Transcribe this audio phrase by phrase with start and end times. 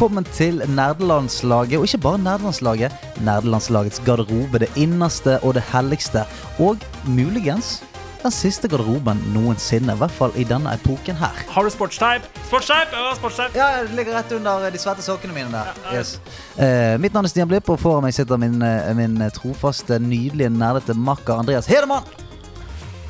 [0.00, 1.76] velkommen til nerdelandslaget.
[1.76, 4.62] Og ikke bare nerdelandslaget, nerdelandslagets garderobe.
[4.62, 6.22] Det innerste og det helligste.
[6.58, 7.82] Og muligens
[8.22, 9.92] den siste garderoben noensinne.
[9.92, 11.44] I hvert fall i denne epoken her.
[11.52, 12.24] Har du sportsteip?
[12.46, 12.96] Sportsteip!
[12.96, 13.60] Ja, sportsteip.
[13.60, 15.76] Ja, det ligger rett under de svette sokkene mine der.
[15.92, 16.16] Yes.
[16.56, 20.48] Uh, mitt navn er Stian Blipp, og foran meg sitter min, eh, min trofaste, nydelige,
[20.48, 22.08] nerdete makker Andreas Hedemann.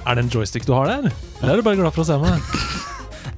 [0.02, 1.13] Er det en joystick du har der?
[1.38, 2.88] Eller er du bare glad for å se meg?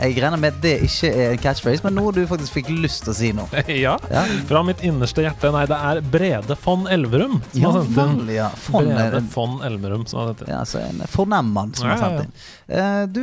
[0.02, 3.04] Jeg regner med at det ikke er en catchphrase, men noe du faktisk fikk lyst
[3.06, 3.44] til å si nå.
[3.84, 3.92] ja.
[4.10, 4.22] Ja.
[4.48, 5.52] Fra mitt innerste hjerte.
[5.54, 8.32] Nei, det er Brede von Elverum som Ja, har sendt inn.
[8.34, 8.48] ja.
[8.64, 10.50] Fond, Brede eh, von Elverum som har sendt inn.
[10.56, 12.34] Ja, altså en fornem mann som har Ja, ja, sendt inn.
[12.72, 13.22] Uh, du,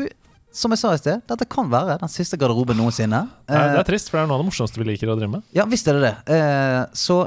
[0.56, 3.26] som jeg sa i sted, dette kan være den siste garderoben noensinne.
[3.28, 5.18] Nei, det Eh, er trist, for det er noe av det morsomste vi liker å
[5.20, 5.44] drive med.
[5.54, 6.16] ja, visst er det det.
[6.32, 7.20] Uh, så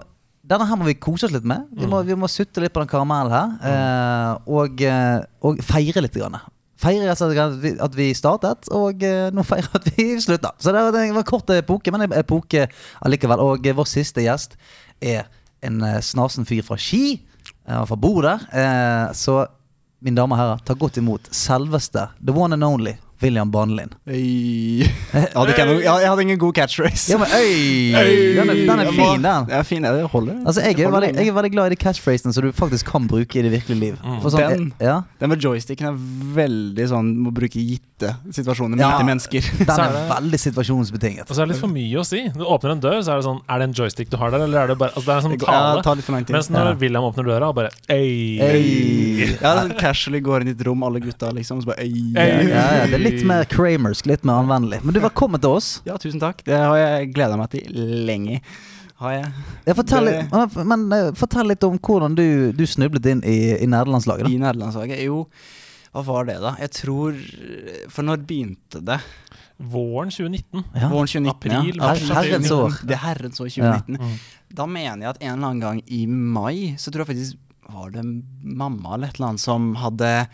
[0.42, 1.69] denne her må vi kose oss litt med.
[1.78, 3.53] Vi må, vi må sutte litt på den karamellen her.
[3.62, 6.16] Eh, og, eh, og feire litt.
[6.19, 6.34] Grann.
[6.83, 10.08] Feire rett og slett at vi- at vi startet, og eh, nå feirer at vi
[10.25, 10.50] slutta.
[10.58, 12.66] Så det var, en kort epoke, men en epoke
[13.06, 13.38] allikevel.
[13.44, 14.56] Og eh, vår siste gjest
[15.00, 15.28] er
[15.62, 17.20] en eh, snasen fyr fra Ski,
[17.66, 18.42] fra bor der.
[19.14, 19.44] så
[20.03, 23.91] mine damer og herrer, ta godt imot selveste, the one and only, William Bonlin.
[24.09, 24.83] Øy.
[24.83, 27.12] Jeg hadde, ikke noe, jeg hadde ingen god catchphrase.
[27.12, 27.92] Ja, men øy!
[28.37, 29.48] Den er, den er fin, den.
[29.53, 30.41] Ja, fin, ja, det holder.
[30.47, 33.06] Altså, jeg er, veldig, jeg er veldig glad i de catchphrasene som du faktisk kan
[33.11, 33.97] bruke i det virkelige liv.
[34.23, 35.97] For sånn, Den- ja, Den med joysticken er
[36.34, 38.91] veldig sånn Må bruke gitte situasjoner med Ja.
[38.97, 39.41] gitte mennesker.
[39.59, 41.28] den er er veldig situasjonsbetinget.
[41.31, 42.25] Og så er det litt for mye å si.
[42.34, 44.43] Du åpner en dør, så er det sånn Er det en joystick du har der,
[44.48, 45.77] eller er det bare Altså, det er en sånn tale.
[45.77, 46.34] ja, tar litt for lang tid.
[46.34, 46.75] Mens når Ja.
[46.82, 48.41] William åpner døra, og bare Øy.
[48.43, 49.38] Øy.
[49.41, 51.59] Ja, det er sånn casually går inn i et rom, alle gutta, liksom.
[51.59, 52.12] Og så bare øy.
[52.15, 52.49] Ja, Øy.
[52.49, 54.81] ja, det er litt mer kramersk, litt mer anvendelig.
[54.84, 55.69] Men du, velkommen til oss.
[55.87, 56.41] Ja, tusen takk.
[56.47, 57.69] Det har jeg gleda meg til
[58.09, 58.41] lenge.
[59.03, 59.33] Har jeg.
[59.67, 63.23] Ja, fortell, Det- litt, men, men, eh, fortell litt om hvordan du, du snublet inn
[63.27, 64.28] i, i nederlandslaget.
[64.31, 65.03] I nederlandslaget.
[65.05, 65.25] Jo,
[65.93, 66.55] hva var det, da?
[66.62, 67.19] Jeg tror
[67.91, 69.00] For når begynte det?
[69.62, 70.65] Våren 2019.
[70.75, 70.89] Ja.
[70.91, 71.29] Våren 2019.
[71.34, 71.91] April, ja.
[71.94, 72.79] Her, herrens år.
[72.87, 73.75] Det er herrens år Ja.
[73.79, 73.99] 2019.
[74.00, 74.17] Mm.
[74.55, 77.37] Da mener jeg at en eller annen gang i mai, så tror jeg faktisk
[77.73, 78.03] var det
[78.43, 80.29] mamma eller et eller annet som hadde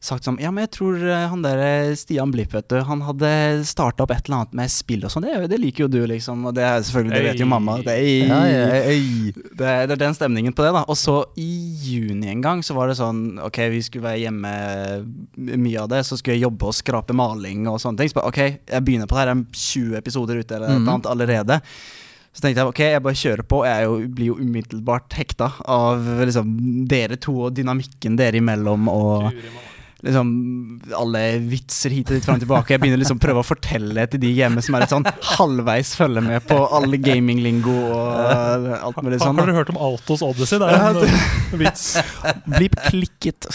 [0.00, 3.02] sagt sånn Ja, men jeg tror eh, han der eh, Stian Blipp, vet du, han
[3.04, 3.30] hadde
[3.68, 5.26] starta opp et eller annet med spill og sånn.
[5.28, 6.46] Det, det liker jo du, liksom.
[6.48, 7.74] Og det er selvfølgelig, det vet jo mamma.
[7.84, 9.32] Det er, Ja, ja, øy.
[9.34, 10.86] det, det er den stemningen på det, da.
[10.88, 11.50] Og så i
[11.84, 14.52] juni en gang så var det sånn Ok, vi skulle være hjemme
[15.36, 18.10] mye av det, så skulle jeg jobbe og skrape maling og sånne ting.
[18.12, 18.40] Så bare, ok,
[18.72, 20.80] jeg begynner på det her, det er 20 episoder ute eller Mhm.
[20.80, 21.60] eller annet allerede.
[22.32, 23.64] Så tenkte jeg ok, jeg bare kjører på.
[23.66, 26.52] Jeg er jo, blir jo umiddelbart hekta av liksom
[26.88, 29.32] dere to og dynamikken dere imellom og.
[30.06, 30.28] Liksom
[30.96, 32.74] alle vitser hit og dit fram og tilbake.
[32.74, 35.06] Jeg begynner liksom å prøve å fortelle til de hjemme som er litt sånn
[35.36, 39.36] halvveis følger med på alle gaminglingo og alt mulig sånn.
[39.40, 40.60] har dere hørt om Altos Odyssey?
[40.62, 41.84] Det er en uh, vits.
[42.58, 43.48] Blipp klikket.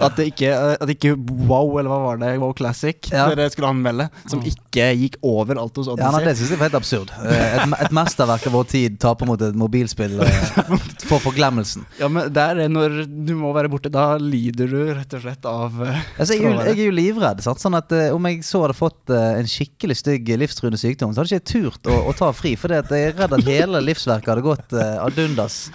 [0.00, 1.14] At det ikke, at ikke
[1.46, 3.26] Wow, eller hva var det, Wow Classic Ja.
[3.32, 6.04] dere skulle anmelde, som ikke gikk over Altos Odyssey.
[6.06, 7.12] Ja, nei, det syns jeg var helt absurd.
[7.22, 10.60] Eh, Et, et mesterverk av vår tid taper mot et mobilspill eh,
[11.06, 11.84] for forglemmelsen.
[12.00, 15.46] Ja, men der er når du må være borte, da lider du rett og slett
[15.48, 17.42] av uh, Altså, jeg, er jo, jeg er jo livredd.
[17.44, 17.62] Sant?
[17.62, 21.22] Sånn at uh, Om jeg så hadde fått uh, en skikkelig stygg livstruende sykdom, så
[21.22, 22.56] hadde jeg ikke turt å, å ta fri.
[22.58, 25.66] For jeg er redd at hele livsverket hadde gått uh, ad undas.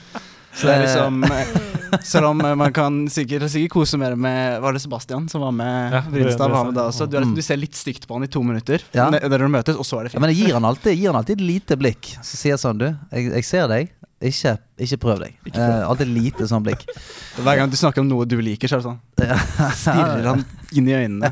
[0.52, 1.24] Så det er liksom
[2.08, 5.96] Selv om man kan sikkert, sikkert kose mer med Var det Sebastian som var med?
[5.96, 6.02] Ja,
[6.40, 7.08] var med da også.
[7.08, 9.10] Du, er, liksom- du ser litt stygt på han i to minutter, Ja.
[9.12, 10.26] der dere møtes, og så er det Ja, fint.
[10.26, 12.14] men jeg gir han alltid, gir han alltid et lite blikk.
[12.20, 13.92] Så sier jeg sånn, du, jeg, jeg ser deg.
[14.22, 15.34] Ikke, ikke prøv deg.
[15.48, 15.76] Ikke prøv.
[15.80, 16.84] Eh, alltid lite sånn blikk.
[17.42, 19.00] Hver gang du snakker om noe du liker, så er det sånn
[19.82, 20.44] Stirrer han
[20.78, 21.32] inn i øynene.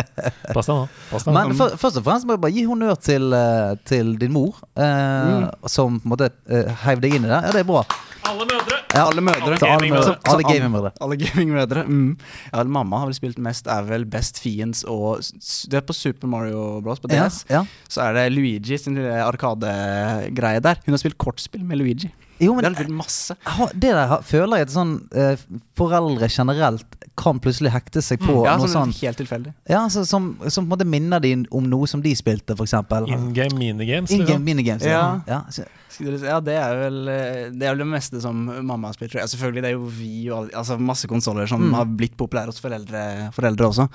[0.54, 0.86] Pass deg nå.
[1.10, 1.34] Pass deg.
[1.36, 4.56] Men for, først og fremst må jeg bare gi honnør til, eh, til din mor,
[4.80, 7.36] eh, som på en måte uh, heiv deg inn i det.
[7.50, 7.84] Ja, det er bra.
[8.30, 8.76] Alle mødre!
[8.90, 9.54] Ja, Alle mødre.
[9.54, 10.10] Alle gamingmødre.
[10.10, 10.32] mødre.
[10.32, 10.90] Alle gamingmødre.
[11.00, 11.84] Alle gamingmødre.
[11.88, 12.10] Mm.
[12.52, 15.22] Ja, mamma har vel spilt mest, er vel Best Fiends og
[15.70, 17.00] Det er på Super Mario Bros.
[17.00, 17.44] på Ja, DS.
[17.50, 17.62] ja.
[17.88, 20.82] Så er det Luigi sin lille arkadegreie der.
[20.84, 22.10] Hun har spilt kortspill med Luigi.
[22.40, 23.36] Jo, men det spilt masse.
[23.74, 25.36] det der føler jeg at sånn eh,
[25.76, 26.86] foreldre generelt
[27.20, 29.52] kan plutselig hekte seg på Mm, Ja, noe sånn sånn helt tilfeldig.
[29.68, 32.72] ja, så, som, som på en måte minner de om noe som de spilte, f.eks.
[33.12, 34.10] In game minigames.
[34.10, 34.44] In-game liksom.
[34.44, 34.84] minigames.
[34.88, 35.20] Ja.
[35.28, 35.42] Ja.
[35.50, 35.64] si-
[36.00, 39.10] Ja, det er vel eh, Det er vel det meste som mamma har spilt.
[39.12, 39.28] tror jeg.
[39.28, 41.74] Ja, selvfølgelig, det er jo vi og alle, altså masse konsoller som Mm.
[41.74, 43.88] har blitt populære hos foreldre, foreldre også.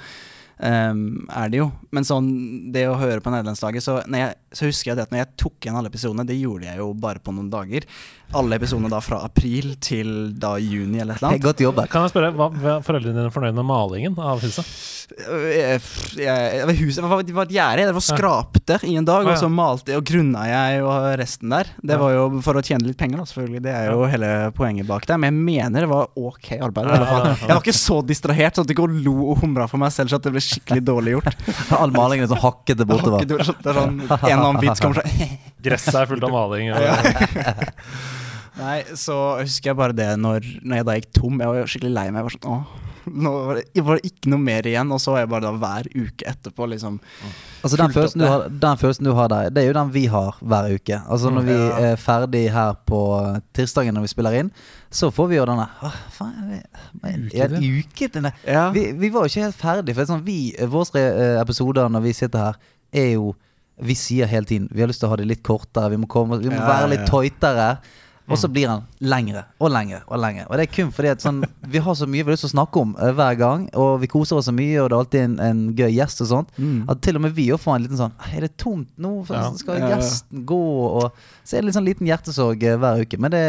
[0.64, 1.70] Ehm, er det jo.
[1.92, 2.28] Men sånn,
[2.72, 5.66] det å høre på nederlandslaget, så, jeg, så husker jeg det at når jeg tok
[5.66, 7.88] igjen alle episodene, det gjorde jeg jo bare på noen dager.
[8.36, 10.10] Alle episodene da fra april til
[10.42, 11.44] da juni eller et eller annet.
[11.46, 11.82] Godt jobb.
[11.92, 14.72] Kan jeg spørre, hva, var foreldrene dine fornøyd med malingen av huset?
[15.06, 15.82] Jeg,
[16.18, 17.86] jeg, jeg, huset var, det var et gjerde.
[17.92, 21.70] Det var skrapte i en dag, og så malte og grunna jeg og resten der.
[21.84, 23.64] Det var jo for å tjene litt penger, da, selvfølgelig.
[23.68, 25.20] Det er jo hele poenget bak det.
[25.22, 26.90] Men jeg mener det var ok arbeid.
[26.90, 27.30] i alle fall.
[27.44, 30.10] Jeg var ikke så distrahert sånn at jeg ikke lo og humra for meg selv
[30.12, 31.46] så at det ble skikkelig dårlig gjort.
[31.80, 33.26] All malingen er sånn hakkete bortover.
[33.28, 36.26] Det er sånn, det er sånn En eller annen vits kommer sånn Gresset er fullt
[36.28, 36.72] av maling.
[36.72, 37.54] Ja.
[38.56, 41.42] Nei, så husker jeg bare det når, når jeg da gikk tom.
[41.44, 42.22] Jeg var skikkelig lei meg.
[42.22, 44.92] Jeg var sånn, åh, nå var det, var det ikke noe mer igjen.
[44.96, 47.00] Og så var jeg bare da hver uke etterpå liksom
[47.66, 50.06] Altså den følelsen, du har, den følelsen du har der, det er jo den vi
[50.14, 51.00] har hver uke.
[51.10, 51.78] Altså Når vi Ja.
[51.92, 53.00] er ferdig her på
[53.58, 54.52] tirsdagen når vi spiller inn,
[54.92, 57.80] så får vi jo denne Hva faen, er det en, Uke en til.
[57.82, 58.30] uke til.
[58.48, 58.70] Ja.
[58.72, 59.96] Vi, vi var jo ikke helt ferdig.
[59.98, 62.56] For sånn, vi, våre eh, episoder når vi sitter her,
[62.94, 63.34] er jo
[63.82, 66.08] Vi sier hele tiden vi har lyst til å ha det litt kortere, vi må,
[66.08, 67.10] komme, vi må være ja, litt ja.
[68.26, 70.48] Og så blir han lengre og lengre og lengre.
[70.50, 71.44] Og det er kun fordi at sånn,
[71.74, 73.68] vi har så mye vi har lyst til å snakke om uh, hver gang.
[73.78, 76.32] Og vi koser oss så mye, og det er alltid en, en gøy gjest og
[76.32, 76.56] sånt.
[76.58, 76.80] Mm.
[76.90, 79.14] At til og med vi får en liten sånn Er det tomt nå?
[79.30, 79.92] Skal Ja, ja.
[79.96, 80.62] gjesten gå?
[81.02, 83.22] Og så er det litt sånn liten hjertesorg uh, hver uke.
[83.22, 83.46] Men det,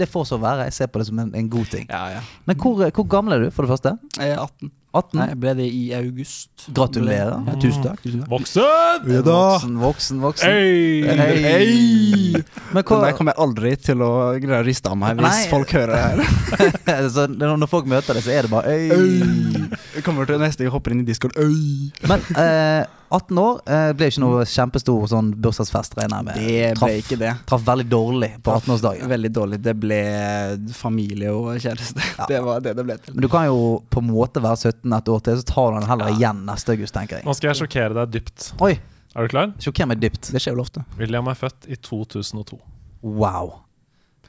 [0.00, 0.66] det får så være.
[0.68, 1.86] Jeg ser på det som en, en god ting.
[1.86, 2.24] Ja, ja.
[2.48, 3.94] Men hvor, hvor gammel er du, for det første?
[4.18, 4.74] Jeg er 18.
[4.98, 5.18] 18?
[5.18, 6.66] Nei, jeg ble det i august.
[6.76, 7.36] Gratulerer.
[7.46, 8.02] Ja, tusen takk.
[8.04, 8.30] Tusen takk.
[8.32, 9.08] Voksen!
[9.28, 10.52] Voksen, voksen, voksen.
[10.52, 11.06] Hey!
[11.08, 11.38] Hei.
[11.44, 12.42] Hey!
[12.74, 14.12] Men hva, der kommer jeg aldri til å
[14.42, 15.48] greie å riste av meg hvis Nei.
[15.52, 17.24] folk hører det her.
[17.38, 19.68] når folk møter det, så er det bare Øy.
[19.96, 21.34] Jeg kommer til neste gang hopper inn i discord.
[21.38, 21.90] Øy.
[22.10, 26.34] Men eh, 18 år eh, ble ikke noe kjempestor sånn bursdagsfest, regner jeg med.
[26.38, 27.30] Det ble Traff- ikke det.
[27.48, 29.08] Traff veldig dårlig på 18-årsdagen.
[29.14, 29.58] Veldig dårlig.
[29.64, 30.00] Det ble
[30.76, 32.04] familie og kjæreste.
[32.28, 33.14] Det var det det ble til.
[33.16, 35.78] Men du kan jo på en måte være 17 et år til, så tar du
[35.80, 37.26] den heller igjen neste august, tenker jeg.
[37.28, 38.50] Nå skal jeg sjokkere deg dypt.
[38.60, 38.74] Oi,
[39.16, 39.54] Er du klar?
[39.64, 40.28] sjokker meg dypt.
[40.34, 40.84] Det skjer vel ofte.
[41.00, 42.60] William er født i 2002.
[43.02, 43.54] Wow.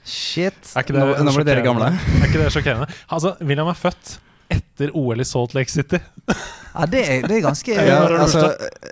[0.06, 0.56] Shit.
[0.76, 1.92] Er ikke det Nå- nå ble dere gamle.
[1.92, 2.88] Er ikke det sjokkerende?
[3.12, 4.16] Altså, William er født
[4.50, 6.00] etter OL i Salt Lake City.
[6.70, 8.42] Ja, det er, det er ganske Ja, er altså,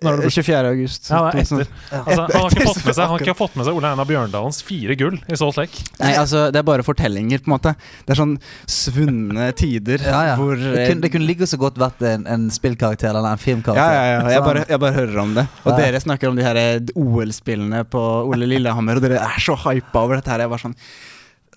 [0.04, 0.70] Når er det 24.
[0.72, 1.10] august.
[1.12, 1.68] Ja, det er etter.
[1.94, 4.08] Altså, han, har ikke fått med seg, han har ikke fått med seg Ole Einar
[4.10, 5.84] Bjørndalens fire gull i Salt Lake.
[6.02, 7.74] Nei, altså, det er bare fortellinger, på en måte.
[8.06, 8.36] Det er sånn
[8.78, 10.38] svunne tider Ja, ja.
[10.40, 13.98] hvor Det, kunne, det kunne ligge så godt vært en, en spillkarakter eller en filmkarakter.
[13.98, 14.32] ja, ja, ja.
[14.38, 15.46] Jeg bare, jeg bare hører om det.
[15.66, 15.78] Og Ja.
[15.84, 20.02] dere snakker om de her eh, OL-spillene på Ole Lillehammer, og dere er så hypa
[20.06, 20.44] over dette her.
[20.46, 20.76] Jeg var sånn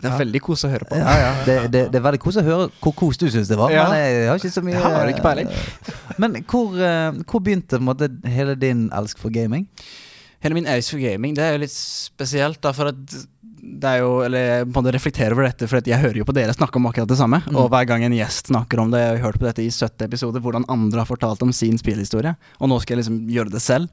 [0.00, 0.98] Det er veldig kos å høre på.
[1.00, 1.32] Ja, ja.
[1.46, 3.72] Det, det, det er veldig kos å høre hvor kos du syns det var.
[3.74, 3.88] Ja.
[3.90, 5.50] Men jeg har ikke så mye har ikke peiling.
[6.22, 9.66] Men hvor, eh, hvor begynte på en måte hele din elsk for gaming?
[10.40, 13.20] Hele min elsk for gaming, det er jo litt spesielt, da, for at
[13.60, 16.26] det er jo Eller jeg på en måte reflekterer over dette, for jeg hører jo
[16.28, 17.42] på dere snakke om akkurat det samme.
[17.44, 17.58] Mm.
[17.60, 20.06] Og hver gang en gjest snakker om det, jeg har hørt på dette i 70
[20.08, 23.62] episoder, hvordan andre har fortalt om sin spillhistorie, og nå skal jeg liksom gjøre det
[23.64, 23.92] selv.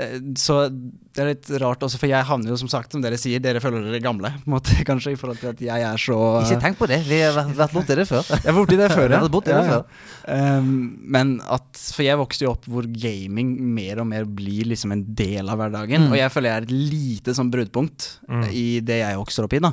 [0.00, 3.18] Eh, Så det er litt rart også, for jeg havner jo som sagt, som dere
[3.20, 6.00] sier, dere føler dere gamle, på en måte, kanskje, i forhold til at jeg er
[6.00, 7.00] så Ikke tenk på det.
[7.08, 8.24] Vi har vært, vært borti det før.
[8.44, 9.16] Jeg var borti det før, ja.
[9.18, 10.04] har vært borti det før.
[10.30, 10.68] Um,
[11.16, 15.02] men at For jeg vokste jo opp hvor gaming mer og mer blir liksom en
[15.18, 16.06] del av hverdagen.
[16.08, 16.12] Mm.
[16.14, 18.44] Og jeg føler jeg er et lite sånn bruddpunkt Mm.
[18.54, 19.58] i det jeg vokser opp i.
[19.64, 19.72] da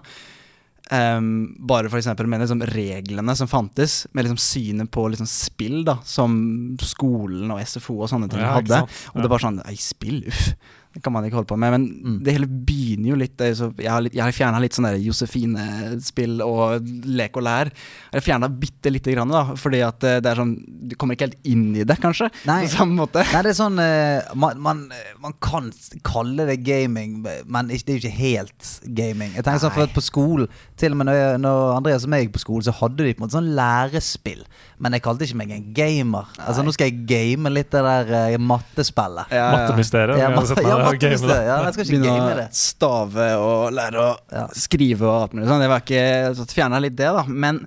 [0.89, 5.97] Um, bare eksempel med liksom reglene som fantes, med liksom synet på liksom spill, da
[6.07, 8.83] som skolen og SFO og sånne ting Ja, hadde.
[9.13, 10.53] Og det var sånn Ei, spill, uff.
[10.97, 11.69] Det kan man ikke holde på med.
[11.75, 12.23] Men Mm.
[12.23, 16.87] det hele begynner jo litt Jeg har, litt- jeg har fjerna litt sånn Josefine-spill og
[17.05, 17.69] lek og lær.
[18.11, 20.55] Jeg har fjerna bitte lite grann, da, fordi at eh, det er sånn
[20.87, 22.29] Du kommer ikke helt inn i det, kanskje.
[22.47, 22.63] Nei.
[22.65, 23.23] På samme måte.
[23.33, 24.85] Nei, det er sånn eh, man, man,
[25.21, 25.69] man kan
[26.07, 29.33] kalle det gaming, men det er jo ikke helt gaming.
[29.35, 32.11] Jeg tenker sånn for at På skolen, til og med når, jeg, når Andreas og
[32.13, 34.43] meg gikk på skolen, så hadde de på en måte sånn lærespill.
[34.83, 36.29] Men jeg kalte ikke meg en gamer.
[36.43, 39.33] Altså Nå skal jeg game litt det der uh, mattespillet.
[39.33, 39.47] Ja, ja.
[39.57, 40.21] Mattemysteriet.
[40.21, 41.47] Ja, mat ja, mattemysteriet.
[41.49, 42.47] ja, jeg skal ikke Begynne game å det.
[42.61, 44.45] stave og lære å Ja.
[44.53, 45.65] skrive og alt mulig sånn.
[45.65, 46.05] Det var ikke
[46.37, 47.25] Så fjerna litt det, da.
[47.27, 47.63] Men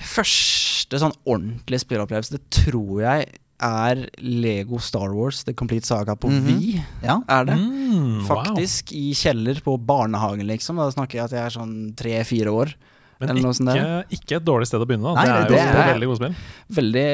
[0.00, 3.28] første sånn ordentlige spilleopplevelse, det tror jeg
[3.60, 6.46] er Lego Star Wars The Complete Saga på Mhm.
[6.46, 6.84] Wii.
[7.04, 7.20] Ja.
[7.28, 7.56] Er det?
[7.58, 8.44] Mm, wow.
[8.44, 10.76] Faktisk i kjeller på barnehagen, liksom.
[10.76, 12.74] Da snakker jeg at jeg er sånn tre-fire år.
[13.20, 15.04] Men eller noe sånt ikke, ikke et dårlig sted å begynne.
[15.04, 15.12] Da.
[15.12, 16.34] Nei, det er jo det er- veldig gode spill.
[16.72, 17.08] Veldig,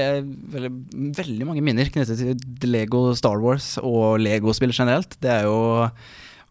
[0.54, 0.70] veldig,
[1.16, 5.16] veldig mange minner knyttet til Lego Star Wars og Lego-spill generelt.
[5.20, 5.90] Det er jo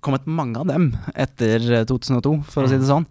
[0.04, 3.06] kommet mange av dem etter 2002, for å si det sånn.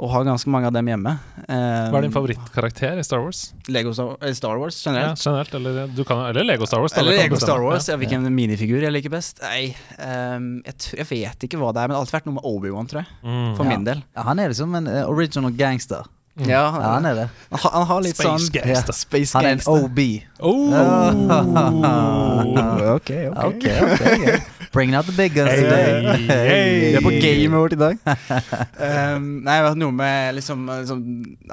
[0.00, 1.10] Og har ganske mange av dem hjemme.
[1.44, 3.50] Hva er din favorittkarakter i Star Wars?
[3.68, 5.20] Lego Star, eh, Star Wars Ja, generelt.
[5.20, 6.92] generelt, eller, du kan, eller Lego Star Wars.
[6.96, 7.60] da, Eller Lego Star.
[7.60, 7.84] Wars.
[7.88, 7.92] Ja.
[7.94, 7.98] Ja.
[8.00, 9.42] Hvilken minifigur jeg liker best?
[9.44, 12.26] Nei, um, jeg, tr- jeg vet ikke hva det er, men det har alltid vært
[12.30, 13.08] noe med Obi-Wan, tror jeg.
[13.28, 13.52] Mm.
[13.58, 13.68] For Ja.
[13.76, 14.00] min del.
[14.16, 16.02] Ja, han er liksom en uh, original gangster.
[16.38, 16.46] Mm.
[16.48, 17.28] Ja, Ja, han er det.
[17.52, 18.92] han, han har litt Space sånn gangster.
[18.96, 19.60] Space Han er en.
[19.66, 19.98] OB.
[20.40, 20.72] Oh!
[22.96, 23.36] ok, ok.
[23.36, 24.42] Ok, ok, greit.
[24.72, 26.26] Bringing out the big guns Hey, today.
[26.30, 26.74] hey.
[26.92, 27.96] Vi er på game vårt i dag.
[28.06, 31.00] um, nei, jeg vet noe med liksom, liksom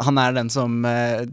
[0.06, 1.24] Han er den som uh,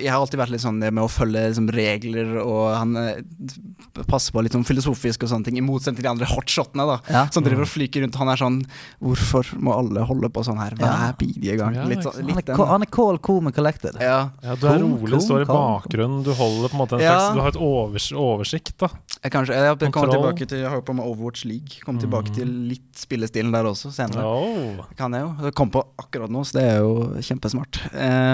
[0.00, 4.32] Jeg har alltid vært litt sånn med å følge liksom, regler, og han uh, passer
[4.32, 6.96] på litt sånn filosofisk og sånne ting, i motsetning til de andre hotshotene, da.
[7.12, 7.24] Ja.
[7.34, 8.16] Som driver og flyker rundt.
[8.22, 8.58] Han er sånn
[9.04, 11.76] Hvorfor må alle holde på sånn her hver bidige gang?
[11.76, 14.00] Ja, Litt, sånn- litt er, han er cold, cool and collected.
[14.00, 14.30] ja.
[14.42, 15.82] Ja, du er Cool, rolig, står i cool, cool.
[15.82, 16.24] bakgrunnen.
[16.24, 17.18] Du holder på en måte en Ja.
[17.18, 18.88] slags Du har et overs oversikt, da.
[19.22, 21.80] Jeg, kanskje, jeg, jeg kommer tilbake til Jeg har på meg med Overwatch League.
[21.84, 22.34] Kom tilbake Mm.
[22.38, 24.22] til litt spillestilen der også senere.
[24.24, 24.84] Oh.
[24.96, 25.34] Kan jeg jo.
[25.48, 27.80] Det kom på akkurat nå, så det er jo kjempesmart.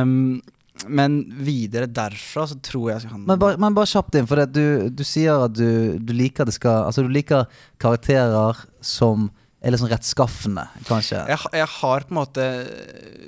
[0.05, 0.43] Um,
[0.91, 4.53] men videre derfra så tror jeg han Men bare, men bare kjapt inn, for det,
[4.53, 7.47] du, du sier at du, du liker det skal Altså du liker
[7.79, 9.31] karakterer som
[9.64, 11.21] er liksom rettskaffende, kanskje.
[11.33, 12.44] jeg, jeg har på en måte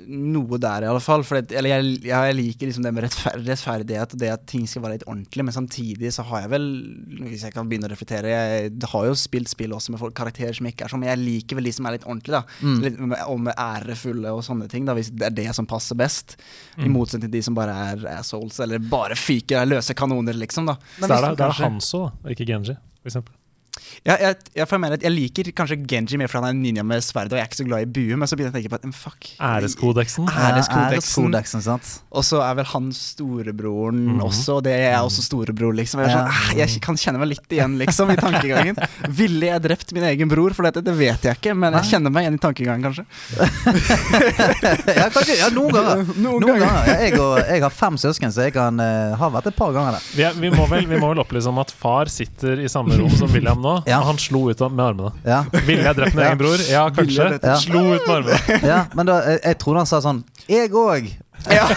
[0.07, 1.23] noe der, i alle fall.
[1.27, 4.67] For det, eller jeg, jeg liker liksom det med rettfer rettferdighet og det at ting
[4.69, 5.45] skal være litt ordentlig.
[5.47, 6.67] Men samtidig så har jeg vel,
[7.25, 10.53] hvis jeg kan begynne å reflektere Jeg har jo spilt spill også med folk, karakterer
[10.57, 12.37] som ikke er sånn, men jeg liker vel de som er litt ordentlige.
[12.37, 12.77] da Mm.
[12.83, 16.37] litt Og med ærefulle og sånne ting, da hvis det er det som passer best.
[16.77, 16.93] I Mm.
[16.93, 20.65] motsetning til de som bare er assholes, eller bare fyker løse kanoner, liksom.
[20.67, 23.33] da Så det er, det er Hanso, og ikke Genji, for eksempel.
[24.07, 26.61] Ja, jeg, jeg, jeg, mener at jeg liker kanskje Genji mer fordi han er en
[26.63, 28.55] ninja med sverd, og jeg er ikke så glad i bue, men så begynner jeg
[28.55, 30.27] å tenke på at mm, fuck Æreskodeksen.
[30.31, 30.51] Ja.
[30.53, 31.63] æreskodeksen.
[31.65, 31.91] Sant.
[32.11, 34.21] Og så er vel han storebroren Mhm.
[34.25, 36.01] også, og det er jeg også storebror, liksom.
[36.01, 38.77] Jeg, er sånn, «Ah, jeg kan kjenne meg litt igjen, liksom, i tankegangen.
[39.19, 40.83] Ville jeg drept min egen bror for dette?
[40.85, 43.05] Det vet jeg ikke, men jeg kjenner meg igjen i tankegangen, kanskje.
[44.97, 46.03] ja, kanskje, ja, noen ganger.
[46.23, 46.65] Noen Noen ganger.
[46.65, 47.01] ganger.
[47.03, 49.97] Jeg, og, jeg har fem søsken, så jeg kan, uh, ha vært et par ganger
[49.97, 50.07] der.
[50.17, 53.11] Vi, vi, må vel, vi må vel opplyse om at far sitter i samme rom
[53.17, 53.99] som William nå, Ja.
[54.01, 55.11] og han slo ut med armene.
[55.27, 56.65] Ja, Ville jeg drept min egen bror?
[56.71, 57.29] Ja, kanskje.
[57.43, 57.55] Ja.
[57.61, 58.59] Slo ut med armene.
[58.73, 61.13] ja Men da, jeg, jeg trodde han sa sånn Jeg òg!
[61.53, 61.67] Ja.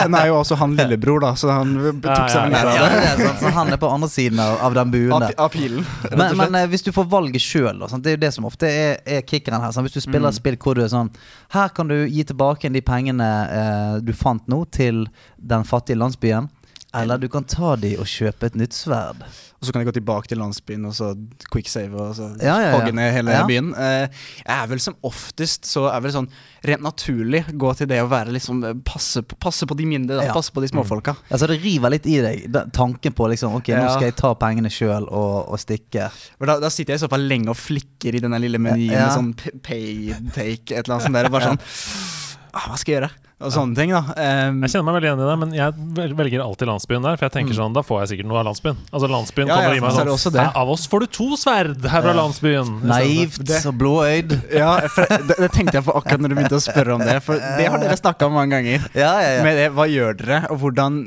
[0.00, 2.78] Han er jo også han lillebror, da, så han tok seg nær av
[3.20, 3.26] det.
[3.42, 5.34] så han er på andre siden av, av den buen Av, der.
[5.44, 5.84] av pilen.
[6.16, 8.96] Men, men eh, hvis du får valget sjøl, det er jo det som ofte er,
[9.04, 9.74] er kickeren her.
[9.76, 9.84] Sant?
[9.86, 10.40] Hvis du spiller et Mm.
[10.40, 11.10] spill hvor du er sånn
[11.54, 13.28] Her kan du gi tilbake de pengene
[13.60, 15.04] eh, du fant nå, til
[15.38, 16.48] den fattige landsbyen.
[16.94, 19.24] Eller du kan ta de og kjøpe et nytt sverd.
[19.58, 21.06] Og så kan jeg gå tilbake til landsbyen og så
[21.50, 22.72] quicksave og så Ja, ja, ja.
[22.76, 23.46] hogge ned hele Ja.
[23.48, 23.70] byen.
[23.74, 24.08] Eh,
[24.44, 26.28] jeg er vel som oftest så er vel sånn
[26.68, 30.32] rent naturlig gå til det å være liksom passe på, passe på de mindre, da.
[30.36, 31.16] Passe på de småfolka.
[31.30, 34.34] Altså Det river litt i deg, da, tanken på liksom Ok, nå skal jeg ta
[34.34, 36.10] pengene sjøl og, og stikke.
[36.44, 39.16] Da, da sitter jeg i så fall lenge og flikker i denne lille menyen med
[39.16, 39.32] sånn
[39.64, 41.24] pay take, et eller annet sånt der.
[41.30, 42.22] og Bare sånn
[42.54, 43.12] ah, Hva skal jeg gjøre?
[43.44, 43.98] Og sånne ting, da.
[44.14, 47.16] Um, Jeg kjenner meg veldig igjen i det, men jeg velger alltid landsbyen der.
[47.18, 48.78] For jeg tenker sånn, da får jeg sikkert noe av landsbyen.
[48.94, 49.50] Altså Landsbyen Mm.
[49.50, 50.44] Ja, kommer ja, og gir meg så det sånn det.
[50.62, 52.70] Av oss får du to sverd her fra landsbyen.
[52.88, 54.32] Naivt og blåøyd.
[54.54, 57.18] ja, for det, det tenkte jeg på akkurat når du begynte å spørre om det.
[57.26, 58.86] For det har dere snakka om mange ganger.
[58.94, 59.44] Ja, ja, ja.
[59.44, 61.02] Med det, hva gjør dere, og hvordan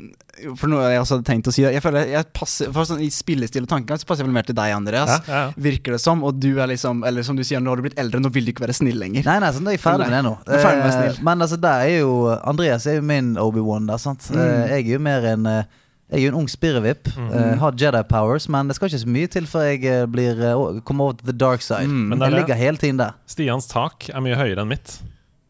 [0.57, 3.09] For noe jeg også hadde tenkt å si Jeg føler jeg passer for sånn, I
[3.13, 5.09] spillestil og tankegang så passer jeg vel mer til deg, Andreas.
[5.15, 5.63] Ja, ja, ja.
[5.67, 6.21] Virker det som.
[6.27, 8.45] Og du er liksom Eller som du sier, nå har du blitt eldre, nå vil
[8.47, 9.25] du ikke være snill lenger.
[9.27, 10.35] Nei, nei, sånn, da er jeg ferdig med det nå.
[10.45, 11.19] Er ferdig med Eh, snill.
[11.27, 14.29] Men altså, der er jo Andreas er jo min Obi-Wan der, sant.
[14.33, 14.39] Mm.
[14.45, 15.75] Eh, Jeg er jo mer en eh,
[16.07, 17.09] jeg er jo en ung spirrevipp.
[17.17, 17.31] Mhm.
[17.33, 20.79] Uh, har Jedi powers, men det skal ikke så mye til før jeg blir uh,
[20.87, 21.89] kommer over til the dark side.
[21.91, 22.05] Mm.
[22.13, 23.17] Men det jeg ligger hele tiden der.
[23.27, 25.01] Stians tak er mye høyere enn mitt.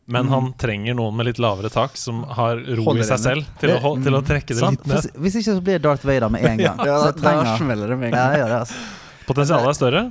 [0.07, 0.31] Men Mm.
[0.31, 3.73] han trenger noen med litt lavere tak, som har ro Holder i seg selv til
[3.75, 4.79] å, til å trekke det Sant?
[4.79, 4.95] litt ned.
[5.03, 6.79] Hvis, hvis ikke så blir Darth Vader med en gang.
[6.87, 8.31] Ja, da, da smeller det med en gang.
[8.31, 8.79] Ja, ja, det, altså.
[9.27, 10.03] Potensialet er større,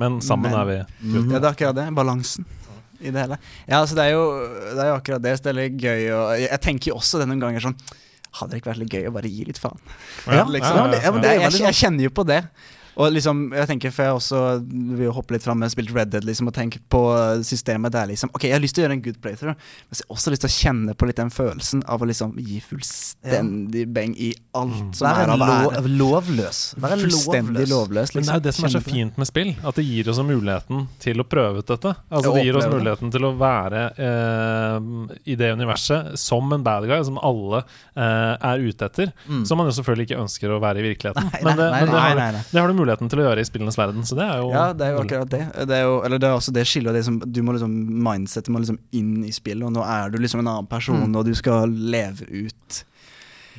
[0.00, 1.30] men sammen Men- er vi Mm.
[1.32, 1.86] Ja, det er akkurat det.
[1.94, 2.46] Balansen
[3.02, 3.36] i det hele.
[3.68, 4.24] Ja, altså det er jo,
[4.72, 5.36] det er jo akkurat det.
[5.36, 7.76] Så det er litt gøy å Jeg, jeg tenker jo også det noen ganger sånn
[8.32, 9.76] Hadde det ikke vært litt gøy å bare gi litt faen?
[10.32, 10.76] Ja, liksom.
[10.76, 12.40] ja, ja, det- ja, det jeg, jeg, jeg kjenner jo på det.
[12.96, 16.10] Og liksom, jeg tenker for jeg også vil jo hoppe litt fram med spilt Red
[16.12, 17.00] Dead liksom, og tenke på
[17.46, 20.04] systemet der liksom Ok, jeg har lyst til å gjøre en good playthrough, men jeg
[20.04, 23.86] har også lyst til å kjenne på litt den følelsen av å liksom gi fullstendig
[23.92, 24.92] beng i alt Mm.
[24.94, 25.88] som Være er av ære.
[25.98, 26.58] lovløs.
[26.80, 28.14] Være Fullstendig lovløs.
[28.14, 28.20] liksom.
[28.20, 29.84] Men det er jo det som er så Kjenne på fint med spill, at det
[29.84, 31.94] gir oss muligheten til å prøve ut dette.
[32.10, 36.86] Altså Det gir oss muligheten til å være eh, i det universet som en bad
[36.88, 37.62] guy, som alle
[37.96, 39.12] eh, er ute etter.
[39.28, 39.44] Mm.
[39.48, 41.30] Som man jo selvfølgelig ikke ønsker å være i virkeligheten.
[41.32, 42.42] Nei, men det, nei, men det, nei, har, nei, nei.
[42.52, 44.66] det har du muligheten til å gjøre i spillenes verden, så det er jo Ja,
[44.76, 45.42] det er jo akkurat det.
[45.70, 48.50] Det er jo, eller det er også det skillet det som Du må liksom mindsetet
[48.52, 51.16] må liksom inn i spillet, og nå er du liksom en annen person, Mm.
[51.16, 52.84] og du skal leve ut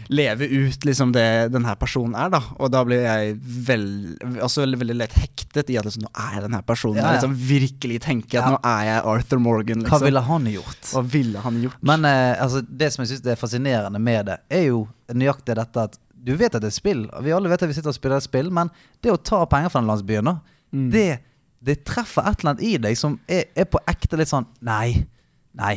[0.09, 2.39] Leve ut liksom det den her personen er, da.
[2.57, 3.35] Og da blir jeg
[3.67, 6.97] veld, altså veldig, veldig lett hektet i at liksom, nå er jeg den her personen.
[6.97, 7.11] Ja, ja.
[7.13, 8.49] Jeg liksom virkelig tenker at Ja.
[8.55, 9.83] nå er jeg Arthur Morgan.
[9.85, 10.05] Hva Liksom.
[10.07, 10.81] ville han gjort?
[10.95, 11.77] Hva ville han gjort?
[11.81, 15.77] Men eh, altså, det som jeg syns er fascinerende med det, er jo nøyaktig dette
[15.85, 17.09] at du vet at det er spill.
[17.21, 18.69] Vi alle vet at vi sitter og spiller et spill, men
[19.01, 20.39] det å ta penger fra den landsbyen, da,
[20.73, 20.89] Mm.
[20.91, 21.19] det,
[21.63, 25.05] det treffer et eller annet i deg som er, er på ekte litt sånn Nei,
[25.53, 25.75] nei,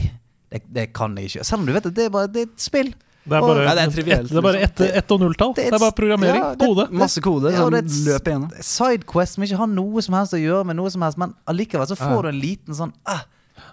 [0.50, 1.44] det, det kan jeg ikke.
[1.44, 2.94] Selv om du vet at det er bare det er et spill.
[3.26, 5.20] Det er Og- bare, Ja, det er ett- trivielt, det er bare ett ett og
[5.20, 5.52] nulltall.
[5.54, 6.40] Det Det er bare programmering.
[6.40, 6.88] ja, det- Kode.
[6.92, 8.64] Masse kode Ja, som det er et-.
[8.64, 11.86] Sidequest som ikke har noe som helst å gjøre med noe som helst, men allikevel
[11.86, 12.22] så får Ja.
[12.22, 13.24] du en liten sånn ah,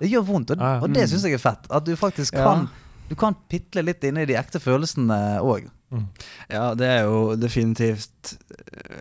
[0.01, 1.67] Det gjør vondt, og, og det syns jeg er fett.
[1.69, 2.43] At du faktisk Ja.
[2.43, 2.69] kan
[3.09, 5.69] Du kan pitle litt inn i de ekte følelsene òg.
[6.51, 8.33] Ja, det er jo definitivt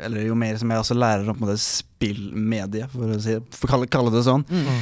[0.04, 3.88] Eller jo mer som jeg også lærer om det spillmediet, for å si, for kalle,
[3.90, 4.44] kalle det sånn.
[4.50, 4.80] Mm.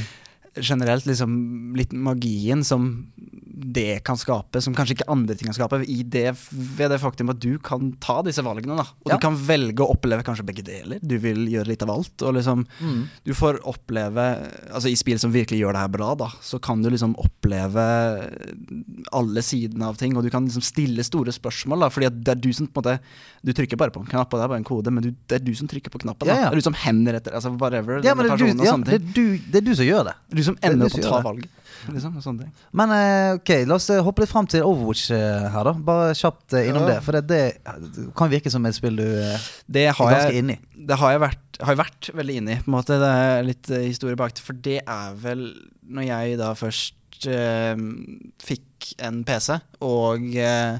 [0.61, 1.35] Generelt liksom
[1.79, 2.89] litt magien som
[3.61, 7.31] det kan skape, som kanskje ikke andre ting kan skape, i det, ved det faktum
[7.33, 8.77] at du kan ta disse valgene.
[8.77, 9.17] da Og Ja.
[9.17, 10.99] du kan velge å oppleve kanskje begge deler.
[11.03, 12.23] Du vil gjøre litt av alt.
[12.23, 12.67] Og liksom
[13.25, 14.27] Du får oppleve
[14.73, 17.85] Altså I spill som virkelig gjør det her bra, da så kan du liksom oppleve
[19.13, 21.81] alle sidene av ting, og du kan liksom stille store spørsmål.
[21.81, 22.99] da Fordi det er du som på en måte
[23.45, 25.41] Du trykker bare på en knapp, og det er bare en kode, men du, det
[25.41, 26.29] er du som trykker på knappen.
[26.29, 26.51] Ja, ja.
[26.51, 28.03] Det er du som hender etter altså whatever.
[28.05, 28.45] Ja, men det er, du,
[28.85, 30.15] det, er du, det er du som gjør det.
[30.35, 31.49] Du som er ender opp å ta det.
[31.95, 32.53] Liksom, og sånne ting.
[32.77, 35.73] Men eh, ok, la oss eh, hoppe litt fram til Overwatch eh, her, da.
[35.91, 36.95] Bare kjapt innom Ja.
[36.95, 36.99] det.
[37.07, 39.07] For det, det kan virke som et spill du
[39.67, 40.87] Det er ganske inne inni.
[40.91, 42.99] det har jeg vært, har jeg vært veldig inne i, på en måte.
[43.03, 44.45] Det er litt historie bak det.
[44.45, 45.47] For det er vel
[45.91, 47.77] når jeg da først eh,
[48.45, 50.79] fikk en PC, og eh,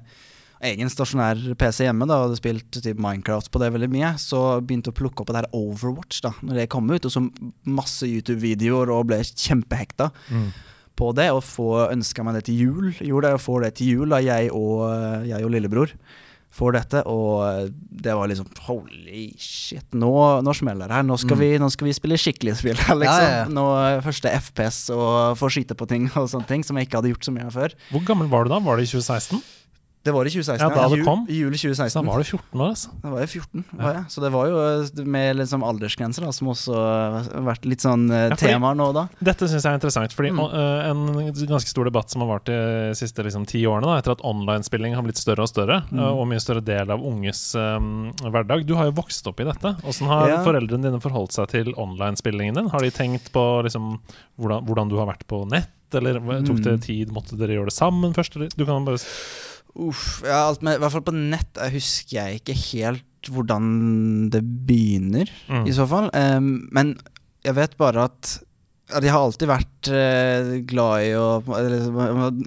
[0.71, 4.41] egen stasjonær PC hjemme, da, og hadde spilt typ Minecraft på det veldig mye, så
[4.61, 7.23] begynte å plukke opp det her Overwatch da når det kom ut, og så
[7.69, 10.51] masse YouTube-videoer, og ble kjempehekta Mm.
[10.97, 12.91] På det, og få ønska meg det til jul.
[12.99, 14.83] Gjorde det, og får det til jul, da, jeg og,
[15.29, 15.95] jeg og lillebror
[16.51, 17.69] får dette, og
[18.03, 20.11] det var liksom Holy shit, nå,
[20.43, 21.05] nå smeller det her.
[21.07, 21.43] Nå skal, Mm.
[21.45, 23.23] vi, nå skal vi spille skikkelig spill her, liksom.
[23.23, 23.45] Ja, ja, ja.
[23.55, 26.99] Nå er første FPS og få skyte på ting og sånne ting, som jeg ikke
[26.99, 27.77] hadde gjort så mye av før.
[27.93, 28.59] Hvor gammel var du da?
[28.67, 29.39] Var det i 2016?
[30.03, 30.63] Det var i 2016.
[30.65, 31.27] Ja, da det kom.
[31.29, 31.93] I juli 2016.
[32.01, 32.89] Da var du 14 år, altså.
[33.03, 34.05] Da var jeg 14, var jeg.
[34.09, 38.07] så det var jo eh, med liksom aldersgrenser, da, som også har vært litt sånn
[38.11, 39.03] eh, Ja, temaer nå, da.
[39.21, 40.41] Dette syns jeg er interessant, fordi Mm.
[40.41, 44.13] øh, en ganske stor debatt som har vart de siste liksom, ti årene, da, etter
[44.17, 46.01] at online-spilling har blitt større og større, Mm.
[46.01, 48.65] og mye større del av unges um, hverdag.
[48.67, 49.75] Du har jo vokst opp i dette.
[49.85, 50.41] Åssen har Ja.
[50.45, 52.69] foreldrene dine forholdt seg til online-spillingen din?
[52.73, 53.99] Har de tenkt på liksom,
[54.41, 56.83] hvordan, hvordan du har vært på nett, eller tok det Mm.
[56.87, 58.37] tid, måtte dere gjøre det sammen først?
[58.37, 58.49] Eller?
[58.57, 58.97] Du kan bare
[59.77, 64.31] Uff, ja, alt med, I hvert fall på nett jeg husker jeg ikke helt hvordan
[64.33, 65.67] det begynner, Mm.
[65.69, 66.09] i så fall.
[66.17, 66.95] Um, men
[67.45, 68.39] jeg vet bare at
[68.93, 71.27] at jeg har alltid vært uh, glad i å
[71.57, 71.85] eller,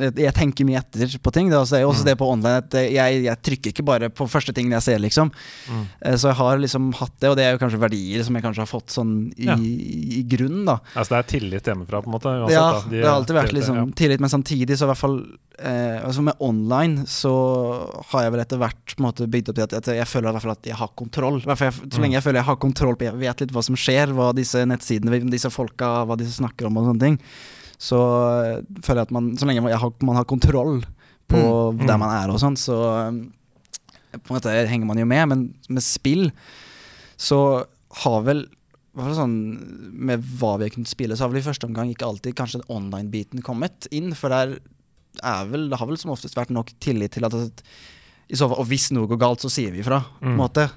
[0.04, 1.52] jeg, jeg tenker mye etter på ting.
[1.54, 2.10] Så er også Mm.
[2.10, 5.32] det på online at jeg, jeg trykker ikke bare på første ting jeg ser, liksom.
[5.70, 5.86] Mm.
[6.06, 8.44] Uh, så jeg har liksom hatt det, og det er jo kanskje verdier som jeg
[8.44, 9.56] kanskje har fått sånn i, Ja.
[9.58, 10.80] i grunnen, da.
[10.96, 12.34] Altså det er tillit hjemmefra, på en måte?
[12.44, 12.82] uansett, Ja.
[12.90, 13.86] De- det har alltid vært tillit, liksom ja.
[14.04, 15.18] tillit, men samtidig så i hvert fall
[15.64, 17.32] uh, altså Med online så
[18.12, 20.30] har jeg vel etter hvert på en måte bygd opp til at, at jeg føler
[20.30, 21.40] i hvert fall at jeg har kontroll.
[21.46, 22.02] Jeg, så Mm.
[22.02, 24.64] lenge jeg føler jeg har kontroll på Jeg vet litt hva som skjer, hva disse
[24.66, 27.18] nettsidene, disse folka, hva de snakker om og sånne ting.
[27.84, 30.82] Så eh, føler jeg at man Så lenge man, har, man har kontroll
[31.32, 31.86] på Mm.
[31.88, 32.00] der Mm.
[32.00, 32.76] man er og sånn, så
[33.08, 35.28] eh, på en måte henger man jo med.
[35.32, 36.30] Men med spill
[37.18, 37.66] så
[38.04, 38.44] har vel
[38.94, 39.34] sånn
[39.90, 42.60] Med hva vi har kunnet spille, så har vel i første omgang ikke alltid kanskje
[42.62, 44.12] den online-biten kommet inn.
[44.14, 44.60] For der
[45.24, 47.34] er vel, det har vel som oftest vært nok tillit til at,
[48.40, 50.02] fall, Og hvis noe går galt, så sier vi ifra.
[50.24, 50.36] Mm.
[50.40, 50.70] måte.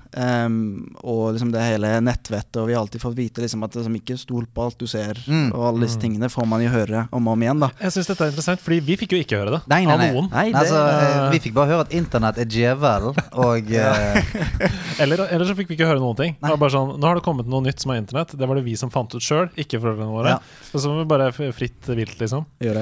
[1.07, 4.16] Og liksom det hele nettvettet, og vi har alltid fått vite liksom at liksom, ikke
[4.21, 5.19] stol på alt du ser.
[5.27, 5.53] Mm.
[5.55, 6.03] Og alle disse Mm.
[6.03, 7.71] tingene får man jo høre om og om igjen, da.
[7.81, 10.01] Jeg syns dette er interessant, fordi vi fikk jo ikke høre det Nei, nei, av
[10.14, 10.31] noen.
[10.31, 14.23] Nei, det, Altså, vi fikk bare høre at internett er djevel, og eh,
[15.03, 16.37] Eller, eller så fikk vi ikke høre noen ting.
[16.40, 18.33] Det var bare sånn, Nå har det kommet noe nytt som er internett.
[18.37, 20.37] Det var det vi som fant ut sjøl, ikke foreldrene våre.
[20.37, 20.40] Ja.
[20.73, 22.47] Og så var vi bare fritt vilt, liksom.
[22.61, 22.73] Ja,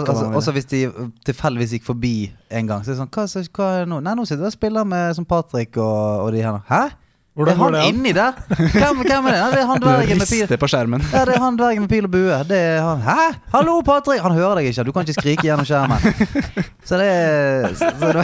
[0.00, 0.84] altså, også hvis de
[1.26, 2.14] tilfeldigvis gikk forbi
[2.54, 4.02] en gang, så er det sånn Hva, så- hva er det nå?
[4.04, 6.60] Nei, nå sitter jeg og spiller med som Patrick og, og de her.
[6.70, 6.84] Hæ?
[7.34, 7.86] Hvordan er han det an?
[7.96, 8.36] inni der?
[8.54, 9.38] Hvem, hvem er det?
[9.50, 10.52] Det er han dvergen med pil.
[10.62, 11.02] På skjermen.
[11.10, 12.36] Ja, det er han dvergen med pil og bue.
[12.46, 13.00] Det er han.
[13.02, 13.24] Hæ?
[13.50, 14.22] Hallo, Patrick!
[14.22, 14.84] Han hører deg ikke.
[14.86, 15.98] Du kan ikke skrike gjennom skjermen.
[16.86, 18.22] Så det er så det, var,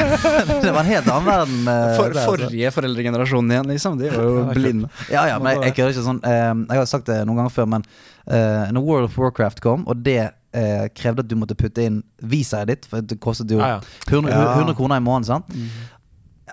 [0.62, 1.58] det var en helt annen verden.
[1.66, 2.28] eh, For, der, altså.
[2.36, 3.98] forrige foreldregenerasjon igjen, liksom.
[3.98, 4.92] De var jo blinde.
[5.10, 6.22] Ja, ja, men jeg, jeg kødder ikke sånn.
[6.30, 7.88] eh, jeg har sagt det noen ganger før, men
[8.30, 10.20] uh, når World of Warcraft kom, og det
[10.52, 13.80] eh, krevde at du måtte putte inn visaet ditt, for det kostet jo Ja, ja.
[14.10, 14.54] 100, Ja.
[14.58, 15.54] 100 kroner i måneden, sant?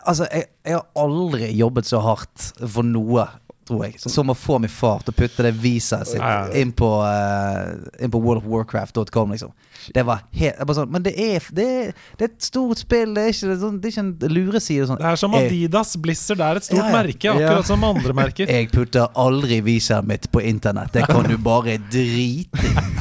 [0.06, 3.26] Altså, jeg, jeg har aldri jobbet så hardt for noe,
[3.68, 6.44] tror jeg, som å få min far til å putte det visaet sitt Ja, ja,
[6.48, 6.62] ja.
[6.62, 9.52] inn på, uh, inn på worldofwarcraft.com, liksom.
[9.96, 13.12] Det var helt bare sånn, Men det er, det, er, det er et stort spill,
[13.18, 14.88] det er ikke, sånn, det er ikke en lureside.
[14.88, 15.02] Sånn.
[15.02, 15.94] Det er som Adidas.
[16.00, 16.96] Blizzard er et stort Ja, ja.
[16.96, 17.68] merke, akkurat Ja.
[17.68, 18.48] som andre merker.
[18.56, 20.94] Jeg putter aldri visaet mitt på internett.
[20.96, 22.97] Det kan du bare drite i.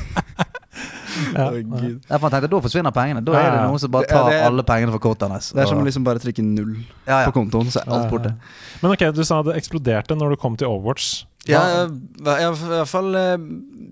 [1.36, 1.46] Ja.
[1.52, 3.22] Derfor tenkte jeg da forsvinner pengene.
[3.24, 5.52] Da er det noen som bare tar det det, alle pengene fra kortet hans.
[5.54, 7.24] Det er som å liksom bare trykke null ja, ja.
[7.28, 8.34] på kontoen, så er alt borte.
[8.82, 11.26] Men ok, du sa det eksploderte når du kom til Overwatch.
[11.52, 13.36] Ja, i hvert fall eh,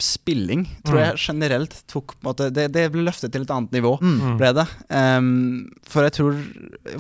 [0.03, 1.05] spilling, tror Mm.
[1.05, 4.37] jeg generelt tok måte, det, det ble løftet til et annet nivå, Mm.
[4.39, 4.67] ble det.
[4.91, 6.35] Um, for jeg tror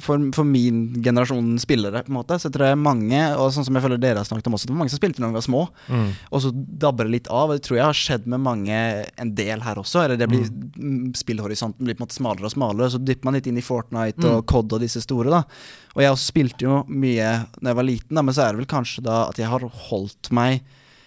[0.00, 3.74] for, for min generasjon spillere, på en måte, så tror jeg mange, og sånn som
[3.74, 5.46] jeg føler dere har snakket om også, det var mange som spilte da de var
[5.48, 6.10] små, Mm.
[6.30, 7.50] og så dabber det litt av.
[7.50, 8.78] og Det tror jeg har skjedd med mange
[9.18, 10.04] en del her også.
[10.04, 10.46] Eller det blir,
[10.78, 11.12] mm.
[11.16, 13.64] Spillhorisonten blir på en måte smalere og smalere, og så dypper man litt inn i
[13.64, 14.46] Fortnite og Mm.
[14.46, 15.30] COD og disse store.
[15.30, 15.42] da
[15.96, 18.58] Og jeg også spilte jo mye da jeg var liten, da, men så er det
[18.66, 20.43] vel kanskje da at jeg har holdt meg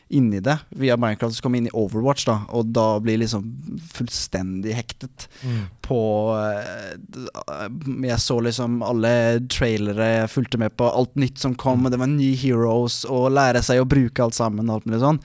[0.09, 3.43] inni det via Minecraft, så kom jeg inn i Overwatch, da og da blir liksom
[3.91, 5.65] fullstendig hektet Mm.
[5.83, 5.97] på
[6.39, 9.11] eh, Jeg så liksom alle
[9.51, 13.31] trailere, jeg fulgte med på alt nytt som kom, og det var nye heroes, og
[13.35, 15.19] lære seg å bruke alt sammen, og alt mulig sånn.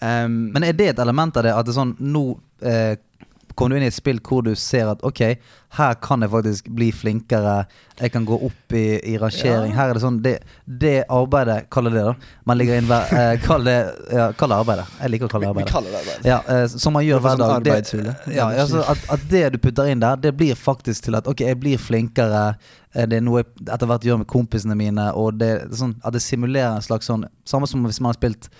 [0.00, 2.22] Um, Men er det et element av det at det sånn Nå
[2.64, 2.96] eh,
[3.60, 5.20] kommer du inn i et spill hvor du ser at ok,
[5.76, 7.52] her kan jeg faktisk bli flinkere.
[8.00, 9.70] Jeg kan gå opp i, i rangering.
[9.70, 9.76] Ja.
[9.76, 10.32] Her er det sånn Det,
[10.64, 12.14] det arbeidet, kall det det, da.
[12.48, 13.76] Man ligger inn hver eh, Kall det
[14.10, 14.86] ja, kall det arbeidet.
[15.02, 15.74] Jeg liker å kalle det vi arbeidet.
[15.76, 16.26] kaller det arbeidet.
[16.32, 17.68] Ja, eh, som man gjør hver dag.
[17.68, 21.30] Det, ja, altså, at, at det du putter inn der, det blir faktisk til at
[21.30, 22.42] ok, jeg blir flinkere.
[22.96, 25.10] Eh, Det er noe jeg etter hvert gjør med kompisene mine.
[25.14, 28.50] Og det, sånn, At det simulerer en slags sånn Samme som hvis man har spilt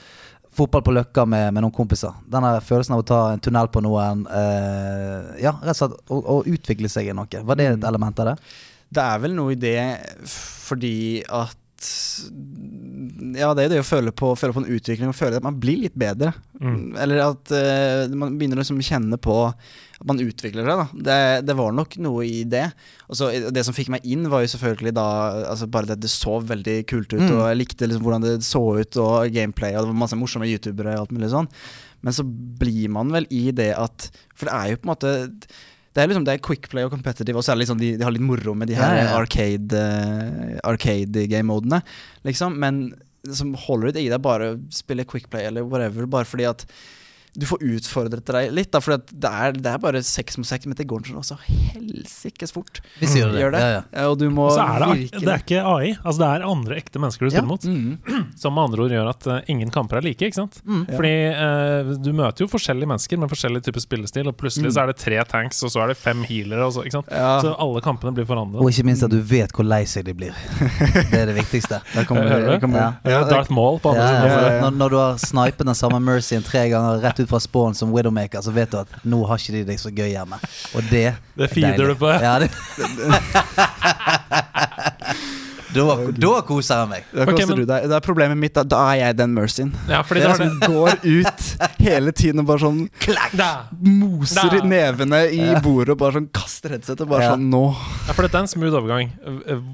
[0.61, 2.17] fotball på Løkka med, med noen kompiser.
[2.31, 4.27] Den følelsen av å ta en tunnel på noen.
[4.29, 7.45] Eh, ja, rett og slett å, å utvikle seg i noe.
[7.47, 8.37] Var det et element av det?
[8.91, 9.79] Det er vel noe i det
[10.27, 11.57] fordi at
[13.37, 15.45] Ja, det er jo det å føle på, føle på en utvikling og føle at
[15.47, 16.33] man blir litt bedre.
[16.61, 16.97] Mm.
[17.01, 20.95] Eller at uh, man begynner liksom å kjenne på at man utvikler seg.
[21.07, 22.67] Det, det var nok noe i det.
[23.09, 25.07] Og så eh, Det som fikk meg inn, var jo selvfølgelig da
[25.53, 27.35] altså Bare det at det så veldig kult ut, Mm.
[27.37, 30.49] og jeg likte liksom hvordan det så ut, og gameplay, og det var masse morsomme
[30.49, 31.51] youtubere og alt mulig sånn.
[32.01, 35.13] Men så blir man vel i det at For det er jo på en måte
[35.91, 37.95] det er liksom det er quick play og competitive, og så er det liksom de,
[37.99, 41.81] de har litt moro med de her Ja, ja, arcade, uh, arcade game-modene,
[42.29, 42.59] liksom.
[42.63, 42.83] Men
[43.37, 46.65] som holder det i deg bare spille quick play eller whatever, bare fordi at
[47.35, 48.71] du får utfordret deg litt.
[48.75, 51.37] Da, for det, er, det er bare seks mot seks, men det går sånn også
[51.47, 52.81] helsikes fort.
[53.01, 53.41] Vi gjør det.
[53.43, 53.61] Gjør det.
[53.63, 54.07] Ja, ja.
[54.11, 55.93] Og du må Og så er det, virke det er ikke AI.
[56.03, 57.51] Altså det er andre ekte mennesker du spiller Ja.
[57.51, 57.65] mot.
[57.65, 60.27] mm, Som med andre ord gjør at eh, ingen kamper er like.
[60.27, 60.59] ikke sant?
[60.67, 60.83] Mm.
[60.91, 64.75] Fordi eh, du møter jo forskjellige mennesker med forskjellig type spillestil, og plutselig Mm.
[64.75, 66.67] så er det tre tanks, og så er det fem healere.
[66.67, 67.09] Og så, ikke sant?
[67.15, 68.61] ja, så alle kampene blir forandret.
[68.61, 70.35] Og ikke minst at du vet hvor lei seg de blir.
[71.11, 71.81] Det er det viktigste.
[71.95, 72.61] der kommer, Hører du?
[72.67, 72.91] kommer, Ja.
[73.11, 74.27] Ja, Darth Maul på andre siden.
[74.27, 74.61] ja, ja, ja.
[74.67, 77.93] Når, når du har snipet den samme Mercyen tre ganger rett ut fra spawn som
[77.93, 80.39] Widowmaker, så vet du at nå har ikke de deg så gøy hjemme.
[80.75, 82.11] Og det Det er feeder du på.
[82.21, 82.51] Ja, det.
[85.71, 85.85] da,
[86.19, 87.05] da koser jeg meg.
[87.15, 87.85] Da Ok, koster men- du deg.
[87.91, 89.71] Det er problemet mitt, da, da er jeg den mercyen.
[89.89, 91.43] Ja, fordi Det det er som går ut
[91.79, 92.81] hele tiden og bare sånn
[93.37, 93.51] Da.
[93.81, 94.65] moser Da.
[94.67, 95.61] nevene i Ja.
[95.61, 97.31] bordet og bare sånn kaster headsetet bare Ja.
[97.37, 99.11] sånn Nå Ja, for dette er en smooth overgang.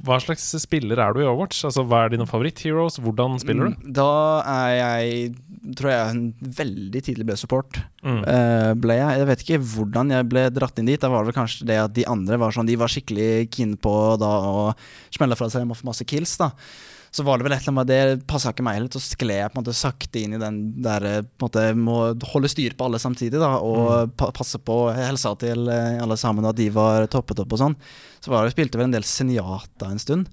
[0.04, 1.64] Hva slags spiller er du i Overwatch?
[1.64, 2.98] Altså, Hva er dine favoritt-heroes?
[3.00, 3.70] Hvordan spiller du?
[3.76, 5.35] Mm, Da er jeg
[5.76, 7.81] Tror jeg en veldig tidlig ble support.
[8.07, 8.20] Mm.
[8.22, 11.00] Uh, ble jeg Jeg vet ikke hvordan jeg ble dratt inn dit.
[11.02, 13.94] Da var det kanskje det at de andre var sånn De var skikkelig keen på
[14.20, 14.68] da å
[15.14, 16.52] smelle fra seg masse kills, da.
[17.16, 19.52] Så var det vel et eller annet det passa ikke meg helt, så skled jeg
[19.52, 21.94] på en måte sakte inn i den der eh, på en måte må
[22.29, 24.35] holde styr på alle samtidig, da, og mm.
[24.37, 27.79] passe på helsa til eh, alle sammen, at de var toppet opp og sånn.
[28.20, 30.29] Så var det, spilte vel en del Senjata en stund.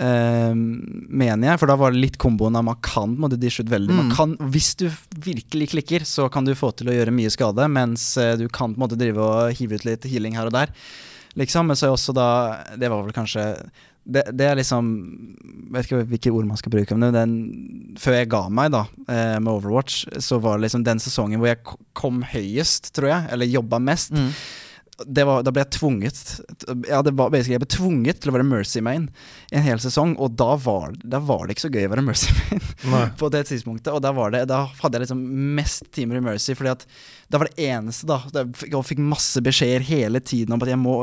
[0.00, 3.70] Eh, mener jeg, for da var det litt komboen av man kan måtte dishe ut
[3.72, 3.92] veldig.
[3.94, 4.16] Man Mm.
[4.16, 4.86] kan, hvis du
[5.20, 8.72] virkelig klikker, så kan du få til å gjøre mye skade, mens eh, du kan
[8.74, 10.72] på en måte drive og hive ut litt healing her og der.
[11.38, 12.24] Liksom, men så er også da
[12.74, 13.44] Det var vel kanskje
[14.02, 14.88] det, det er liksom
[15.70, 17.34] Vet ikke hvilke ord man skal bruke, men den,
[18.00, 21.52] før jeg ga meg da eh, med Overwatch, så var det liksom den sesongen hvor
[21.52, 21.60] jeg
[21.94, 24.10] kom høyest, tror jeg, eller jobba mest.
[24.10, 24.32] Mm.
[25.06, 26.18] Det var, da ble jeg tvunget
[26.88, 29.08] Ja, det var basically Jeg ble tvunget til å være Mercy Main
[29.50, 32.34] en hel sesong, og da var, da var det ikke så gøy å være Mercy
[32.36, 32.60] Main
[32.92, 33.00] Nei.
[33.20, 33.90] på det tidspunktet.
[33.90, 35.24] Og da, var det, da hadde jeg liksom
[35.56, 36.84] mest timer i Mercy, fordi at
[37.30, 38.44] det var det eneste, da.
[38.62, 40.94] Jeg fikk masse beskjeder hele tiden om at jeg må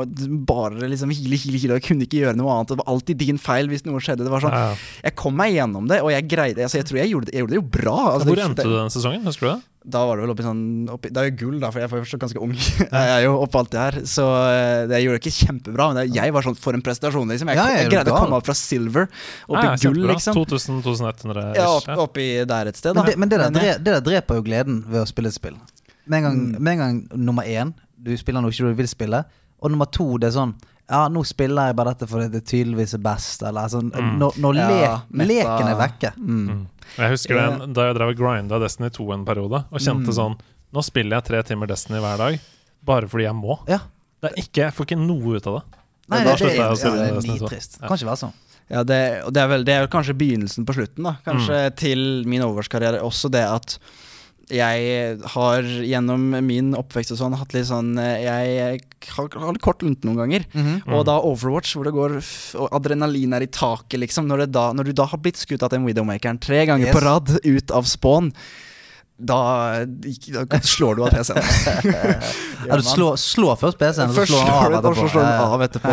[0.48, 2.72] bare liksom hile, hile, hile, og jeg kunne ikke gjøre noe annet.
[2.72, 4.24] Det var alltid din feil hvis noe skjedde.
[4.24, 4.72] Det var sånn, Ja.
[5.04, 7.54] Jeg kom meg gjennom det, og jeg greide altså Jeg tror jeg gjorde jeg gjorde
[7.54, 7.98] det jo bra.
[8.14, 9.28] Altså, Hvor endte du den sesongen?
[9.28, 9.60] Husker du det?
[9.84, 10.60] Da var det vel oppi sånn
[10.90, 12.52] oppi, Det er jo gull, da, for jeg er fortsatt ganske ung.
[12.80, 13.98] jeg er jo oppe alt det her.
[14.10, 16.82] Så eh, det, jeg gjorde det ikke kjempebra, men det, jeg var sånn for en
[16.84, 17.48] prestasjon, liksom.
[17.54, 20.02] Jeg, Ja, jeg er greide å komme opp fra silver opp Ja, ja, i gull,
[20.10, 20.34] liksom.
[20.36, 23.02] 2000-2100 Ja, opp, oppi der et sted, da.
[23.02, 25.30] Men, det, men det, der Men, eh, det der dreper jo gleden ved å spille
[25.32, 25.56] et spill.
[26.08, 26.58] Med en gang, Mm.
[26.62, 29.24] med en gang nummer én, du spiller noe ikke du vil spille,
[29.60, 30.54] og nummer to, det er sånn
[30.88, 34.14] Ja, nå spiller jeg bare dette fordi det tydeligvis er best, eller altså Mm.
[34.18, 36.12] Når, når le, ja, leken er vekke.
[36.16, 36.66] Mm.
[36.96, 40.16] Jeg husker den, da jeg drev og grinda Destiny 2 en periode, og kjente Mm.
[40.16, 40.38] sånn
[40.72, 42.40] Nå spiller jeg tre timer Destiny hver dag,
[42.84, 43.58] bare fordi jeg må.
[43.68, 43.78] Ja.
[44.20, 45.62] Det er ikke, jeg får ikke noe ut av det.
[46.08, 47.44] Nei, da det, det, å ja, spille det er Destiny 2.
[47.48, 47.78] nitrist.
[47.80, 47.86] Ja.
[47.88, 48.34] Kan ikke være sånn.
[48.68, 48.98] Ja, det,
[49.32, 51.14] det er, vel, det er vel kanskje begynnelsen på slutten, da.
[51.24, 51.76] Kanskje Mm.
[51.80, 53.78] til min Overwatch-karriere også det at
[54.48, 58.80] jeg har gjennom min oppvekst og sånn hatt litt sånn eh, Jeg
[59.14, 60.46] har, har litt kort lunte noen ganger.
[60.54, 60.78] Mhm.
[60.96, 62.16] Og da Overwatch, hvor det går
[62.62, 64.26] og adrenalin er i taket, liksom.
[64.30, 66.96] Når, det da, når du da har blitt skutt av den Widowmakeren tre ganger Yes.
[66.96, 68.32] på rad ut av spawn,
[69.18, 71.42] da, da slår du av PC-en.
[72.68, 75.08] Ja, du slår, slår først PC-en, så slår slår du av etterpå.
[75.08, 75.92] slår den av etterpå.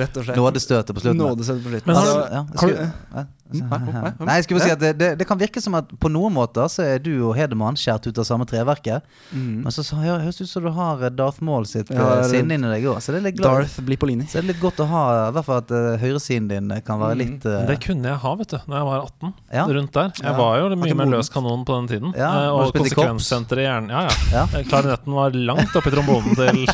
[0.00, 0.36] Rett og slett.
[0.40, 1.20] Nådestøtet på slutten.
[1.20, 1.88] Nådestøtet på slutten.
[1.92, 3.78] Men Altså, ja, jeg skulle- Nei,
[4.26, 6.32] nei, jeg skulle bare si at det, det, det kan virke som at på noen
[6.34, 9.04] måter så er du og Hedemann skjært ut av samme treverket.
[9.30, 9.60] Mm.
[9.62, 12.08] Men så så ja, høres det ut som du har eh, Darth Maul sitt Ja,
[12.16, 12.98] eh, det- sinne inni deg òg.
[13.04, 14.26] Så det er litt glad Darth Blipolini.
[14.26, 16.98] Så det er litt godt å ha I hvert fall at uh, høyresiden din kan
[16.98, 17.22] være Mm.
[17.22, 19.34] litt uh, Det kunne jeg ha, vet du, Når jeg var 18.
[19.60, 19.66] Ja.
[19.78, 20.10] Rundt der.
[20.18, 20.36] Jeg Ja.
[20.42, 22.14] var jo mye mer løs kanon på den tiden.
[22.18, 23.90] Ja, og i konsekvenssenteret i hjernen.
[23.90, 24.14] Ja, ja.
[24.32, 24.44] Ja.
[24.60, 26.66] Eh, Klarinetten var langt oppi trombonen til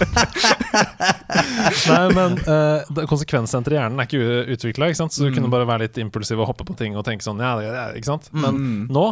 [1.89, 5.35] Nei, men uh, konsekvenssenteret i hjernen er ikke utvikla, så du Mm.
[5.37, 7.55] kunne bare være litt impulsiv og hoppe på ting og tenke sånn, ja,
[7.97, 8.29] ikke sant?
[8.33, 8.89] Men Mm.
[8.93, 9.05] nå,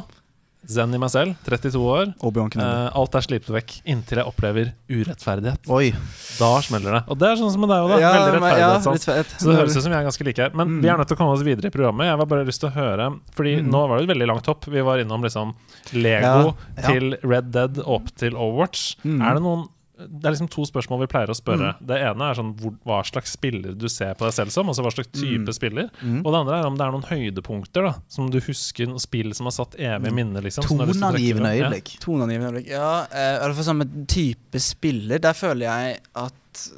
[0.69, 2.15] zen i meg selv, 32 år,
[2.61, 5.69] eh, alt er slipt vekk inntil jeg opplever urettferdighet.
[5.71, 5.91] Oi.
[6.39, 7.03] Da smeller det.
[7.09, 8.13] Og det er sånn som med deg òg, da.
[8.13, 9.27] Veldig men- ja, rettferdighet.
[9.41, 10.51] Så det høres ut som vi er ganske like her.
[10.55, 10.81] Men Mm.
[10.83, 12.05] vi er nødt til å komme oss videre i programmet.
[12.07, 13.71] Jeg var bare lyst til å høre Fordi Mm.
[13.71, 14.65] nå var det et veldig langt hopp.
[14.67, 15.55] Vi var innom liksom
[15.93, 16.55] Lego Ja.
[16.77, 16.89] Ja.
[16.89, 18.97] til Red Dead og opp til Overwatch.
[19.05, 19.23] Mm.
[19.23, 19.69] Er det noen
[20.09, 21.75] det er liksom to spørsmål vi pleier å spørre.
[21.85, 24.71] Det ene er sånn hvor, hva slags spiller du ser på deg selv som.
[24.71, 25.55] Altså hva slags type Mm.
[25.57, 25.89] spiller.
[26.03, 26.21] Mm.
[26.25, 29.35] Og det andre er om det er noen høydepunkter da som du husker, noen spill
[29.37, 30.43] som har satt evig minne.
[30.45, 31.95] Liksom, Toneangivende øyeblikk.
[31.97, 32.05] Ja.
[32.05, 32.71] Toneangivende øyeblikk.
[32.71, 35.21] Ja, uh, fall samme type spiller.
[35.23, 36.71] Der føler jeg at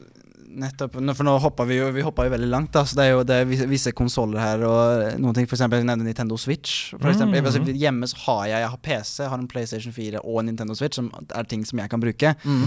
[0.53, 2.85] Nettopp, For nå hoppa vi jo Vi hoppa jo veldig langt, da.
[2.85, 5.49] Så det er jo det er visse, visse konsoller her og noen ting.
[5.49, 6.93] For eksempel jeg nevner Nintendo Switch.
[6.99, 7.49] For eksempel, mm.
[7.49, 10.51] altså, hjemme så har jeg Jeg har PC, jeg har en PlayStation 4 og en
[10.53, 12.35] Nintendo Switch, som er ting som jeg kan bruke.
[12.45, 12.67] Mm.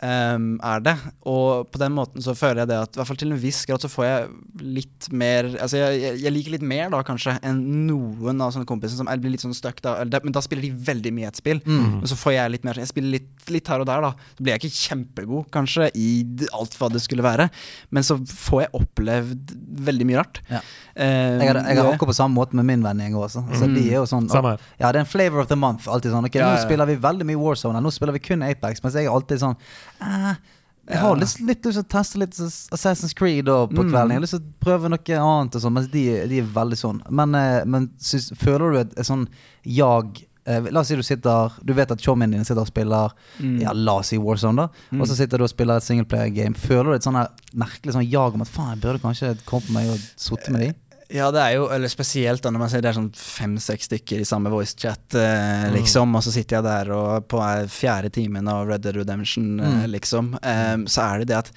[0.00, 0.94] Ehm, er det.
[1.28, 3.64] Og på den måten så føler jeg det at i hvert fall til en viss
[3.68, 4.28] grad så får jeg
[4.62, 8.96] litt mer Altså jeg, jeg, liker litt mer da kanskje enn noen av sånne kompiser
[8.96, 9.96] som er- blir litt sånn stuck da.
[10.00, 11.60] Eller Men da spiller de veldig mye et spill.
[11.66, 12.00] Mm.
[12.00, 14.12] Men så får jeg litt mer Jeg spiller litt, litt her og der, da.
[14.38, 16.08] Så blir jeg ikke kjempegod, kanskje, i
[16.52, 17.50] alt hva det skulle være.
[17.90, 20.40] Men så får jeg opplevd veldig mye rart.
[20.50, 20.60] Ja.
[20.92, 23.42] Uh, Jeg har, jeg har akkurat på samme måte med min vennegjeng også.
[23.48, 23.74] Altså, Mm.
[23.74, 24.58] de er jo sånn Samme.
[24.78, 25.86] Ja, det er en flavor of the month.
[25.88, 26.62] Alltid sånn Ok, Ja, nå ja.
[26.64, 27.80] spiller vi veldig mye Warzone.
[27.82, 28.82] Nå spiller vi kun Apex.
[28.82, 29.56] Mens jeg er alltid sånn
[30.00, 30.34] eh,
[30.88, 33.90] Jeg har lyst til å teste litt Assassin's Creed da, på Mm.
[33.92, 34.08] kvelden.
[34.10, 37.00] Jeg har lyst til å prøve noe annet, og mens de, de er veldig sånn.
[37.10, 39.28] Men, eh, men synes, føler du et, et sånn
[39.64, 43.12] jag eh, La oss si du sitter Du vet at chommien din sitter og spiller
[43.38, 43.60] Mm.
[43.62, 44.68] Ja, la oss si Warzone, da.
[44.98, 46.54] Og så sitter du og spiller et singleplayer-game.
[46.58, 47.20] Føler du et sånn
[47.54, 50.60] merkelig sånn jag om at faen, jeg burde kanskje komme på meg og sitte med
[50.66, 50.74] de?
[51.12, 54.22] Ja, det er jo eller spesielt da når man ser det er sånn fem-seks stykker
[54.22, 55.74] i samme voicechat, eh, Mm.
[55.76, 59.60] liksom, og så sitter jeg der og på eh, fjerde timen av Red Dead Redemption,
[59.60, 59.90] eh, Mm.
[59.92, 61.52] liksom, eh, så er det det at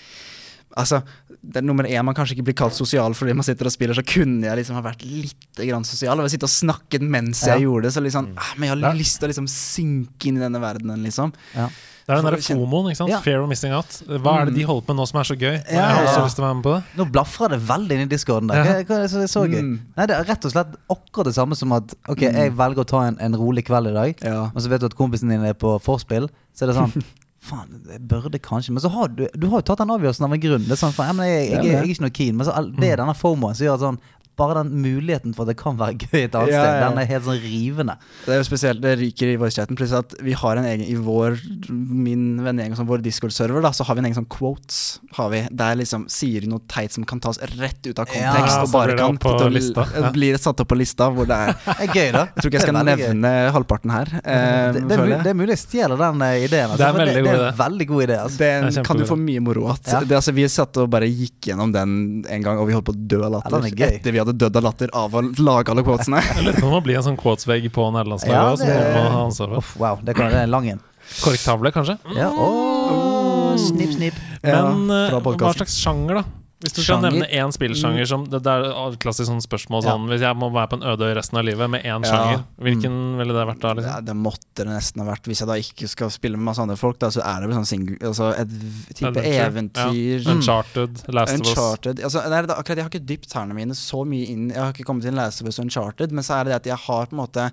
[0.78, 1.02] Altså,
[1.42, 3.94] det er nummer én, man kanskje ikke blir kalt sosial fordi man sitter og spiller,
[3.96, 6.20] så kunne jeg liksom ha vært litt grann sosial.
[6.20, 7.64] Og sitte og snakket mens jeg Ja.
[7.68, 7.94] gjorde det.
[7.94, 8.38] Så liksom, Mm.
[8.38, 8.88] ah, men jeg Ja.
[8.90, 11.32] har lyst til å liksom synke inn i denne verdenen, liksom.
[11.56, 11.68] Ja.
[12.06, 13.10] Det er den derre der FOMOen, ikke sant?
[13.10, 13.20] Ja.
[13.20, 13.88] Fear of missing out.
[14.06, 14.68] Hva er det de Mm.
[14.68, 15.56] holder på med nå som er så gøy?
[15.66, 16.26] Ja, jeg har også ja.
[16.26, 16.84] lyst til å være med på det.
[16.98, 18.56] Nå blafra det veldig inn i discorden der.
[18.58, 18.64] Ja.
[18.64, 19.62] Hva, hva er det som er så gøy?
[19.62, 19.80] Mm.
[19.98, 22.34] Nei, Det er rett og slett akkurat det samme som at Ok, Mm.
[22.36, 24.44] jeg velger å ta en, en rolig kveld i dag, Ja.
[24.54, 26.30] og så vet du at kompisen din er på forspill.
[26.54, 26.94] Så er det sånn
[27.46, 30.34] Faen, jeg burde kanskje Men så har du Du har jo tatt den avgjørelsen av
[30.34, 30.64] en grunn.
[30.66, 32.38] Det er sånn, faen, ja, men jeg, jeg, jeg, Ja, er ikke noe keen.
[32.40, 34.00] Men så, det er denne fomoen som gjør at sånn
[34.38, 36.90] Bare den muligheten for at det kan være gøy et annet Ja, sted, ja.
[36.90, 37.96] den er helt sånn rivende.
[38.26, 39.78] Det er jo spesielt, det ryker i voicechatten.
[39.80, 41.38] Pluss at vi har en egen i vår
[41.70, 44.82] min vennegjeng og sånn, vår Discord-server, da, så har vi en egen sånn quotes.
[45.18, 48.58] Har vi, Der liksom sier noe teit som kan tas rett ut av Ja, kontekst,
[48.60, 50.12] og så bare kan på putte- lista, ja.
[50.16, 51.10] blir satt opp på lista.
[51.16, 52.24] Hvor det er Det er gøy, da.
[52.36, 53.08] Jeg tror ikke jeg skal er gøy.
[53.14, 54.12] nevne halvparten her.
[54.24, 56.74] Eh, det, det, er mulig, det er mulig jeg stjeler den eh, ideen.
[56.74, 58.18] Altså, Det er en veldig det, god det er en veldig god idé.
[58.26, 58.40] Altså.
[58.42, 59.80] Den Det er kan du få mye moro av.
[59.86, 60.02] Ja.
[60.18, 61.96] Altså, vi satt og bare gikk gjennom den
[62.30, 63.70] en gang, og vi holdt på å dø av latter.
[63.70, 66.22] er etter vi hadde dødd av latter av å lage alle quotesene.
[66.36, 69.26] Jeg lurer på om det en sånn quotes-vegg på nederlandslaget Ja, også, det- må ha
[69.26, 69.80] ansvar for.
[69.84, 70.80] Wow, det, kan, det er en lang en.
[71.22, 71.98] Korktavle, kanskje?
[72.18, 74.16] Ja, åh, snipp, snipp.
[74.42, 76.45] Men ja, hva slags sjanger, da?
[76.64, 79.92] Hvis du skal nevne én spillsjanger som Det, det er et klassisk sånn spørsmål Ja.
[79.92, 82.12] sånn Hvis jeg må være på en øde øy resten av livet med én Ja.
[82.12, 83.68] sjanger, hvilken ville det vært da?
[83.68, 84.06] Ja, Liksom?
[84.06, 85.24] det måtte det nesten ha vært.
[85.28, 87.58] Hvis jeg da ikke skal spille med masse andre folk, da, så er det vel
[87.60, 88.50] sånn single Altså et
[88.96, 90.24] type Adventure, eventyr.
[90.26, 90.32] Ja.
[90.32, 91.50] Uncharted, Last of Us.
[91.50, 94.72] Uncharted altså, det, akkurat Jeg har ikke dypt tærne mine så mye inn Jeg har
[94.74, 96.78] ikke kommet til Last of Us og Uncharted, men så er det det at jeg
[96.88, 97.52] har på en måte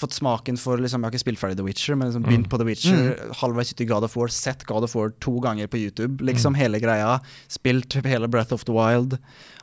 [0.00, 2.58] fått smaken for liksom, Jeg har ikke spilt ferdig The Witcher, men liksom begynt på
[2.58, 3.32] The Witcher.
[3.42, 6.24] Halvveis ute i God of War, sett God of War to ganger på YouTube.
[6.24, 7.20] Liksom hele greia.
[7.48, 9.18] Spilt hele Breath of the Wild.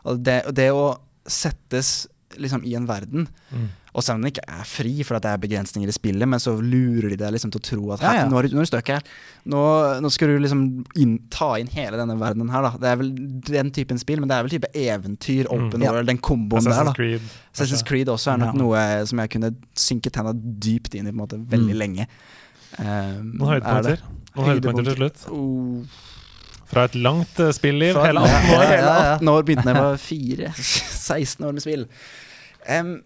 [0.05, 3.69] Og det, det å settes liksom i en verden Mm.
[3.95, 6.39] Og selv om den ikke er fri, for at det er begrensninger i spillet, men
[6.39, 8.25] så lurer de deg liksom til å tro at Ja, her, ja.
[8.29, 9.01] nå er du nå er du stuck her.
[9.49, 9.61] Nå,
[10.05, 10.61] nå skal du liksom
[10.95, 12.71] inn, ta inn hele denne verdenen her, da.
[12.77, 13.09] Det er vel
[13.49, 15.91] den typen spill, men det er vel type eventyr, open Ja.
[15.91, 16.93] world, den komboen der, da.
[16.93, 17.21] Creed.
[17.55, 17.81] Assassin's.
[17.83, 18.61] Creed også er nok Ja.
[18.61, 21.81] noe som jeg kunne synke tenna dypt inn i på en måte veldig Mm.
[21.81, 22.07] lenge.
[22.77, 24.01] Um, Noen er høydepunkter.
[24.35, 25.25] Noen høydepunkter til slutt.
[25.33, 25.81] Oh.
[26.69, 28.61] Fra et langt eh, spilliv, Fra- hele 18 år.
[28.61, 29.15] Ja, ja, ja.
[29.17, 30.53] 18 år begynte jeg var fire.
[30.53, 31.87] 16 år med spill.
[32.69, 33.01] Em,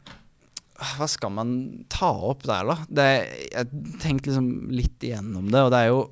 [0.84, 1.54] hva skal man
[1.91, 2.78] ta opp der, da?
[2.88, 3.08] Det,
[3.54, 6.04] jeg tenkte liksom litt igjennom det, og det er jo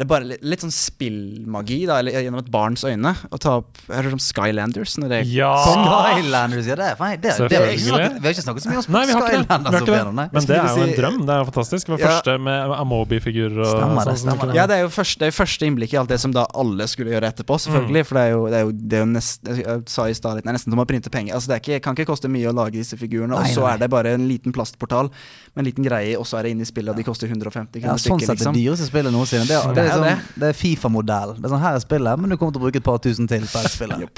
[0.00, 3.10] det er bare litt, litt sånn spillmagi, da, eller gjennom et barns øyne.
[3.28, 4.94] Å ta opp Jeg det hørt om Skylanders.
[5.02, 5.50] Når det Ja!
[5.66, 7.18] Skylanders, ja, det er feil.
[7.20, 9.12] det, det, vi, har ikke snakket, vi har ikke snakket så mye om Nei, vi
[9.12, 9.36] har ikke det.
[9.36, 10.28] Vi Skylanders har ikke det.
[10.32, 11.18] Men det er jo en drøm.
[11.28, 11.86] Det er jo fantastisk.
[11.86, 12.10] Det var Ja.
[12.16, 14.22] første med Amobi-figurer Stemmer det, sånn.
[14.24, 14.56] stemmer det.
[14.56, 16.86] Ja, det er jo første, det er første innblikk i alt det som da alle
[16.88, 17.62] skulle gjøre etterpå, Mm.
[17.66, 18.06] selvfølgelig.
[18.06, 20.34] For det er jo, det er jo, det er jo nest, Jeg sa i stad
[20.36, 21.34] litt, det er nesten som å printe penger.
[21.34, 23.78] Altså, det er ikke, kan ikke koste mye å lage disse figurene, og så er
[23.78, 25.10] det bare en liten plastportal
[25.54, 27.82] med en liten greie, og så er det inne i spillet, og de koster 150
[27.82, 28.54] Ja, sånn stykket, sett det liksom.
[28.54, 29.46] dyreste spillet noensinne.
[29.46, 31.34] Det, er- det, Det er er sånn, det er Fifa-modell.
[31.38, 33.26] Det er sånn, Her er spillet, men du kommer til å bruke et par tusen
[33.30, 33.66] til for.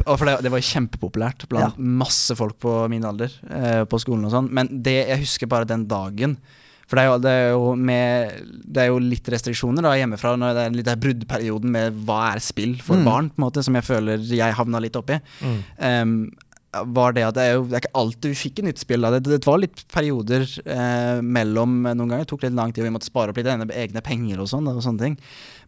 [0.12, 4.26] Og for det, det var kjempepopulært blant masse folk på min alder eh, på skolen
[4.28, 4.50] og sånn.
[4.52, 6.36] Men det jeg husker bare den dagen
[6.86, 8.32] For det er jo, det er jo, med,
[8.68, 12.18] det er jo litt restriksjoner da hjemmefra når det er litt der bruddperioden med hva
[12.34, 13.04] er spill for Mm.
[13.08, 15.16] barn, på en måte, som jeg føler jeg havna litt oppi.
[15.40, 15.60] Mm.
[15.80, 16.16] Um,
[16.72, 19.02] var det at det er jo det er ikke alltid vi fikk et nytt spill.
[19.04, 19.10] Da.
[19.20, 22.88] Det, det var litt perioder eh, mellom Noen ganger Det tok litt lang tid, og
[22.88, 24.68] vi måtte spare opp litt egne, egne penger og sånn.
[24.72, 25.16] Og sånne ting.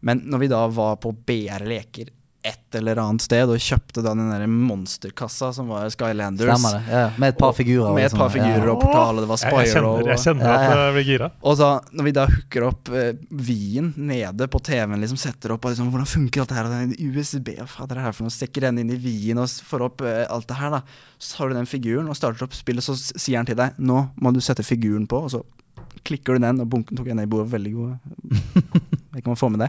[0.04, 2.12] Men når vi da var på BR Leker
[2.44, 6.82] et eller annet sted og kjøpte da den der monsterkassa som var Skylanders Stemmer det.
[6.92, 7.86] Ja, med et par figurer.
[7.88, 8.74] og Med et sånn, par figurer ja.
[8.74, 9.92] og portal, og det var Jeg, jeg Spyro.
[9.94, 11.28] kjenner, jeg kjenner Ja, at jeg blir gira.
[11.40, 13.06] Og så når vi da hooker opp uh,
[13.48, 16.68] Wien nede på TV-en, liksom setter opp og liksom, Hvordan funker alt det her?
[16.68, 18.36] Og den USB, hva fader er det her for noe?
[18.36, 20.82] Stikker den inn i Wien og får opp uh, alt det her, da.
[21.16, 24.02] Så har du den figuren og starter opp spillet, så sier han til deg Nå
[24.20, 25.40] må du sette figuren på, og så
[26.04, 27.48] klikker du den, og bunken tok jeg ned i bordet.
[27.54, 29.00] Veldig god.
[29.14, 29.68] Jeg vet ikke om man får med det.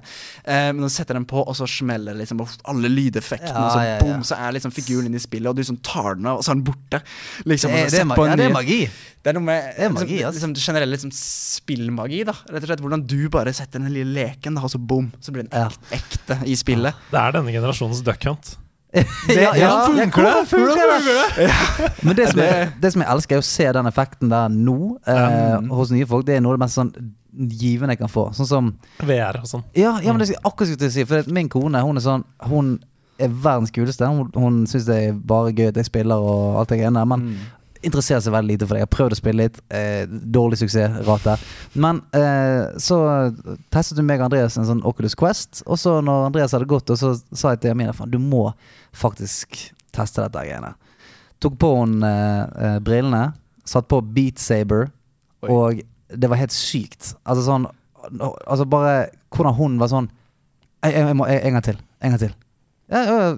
[0.49, 3.75] Eh, men du setter den på, og så smeller det liksom alle lydeffektene, Ja, og
[3.75, 3.99] så ja, ja.
[4.01, 6.47] boom, så er liksom figuren inne i spillet, og du liksom tar den av, og
[6.47, 7.01] så er den borte.
[7.45, 8.79] Liksom, Det det, er, på en ja, det er magi.
[9.21, 10.35] det er noe med Det er magi, liksom, ass.
[10.39, 12.33] liksom, generell liksom, spillmagi, da.
[12.49, 15.31] Rett og slett Hvordan du bare setter den lille leken, da, og så boom, så
[15.35, 15.69] blir den Ja.
[15.93, 16.97] ekte i spillet.
[17.11, 18.55] Det er denne generasjonens Duck Hunt.
[19.27, 20.91] Det, ja, ja, funker hvordan funker
[21.35, 21.47] det?
[22.07, 24.75] Men det som, jeg, det som jeg elsker, er å se den effekten der nå,
[25.11, 26.23] eh, hos nye folk.
[26.29, 26.93] Det er noe av det mest sånn
[27.35, 28.29] givende jeg kan få.
[28.37, 28.71] Sånn som
[29.03, 29.63] VR og sånn.
[29.75, 31.05] Ja, ja men det skal jeg akkurat skulle si.
[31.09, 32.79] For min kone hun er sånn Hun
[33.19, 34.07] er verdens kuleste.
[34.07, 37.05] Hun, hun syns det er bare gøy at jeg spiller og alt det greiene der.
[37.05, 37.37] Men Mm.
[37.85, 38.81] interesserer seg veldig lite for det.
[38.81, 39.59] Jeg har prøvd å spille litt.
[39.69, 41.35] Eh, dårlig suksessrate.
[41.75, 42.97] Men eh, så
[43.71, 45.61] testet du meg og Andreas en sånn Oculus Quest.
[45.67, 48.49] Og så når Andreas hadde gått, og så sa jeg til Amina faen, du må
[48.95, 50.73] faktisk teste dette greiene.
[51.39, 53.33] Tok på hun eh, eh, brillene,
[53.67, 54.89] satt på Beat Saber,
[55.45, 55.49] Oi.
[55.51, 57.15] og det var helt sykt.
[57.25, 57.67] Altså sånn
[58.45, 60.05] Altså bare hvordan hun var sånn
[60.85, 61.77] jeg, jeg, jeg må, jeg, En gang til.
[62.05, 62.35] En gang til.
[62.85, 63.31] Ja,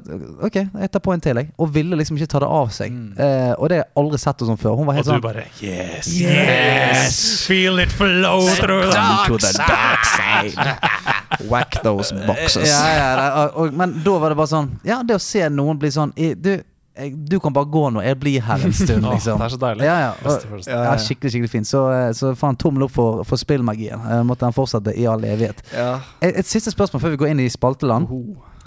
[0.43, 1.47] ok, jeg tar på en til, jeg.
[1.55, 2.91] Og ville liksom ikke ta det av seg.
[2.91, 3.13] Mm.
[3.15, 4.73] Eh, og det har jeg aldri sett henne sånn før.
[4.75, 6.09] Hun var helt Og helt du sånn bare Yes!
[6.19, 7.19] Yes!
[7.47, 10.59] Feel it flow through the dark side.
[11.51, 12.67] Whack those boxes.
[12.67, 13.07] Ja, ja,
[13.45, 16.11] og, og, men da var det bare sånn Ja, det å se noen bli sånn
[16.19, 16.57] i- Du,
[16.97, 18.01] jeg, du kan bare gå nå.
[18.05, 19.39] Jeg blir her en stund, liksom.
[19.39, 19.85] det er så deilig.
[19.87, 20.97] Ja, ja.
[21.01, 21.69] Skikkelig, skikkelig fint.
[21.69, 24.01] Så, eh, så faen tommel opp for, for spillmagien.
[24.01, 25.61] Eh, måtte den fortsette i all evighet.
[25.75, 25.99] Ja.
[26.21, 28.09] Et, et siste spørsmål før vi går inn i spalteland.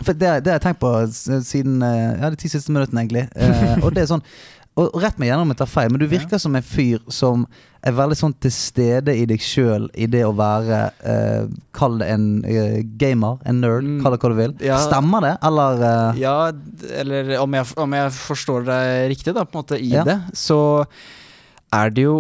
[0.00, 0.92] For det, det har jeg tenkt på
[1.44, 3.26] siden eh, Ja, de ti siste minuttene, egentlig.
[3.36, 4.24] Eh, og det er sånn
[4.80, 7.42] Og rett meg gjennom om jeg tar feil, men du virker som en fyr som
[7.84, 12.08] er veldig sånn til stede i deg sjøl i det å være eh, Kall det
[12.12, 14.02] en eh, gamer, en nerd, Mm.
[14.04, 14.54] kall det hva du vil.
[14.64, 14.78] Ja.
[14.84, 16.34] Stemmer det, eller eh, Ja,
[17.00, 20.04] eller om jeg, om jeg forstår deg riktig, da, på en måte, i Ja.
[20.04, 20.60] det, så
[21.72, 22.14] er det jo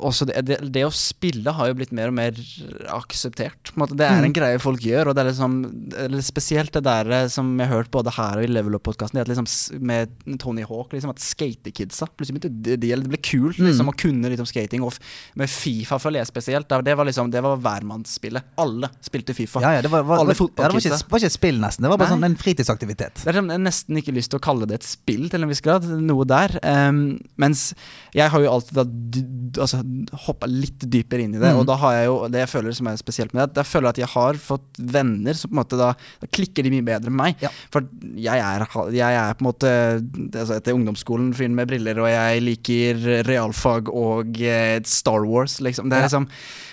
[0.00, 2.32] også det, det, det å spille har jo blitt mer og mer
[2.94, 3.72] akseptert.
[3.76, 4.24] Det er Mm.
[4.24, 5.56] en greie folk gjør, og det er liksom
[5.98, 9.20] eller spesielt det der eh, som jeg har hørt både her og i Level Up-podkasten,
[9.28, 9.46] liksom,
[9.80, 10.08] med
[10.40, 13.92] Tony Hawk, liksom, at skatekidsa plutselig begynte de, de, Det ble kult liksom, Mm.
[13.92, 14.94] å kunne litt om skating, og
[15.36, 16.68] med Fifa føler jeg spesielt.
[16.68, 18.42] Det var liksom Det var hvermannsspillet.
[18.58, 19.60] Alle spilte Fifa.
[19.60, 21.82] ja, ja, det var, var, Alle ja, det var, ikke, et spill, nesten.
[21.82, 22.16] Det var bare Nei.
[22.16, 23.22] sånn en fritidsaktivitet.
[23.24, 25.48] Det er liksom, jeg nesten ikke lyst til å kalle det et spill, til en
[25.48, 25.84] viss grad.
[25.84, 26.58] Noe der.
[26.62, 27.74] Um, mens
[28.14, 29.80] jeg har jo alltid da altså,
[30.26, 31.60] hoppa litt dypere inn i det, Mm.
[31.62, 33.88] og da har jeg jo det jeg føler som er spesielt med det, jeg føler
[33.90, 35.88] at jeg har fått venner som på en måte da
[36.22, 37.36] Da klikker de mye bedre enn meg.
[37.42, 37.50] Ja.
[37.74, 37.82] For
[38.14, 38.64] jeg er,
[38.94, 39.72] jeg er på en måte
[40.38, 45.88] altså Etter ungdomsskolen fyren med briller, og jeg liker realfag og eh, Star Wars, liksom.
[45.88, 46.08] Det er Ja.
[46.10, 46.28] liksom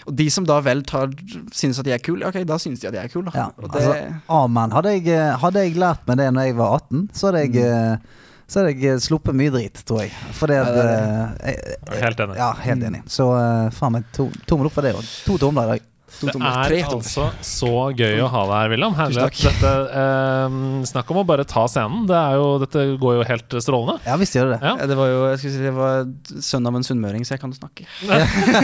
[0.06, 1.10] og de som da vel tar
[1.52, 3.32] synes at de er kule, ok, da synes de at de er kul, da.
[3.34, 4.70] Ja, Og det, altså, Amen.
[4.76, 7.56] Hadde jeg, eh, hadde jeg lært meg det når jeg var 18, så hadde jeg
[7.56, 8.00] Mm.
[8.46, 10.12] Eh, så hadde jeg sluppet mye drit, tror jeg.
[10.38, 12.38] Fordi at Ja, det eh, jeg, Jeg er helt enig.
[12.38, 13.02] Ja, helt enig.
[13.10, 15.92] Så eh, faen meg to, tommel opp for det Og To tomler i dag.
[16.22, 18.96] To Det er altså så gøy å ha deg her, William.
[18.98, 19.62] Herlig Tusen at takk.
[19.62, 20.60] dette eh,
[20.92, 22.06] Snakk om å bare ta scenen.
[22.10, 23.98] Det er jo, dette går jo helt strålende.
[24.08, 24.70] Ja visst gjør det det.
[24.70, 24.76] Ja.
[24.80, 27.44] Ja, Det var jo jeg skulle si, det var sønn av en sunnmøring, så jeg
[27.44, 27.88] kan jo snakke.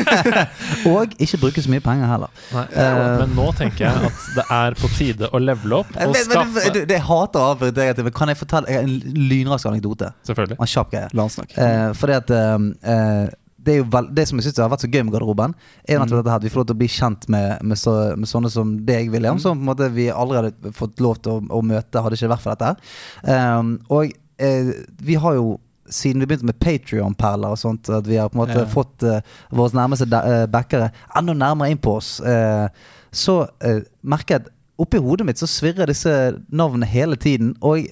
[0.91, 2.31] Og ikke bruke så mye penger heller.
[2.55, 6.09] Nei, uh, men nå tenker jeg at det er på tide å levele opp Jeg,
[6.09, 8.95] og skaffe det, det, jeg hater å avbryte deg, men kan jeg fortelle en
[9.31, 10.11] lynrask anekdote?
[10.27, 10.59] Selvfølgelig.
[10.61, 11.11] En kjapp greie.
[11.17, 11.57] La han snakke.
[11.57, 13.29] Uh, fordi at uh, eh,
[13.63, 15.53] det, er vel, det som jeg synes har vært så gøy med garderoben,
[15.87, 16.09] er Mm.
[16.09, 18.85] dette at vi får lov til å bli kjent med, med, så, med sånne som
[18.85, 19.41] deg, William, Mm.
[19.43, 22.41] som på en måte vi allerede fått lov til å, å møte, hadde ikke vært
[22.45, 22.75] for dette.
[23.23, 25.59] Eh, og eh, vi har jo
[25.91, 28.65] siden vi begynte med Patrion-perler og sånt, at vi har på en måte Ja.
[28.65, 29.19] fått uh,
[29.51, 32.69] våre nærmeste eh, backere enda nærmere inn på oss, uh,
[33.11, 36.13] så uh, merker jeg at oppi hodet mitt så svirrer disse
[36.49, 37.55] navnene hele tiden.
[37.61, 37.91] Og eh,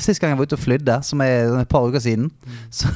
[0.00, 2.28] Sist gang jeg var ute og flydde, som er et par uker siden,
[2.72, 2.90] så,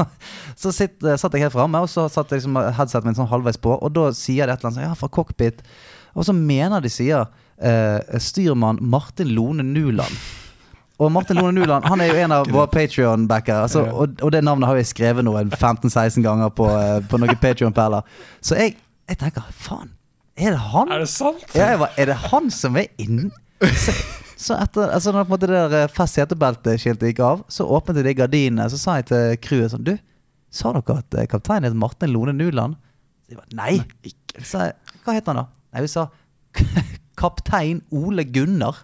[0.60, 3.60] så sitt, eh, satt jeg helt framme, og så satt liksom headsetet min sånn halvveis
[3.60, 5.64] på, og da sier de et eller annet sånn Ja, fra cockpit.
[6.18, 7.28] Og så mener de sier
[7.60, 10.22] eh, styrmann Martin Lone Nuland.
[11.00, 13.62] Og Martin Lone Nuland han er jo en av våre Patrion-backere.
[13.64, 17.40] Altså, og, og det navnet har jeg skrevet nå 15-16 ganger på, eh, på noen
[17.40, 18.04] Patrion-perler.
[18.44, 18.76] Så jeg,
[19.08, 19.94] jeg tenker faen,
[20.40, 20.92] er det han?
[20.92, 21.44] Er det sant?
[21.54, 23.30] Ja, jeg er det han som er inn?
[24.40, 28.68] Så, etter, altså når det der eh, fest setebelte-skiltet gikk av, så åpnet de gardinene.
[28.72, 29.92] Så sa jeg til crewet sånn Du,
[30.50, 32.78] sa dere at eh, kapteinen het Martin Lone Nuland?
[33.26, 33.74] Så de bare, Nei.
[34.40, 35.46] Så jeg, Hva het han da?
[35.74, 36.06] Nei, vi sa
[37.20, 38.80] kaptein Ole Gunnar.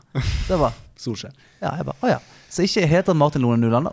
[0.46, 1.32] Det var Solskjær.
[1.62, 2.20] ja, jeg bare, å ja.
[2.51, 3.88] Så ikke heter Martin Lone Nuland.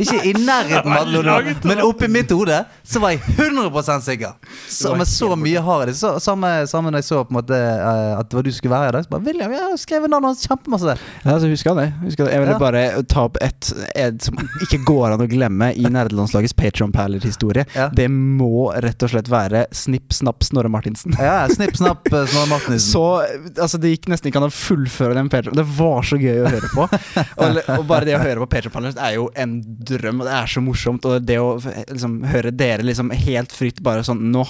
[0.00, 4.32] Ikke i nærheten Martin Lone Nuland, men oppi mitt hode så var jeg 100 sikker.
[4.68, 5.96] Så, med så mye har jeg det.
[6.00, 8.72] Så, samme, samme når jeg så på en måte uh, at det var du skulle
[8.72, 9.04] være her i dag.
[9.06, 11.02] Så bare William, jeg har skrevet navnet hans kjempemasse der.
[11.24, 11.86] Ja, altså, husker det.
[12.04, 12.32] Husker det.
[12.34, 12.62] Jeg ville Ja.
[12.62, 17.66] bare ta opp et, et som ikke går an å glemme i nerdelandslagets Patron-perler-historie.
[17.76, 17.88] Ja.
[17.94, 21.14] Det må rett og slett være Snipp, snapp, Snorre Martinsen.
[21.20, 22.88] Ja, Snipp, snapp, eh, Snorre Martinsen.
[22.88, 23.04] Så
[23.60, 25.56] altså, Det gikk nesten ikke an å fullføre den Patron.
[25.58, 26.88] Det var så gøy å høre på.
[27.38, 30.50] Og, og bare det å høre på Patron-perler er jo en drøm, og det er
[30.52, 31.06] så morsomt.
[31.08, 34.44] Og det å liksom, høre dere liksom helt fritt bare sånn Nå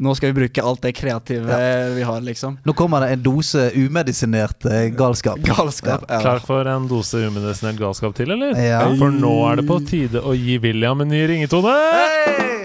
[0.00, 1.56] nå skal vi bruke alt det kreative
[1.92, 2.54] vi har, liksom.
[2.64, 5.42] Nå kommer det en dose umedisinert eh, galskap.
[5.44, 6.06] Galskap.
[6.08, 6.22] Ja.
[6.24, 8.56] Klar for en dose umedisinert galskap til, eller?
[8.56, 8.80] Ja.
[8.96, 11.76] For nå er det på tide å gi William en ny ringetone.
[11.92, 12.59] Hey!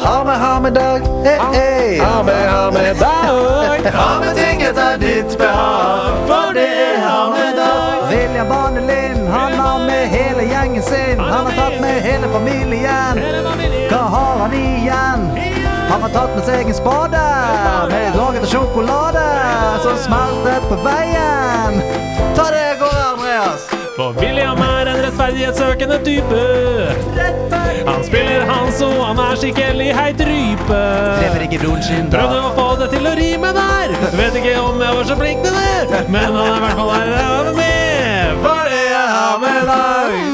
[0.00, 1.00] Ha med, ha med dag.
[1.24, 1.98] Hey, hey.
[2.00, 3.92] Ha med, ha med dag.
[3.92, 8.08] Ha med ting etter ditt behag, for det er ha med dag.
[8.10, 11.18] William Banelin, han har med hele gjengen sin.
[11.18, 13.20] Han har tatt med hele familien.
[13.90, 15.28] Hva har han igjen?
[15.90, 17.26] Han har tatt med seg en spade
[17.92, 19.26] med av sjokolade
[19.84, 21.80] som smeltet på veien.
[22.36, 23.68] Ta det av gårde, Andreas.
[23.96, 24.69] For William
[25.20, 26.40] rettferdighetssøkende type.
[27.86, 30.80] Han spiller Hans, og han er skikkelig heit rype.
[31.44, 33.92] ikke broren sin, Prøvde å få det til å rime der.
[34.16, 36.92] Vet ikke om jeg var så flink til det, men han er i hvert fall
[36.94, 38.40] her jeg med.
[38.44, 40.10] For det jeg har med deg.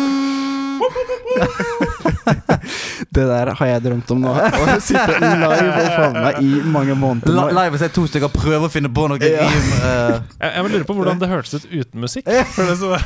[3.17, 4.33] Det der har jeg drømt om nå.
[4.37, 7.33] Å sitte live og meg i mange måneder.
[7.33, 9.47] La, Live og se to stykker prøve å finne på noe Ja.
[9.47, 9.71] rim.
[9.81, 10.19] Uh.
[10.37, 12.29] Jeg, jeg vil lure på hvordan det hørtes ut uten musikk.
[12.53, 12.99] For det så,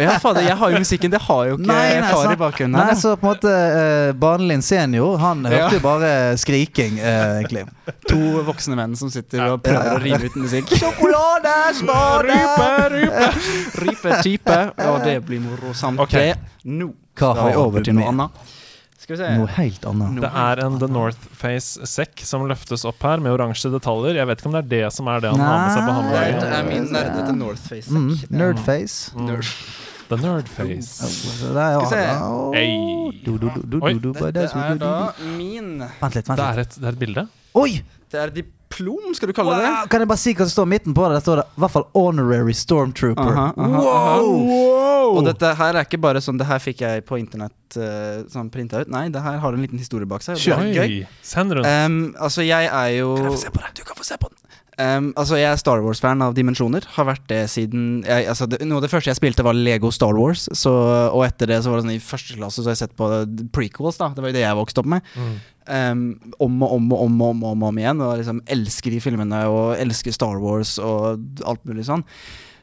[0.00, 1.76] Ja, fader, jeg har jo musikken, det har jo ikke
[2.08, 2.76] far i bakgrunnen.
[2.78, 5.68] Nei, så på en måte uh, Barnelin senior, han hørte Ja.
[5.76, 7.66] jo bare skriking, uh, egentlig.
[8.08, 9.98] To voksne menn som sitter og prøver Ja, ja.
[9.98, 10.72] å rive ut musikk.
[10.80, 11.54] Sjokolade,
[12.28, 13.28] rype, rype.
[13.84, 14.58] Rype type.
[14.88, 16.00] Og det blir morosamt.
[16.02, 16.16] Ok.
[16.16, 16.34] Det.
[16.64, 18.42] Nå Hva skal vi over til noe annet.
[19.02, 19.28] Skal vi se.
[19.34, 20.18] Noe helt annet.
[20.22, 24.14] Det er en The North Face-sekk som løftes opp her, med oransje detaljer.
[24.20, 25.96] Jeg vet ikke om det er det som er det han har med seg på
[26.06, 27.90] Nei, Det er, min nerdete Northface.
[27.90, 29.10] Mm, Nerdface.
[29.18, 29.32] Mm.
[30.12, 30.90] The Nerdface.
[31.02, 32.02] Er Skal vi se.
[32.22, 32.56] Åh.
[32.56, 33.20] Hey.
[33.24, 33.94] Du, du, du, du, Oi.
[33.98, 34.94] Dette er da
[35.36, 36.48] min Vent litt, vent Det litt.
[36.48, 37.26] er et, det er et bilde.
[37.62, 37.70] Oi!
[38.12, 39.68] Det er diplom, skal du kalle det.
[39.72, 41.14] Wow, kan jeg bare si hva som står midten på det?
[41.16, 43.30] Der står det i hvert fall Honorary Stormtrooper.
[43.32, 45.16] Aha, aha, Wow!
[45.16, 48.50] Og dette her er ikke bare sånn Det her fikk jeg på internett uh, sånn
[48.52, 48.92] printa ut.
[48.92, 50.36] Nei, det her har en liten historie bak seg.
[50.36, 50.98] og det er gøy.
[51.02, 51.68] Oi, send rundt.
[51.68, 53.72] Um, altså, jeg er jo Kan jeg få se på det?
[53.80, 54.38] Du kan få se på den.
[54.80, 56.86] Um, altså Jeg er Star Wars-fan av dimensjoner.
[56.94, 59.90] Har vært det siden jeg, altså det, Noe av det første jeg spilte, var Lego
[59.92, 60.46] Star Wars.
[60.56, 60.72] Så,
[61.12, 63.10] og etter det så var det sånn i første klasse Så har jeg sett på
[63.52, 64.00] prequels.
[64.00, 65.10] da Det var jo det jeg vokste opp med.
[65.12, 65.34] Mm.
[65.62, 66.06] Um,
[66.42, 68.00] om og om og om, og om, og om, om igjen.
[68.00, 72.06] Og liksom elsker de filmene og elsker Star Wars og alt mulig sånn.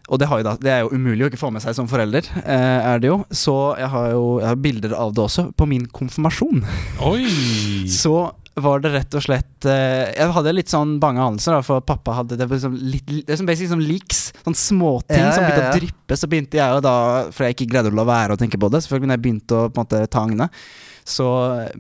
[0.10, 1.90] Og det, har jo da, det er jo umulig å ikke få med seg som
[1.90, 3.22] forelder, eh, er det jo.
[3.30, 5.50] Så jeg har jo jeg har bilder av det også.
[5.58, 6.64] På min konfirmasjon
[7.06, 7.30] Oi!
[8.02, 8.30] så
[8.60, 12.18] var det rett og slett eh, Jeg hadde litt sånn bange anelser, da, for pappa
[12.18, 14.22] hadde det, var liksom litt, det er som basic som leaks.
[14.44, 15.72] Sånne småting Ja, som ja, begynte ja.
[15.72, 16.20] å dryppe.
[16.20, 16.98] Så begynte jeg jo da,
[17.36, 19.60] for jeg ikke greide å la være å tenke på det, selvfølgelig når jeg begynte
[19.60, 20.62] å på en måte ta agnet,
[21.10, 21.28] så
[21.60, 21.74] eh,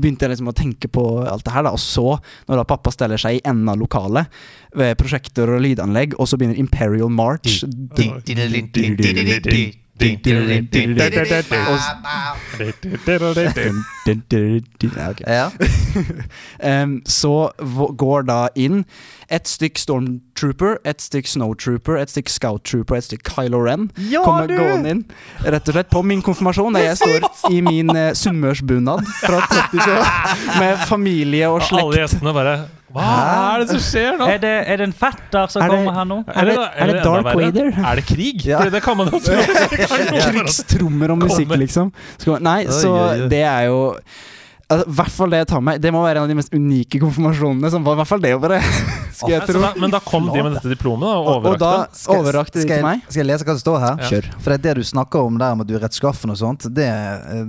[0.00, 1.74] begynte jeg liksom å tenke på alt det her, da.
[1.76, 2.18] Og så,
[2.48, 4.32] når da pappa steller seg i enden av lokalet,
[4.76, 7.62] ved prosjekter og lydanlegg, og så begynner Imperial March
[12.04, 12.34] Ja,
[15.26, 15.50] Ja.
[17.20, 17.34] Så
[17.98, 18.84] går da inn
[19.32, 23.88] et stykk Stormtrooper, et stykk Snowtrooper, et stykk Scouttrooper, et stykk Kylo Ren.
[24.10, 24.54] Ja, kommer du!
[24.58, 25.02] gående inn,
[25.42, 27.26] rett og slett, på min konfirmasjon, der jeg står
[27.56, 29.96] i min uh, sunnmørsbunad fra 30
[30.62, 32.58] med familie og Og alle gjestene bare
[32.96, 34.28] Hva er det som skjer nå?
[34.34, 36.18] Er det, er det en fetter som Er det- kommer her nå?
[36.28, 37.68] Er det- er det Dark Wader?
[37.92, 38.44] Er det krig?
[38.46, 38.62] Ja.
[38.70, 39.36] Det kan man jo tro.
[40.30, 41.92] Krigstrommer og musikk, liksom.
[42.40, 43.78] Nei, så det er jo
[44.68, 45.80] altså, hvert fall det jeg tar med.
[45.82, 47.70] Det må være en av de mest unike konfirmasjonene.
[47.70, 48.62] Som var i hvert fall det året,
[49.16, 49.60] skal jeg tro.
[49.62, 52.00] da, men da kom de med dette diplomet og Og, og da overrakte.
[52.02, 53.02] Skal- overrakte de skal til jeg- meg.
[53.08, 53.98] Skal jeg lese hva som står her?
[54.02, 54.10] Ja.
[54.14, 54.30] Kjør.
[54.40, 56.66] For det, er det du snakker om der med at du er rettskaffen og sånt,
[56.74, 56.88] det,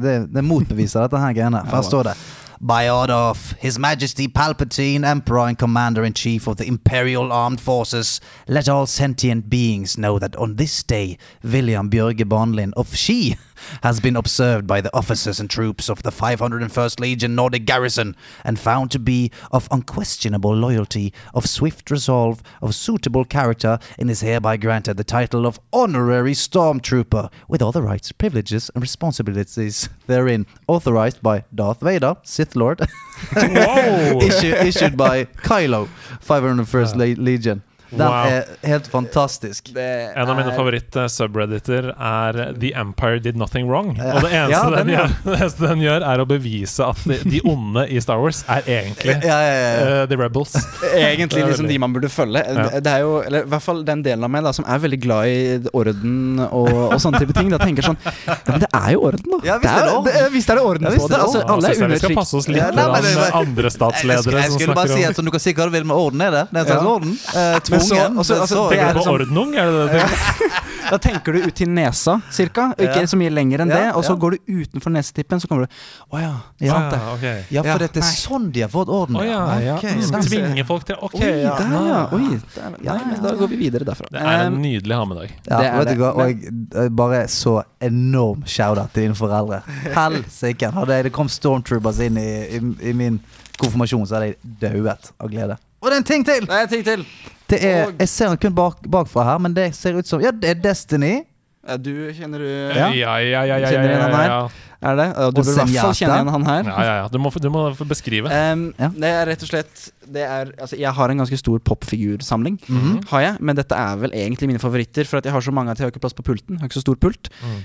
[0.03, 1.63] det, det motbeviser dette her greiene.
[1.67, 2.17] For her står det
[2.59, 8.67] By order of His Majesty Palpatine, Emperor and Commander-in-Chief of the Imperial Armed Forces, let
[8.67, 13.35] all sentient beings know that on this day, William Bjørge Banlin of Ski
[13.83, 18.59] has been observed by the officers and troops of the 501st Legion Nordic Garrison and
[18.59, 24.57] found to be of unquestionable loyalty, of swift resolve, of suitable character, and is hereby
[24.57, 31.21] granted the title of Honorary Stormtrooper with all the rights, privileges, and responsibilities therein, authorized
[31.21, 32.79] by Darth Vader, Sith Lord,
[33.35, 34.19] Wow!
[34.21, 35.87] issue, issued by Kylo,
[36.23, 37.63] 501st Le Legion.
[37.89, 38.25] Den Wow.
[38.27, 39.69] er helt fantastisk.
[39.73, 43.95] Det En av mine er- favoritt-subredditer er The Empire Did Nothing Wrong.
[43.97, 44.15] Ja.
[44.17, 47.03] Og det eneste, Ja, den, den gjør, det eneste den gjør, er å bevise at
[47.07, 50.01] de, de onde i Star Wars er egentlig Ja, ja, ja.
[50.01, 50.53] eh, The Rebels.
[50.97, 52.43] Egentlig er liksom veldig- de man burde følge.
[52.43, 52.67] Ja.
[52.67, 54.79] Det- Det er jo, eller i hvert fall den delen av meg da som er
[54.83, 57.49] veldig glad i orden og, og sånne type ting.
[57.49, 59.39] Da tenker sånn ja, Men det er jo orden, da.
[59.47, 60.03] Ja, visst er det orden.
[60.11, 61.07] det, visst er det orden på er det.
[61.09, 61.91] det Altså, alle Jeg er undertrykt.
[61.91, 64.51] vi skal passe oss litt Ja, nei, nei, nei, med andre Jeg, statsledere skulle- jeg
[64.51, 66.21] som skulle bare si at sånn, som du kan si hva du vil med orden,
[66.21, 66.43] er det.
[66.51, 66.93] Det er en slags Ja.
[66.95, 67.11] orden.
[67.37, 68.17] Eh, Men så- tvungen.
[68.23, 69.55] også- altså, så- det er du på liksom- ordnung?
[69.55, 70.63] Er det det du tenker?
[70.87, 72.69] Da tenker du ut til nesa, cirka.
[72.79, 73.95] Ikke så mye lenger enn Ja, det.
[73.99, 74.15] Og så ja.
[74.15, 76.33] går du utenfor nesetippen, så kommer du Å ja.
[76.63, 76.73] Ja.
[76.73, 76.99] sant det.
[77.17, 77.43] Okay.
[77.51, 79.17] Ja, for Ja, det er sånn de har fått orden.
[79.17, 79.75] Oh, ja, ja.
[79.75, 80.21] Ok, Mm.
[80.23, 81.57] Tvinge folk til Ok, Oi, ja.
[81.57, 82.07] der, ja.
[82.13, 84.07] Oi, der, Ja, da går vi videre derfra.
[84.09, 85.29] Det er en Um, nydelig ha-med-dag.
[85.49, 85.97] Ja, Det er vet det.
[85.97, 89.61] hva, og jeg, jeg bare så enorm shout-out til dine foreldre.
[89.93, 90.71] Helsike!
[90.71, 93.19] Hadde det kom stormtroopers inn i, i, i min
[93.59, 95.57] konfirmasjon, så hadde jeg dauet av glede.
[95.81, 96.45] Og det er en ting til!
[96.45, 97.05] det er en ting til.
[97.49, 100.21] Det er, Og- jeg ser den kun bak, bakfra her, men det ser ut som
[100.21, 101.23] Ja, det er Destiny.
[101.67, 103.43] Ja, du kjenner du Ja, ja, ja.
[103.43, 104.47] ja, ja, ja, ja, ja.
[104.81, 105.07] Er det?
[105.17, 106.63] Og du Og bør i hvert fall kjenne igjen han her.
[106.69, 107.07] ja, ja, ja.
[107.09, 108.29] Du, må, du må beskrive.
[108.29, 108.89] Um, Ja.
[108.93, 113.07] Det er rett og slett det er, altså, Jeg har en ganske stor popfigursamling, Mhm.
[113.09, 113.41] har jeg.
[113.41, 115.85] Men dette er vel egentlig mine favoritter, for at jeg har så mange at jeg
[115.85, 116.55] har ikke plass på pulten.
[116.55, 117.29] Jeg har ikke så stor pult.
[117.43, 117.57] Mm.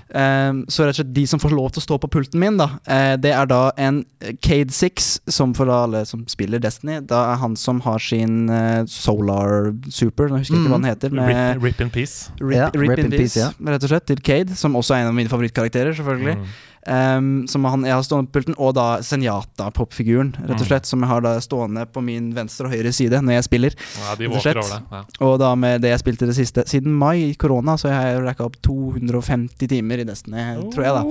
[0.51, 2.57] Um, så rett og slett de som får lov til å stå på pulten min,
[2.57, 4.05] da, uh, det er da en
[4.43, 8.83] Cade Six, som for alle som spiller Destiny, da er han som har sin uh,
[8.87, 11.11] Solar Super, nå husker jeg ikke hva den heter.
[11.15, 12.31] Med Rip, rip in peace.
[12.41, 13.53] Rip, Ja, rip in peace, ja.
[13.63, 16.37] rett og slett, til Cade, som også er en av mine favorittkarakterer, selvfølgelig.
[16.43, 16.53] Mm.
[16.83, 20.85] Um, som han, jeg har stående på pulten, og da Senjata-popfiguren, rett og Mm.
[20.85, 23.77] som jeg har da stående på min venstre og høyre side når jeg spiller.
[24.01, 24.57] Ja, de Rett og slett.
[24.57, 24.83] over det.
[24.91, 25.27] Ja.
[25.29, 28.25] Og da med det jeg spilte det siste Siden mai, i korona, så har jeg
[28.25, 31.03] racka opp 250 timer i Destiny, tror jeg, da.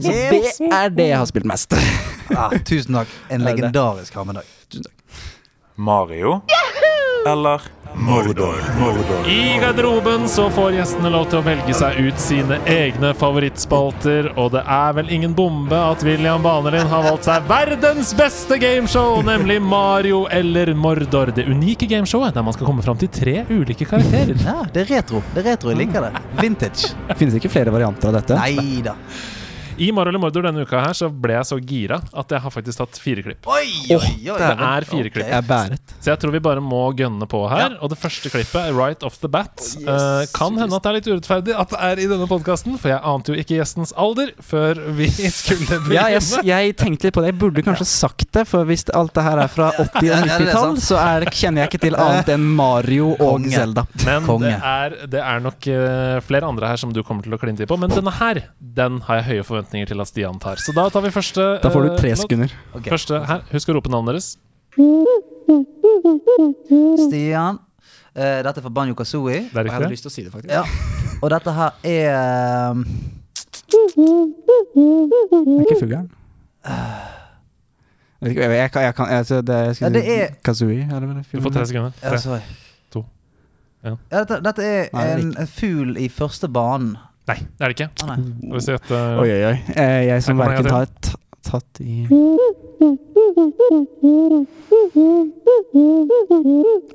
[0.00, 1.76] Så det er det jeg har spilt mest.
[2.30, 3.08] Ja, tusen takk.
[3.28, 4.44] En legendarisk harmedag.
[4.70, 4.94] Tusen takk.
[5.76, 6.40] Mario
[7.26, 7.60] eller
[8.00, 8.54] Mordor?
[8.78, 9.28] Mordor.
[9.28, 14.54] I garderoben så får gjestene lov til å velge seg ut sine egne favorittspalter, og
[14.54, 19.58] det er vel ingen bombe at William Banelin har valgt seg verdens beste gameshow, nemlig
[19.62, 21.34] Mario eller Mordor.
[21.36, 24.32] Det unike gameshowet der man skal komme fram til tre ulike karakterer.
[24.48, 25.20] Ja, det er retro.
[25.34, 26.24] Det er retro, Jeg liker det.
[26.40, 26.94] Vintage.
[27.20, 28.40] Finnes det ikke flere varianter av dette?
[28.40, 28.96] Nei da.
[29.80, 32.52] I Mario eller Mordor denne uka her så ble jeg så gira at jeg har
[32.52, 33.46] faktisk tatt fire klipp.
[33.48, 33.64] Oi,
[33.94, 34.34] oi, oi.
[34.36, 35.12] Det er fire okay.
[35.14, 35.28] klipp.
[35.32, 35.94] Jeg bæret.
[35.96, 37.78] Så jeg tror vi bare må gønne på her.
[37.80, 41.08] Og det første klippet, right off the bat, eh, kan hende at det er litt
[41.08, 44.82] urettferdig at det er i denne podkasten, for jeg ante jo ikke gjestens alder før
[44.98, 45.08] vi
[45.40, 45.96] skulle begynne.
[45.96, 47.32] Ja, jeg, jeg tenkte litt på det.
[47.32, 50.20] Jeg burde kanskje sagt det, for hvis alt det her er fra 80- og Ja,
[50.20, 53.56] det er 90-tall, så er, kjenner jeg ikke til annet enn Mario og Konge.
[53.56, 53.88] Zelda.
[54.04, 54.52] Men Konge.
[54.52, 57.64] det er, det er nok uh, flere andre her som du kommer til å klinte
[57.64, 57.80] til på.
[57.80, 60.56] Men denne her, den har jeg høye forventninger til at Stian tar.
[60.60, 62.18] Så da tar vi første Da får du eh, tre låt.
[62.24, 62.50] sekunder.
[62.74, 62.90] Okay.
[62.90, 63.40] Første her.
[63.52, 64.36] Husk å rope navnet deres.
[67.06, 67.58] Stian.
[68.14, 69.44] Eh, dette er fra Banjo Kazooie.
[69.50, 69.90] Det er Jeg hadde riktig.
[69.94, 70.50] lyst til å si det, faktisk.
[70.50, 70.64] Ja.
[71.22, 72.84] Og dette her er um,
[73.70, 73.78] Det
[75.58, 76.10] er ikke fuglen.
[78.20, 80.82] Jeg, vet ikke, jeg, jeg, kan- jeg kan jeg, det, jeg Ja, det er- Kazooie,
[80.90, 81.22] er det vel?
[81.32, 81.92] Du får tre sekunder.
[82.02, 82.18] ja, Tre.
[82.18, 82.40] sorry.
[82.92, 83.04] To.
[83.84, 83.96] en.
[84.12, 86.96] Ja, dette, dette er Nei, det er en, en fugl i første banen.
[87.28, 87.90] Nei, det er det ikke.
[88.02, 88.60] Ah, nei.
[88.64, 89.56] Si at eh, Oi, oi, oi.
[89.76, 90.86] Eh, jeg som verken har
[91.46, 92.04] tatt i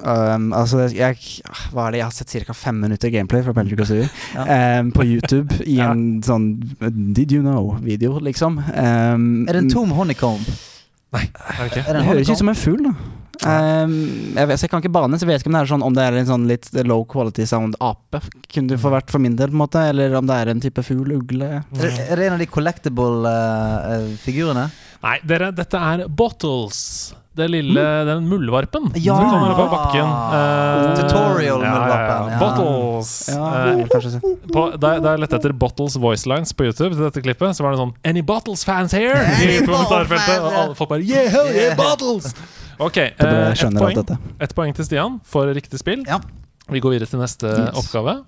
[0.04, 1.18] um, Altså, jeg
[1.74, 2.00] Hva er det?
[2.02, 2.54] Jeg har sett ca.
[2.58, 5.92] fem minutter gameplay fra Banjo Kazooie um, på YouTube i Ja.
[5.94, 6.48] en sånn
[7.16, 8.60] Did you know-video, liksom.
[8.60, 10.46] Um, Er det en tom honeycomb?
[11.16, 11.86] Nei, det er det ikke.
[11.90, 12.92] Er det høres ut som en fugl, da.
[13.44, 13.96] Um,
[14.38, 15.84] jeg, vet, så jeg kan ikke bane, så jeg vet ikke om det er sånn
[15.86, 18.22] Om det er en sånn litt low quality sound ape.
[18.54, 19.84] Kunne det få vært for min del, på en måte.
[19.92, 21.52] Eller om det er en type fugl, ugle.
[21.60, 24.08] Er det, er det en av de collectable-figurene?
[24.08, 24.70] Uh, figurene?
[25.06, 26.80] Nei, dere, dette er Bottles.
[27.36, 29.18] Det lille, den muldvarpen Ja!
[29.20, 30.08] som kommer opp av bakken.
[30.08, 32.38] Uh, Tutorial-muldvarpen, ja.
[32.40, 33.10] Bottles.
[33.34, 34.22] Ja, Eh, helt kanskje
[34.54, 37.66] på, da, da jeg lette etter Bottles voice lines på YouTube, til dette klippet, så
[37.66, 39.20] var det sånn Any Bottles fans here?
[39.36, 40.40] Any I kommentarfeltet.
[40.48, 41.76] Og alle folk bare Yeah, hell yeah, Yeah.
[41.76, 42.32] Bottles!
[42.80, 43.12] Ok, eh,
[43.52, 43.98] ett poeng,
[44.42, 46.04] Et poeng til Stian for riktig spill.
[46.08, 46.20] Ja.
[46.70, 47.76] Vi går videre til neste Yes.
[47.78, 48.24] oppgave.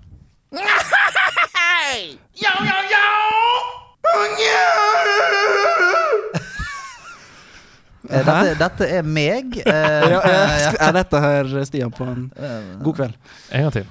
[8.10, 9.58] Eh, dette, dette er meg.
[9.66, 9.72] eh,
[10.12, 10.20] Ja, ja.
[10.64, 10.72] ja.
[10.88, 12.28] Er dette her Stian på en
[12.84, 13.14] god kveld?
[13.52, 13.86] En gang til.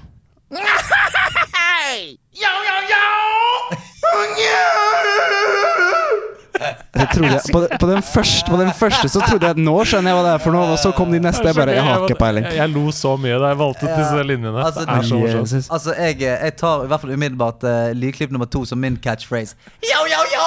[6.98, 10.10] Jeg trodde, på, på, den første, på den første så trodde jeg at nå skjønner
[10.10, 11.46] jeg hva det er for noe, og så kom de neste.
[11.46, 12.44] Jeg bare Jeg har ikke peiling.
[12.48, 14.60] Jeg, jeg lo så mye da jeg valgte ut disse linjene.
[14.64, 15.50] Altså, det er så morsomt.
[15.78, 19.52] Altså, jeg, jeg tar i hvert fall umiddelbart uh, lydklipp nummer to som min catchphrase.
[19.86, 20.46] Yo, yo, yo!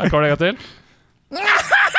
[0.00, 0.54] Her kommer det en gang til.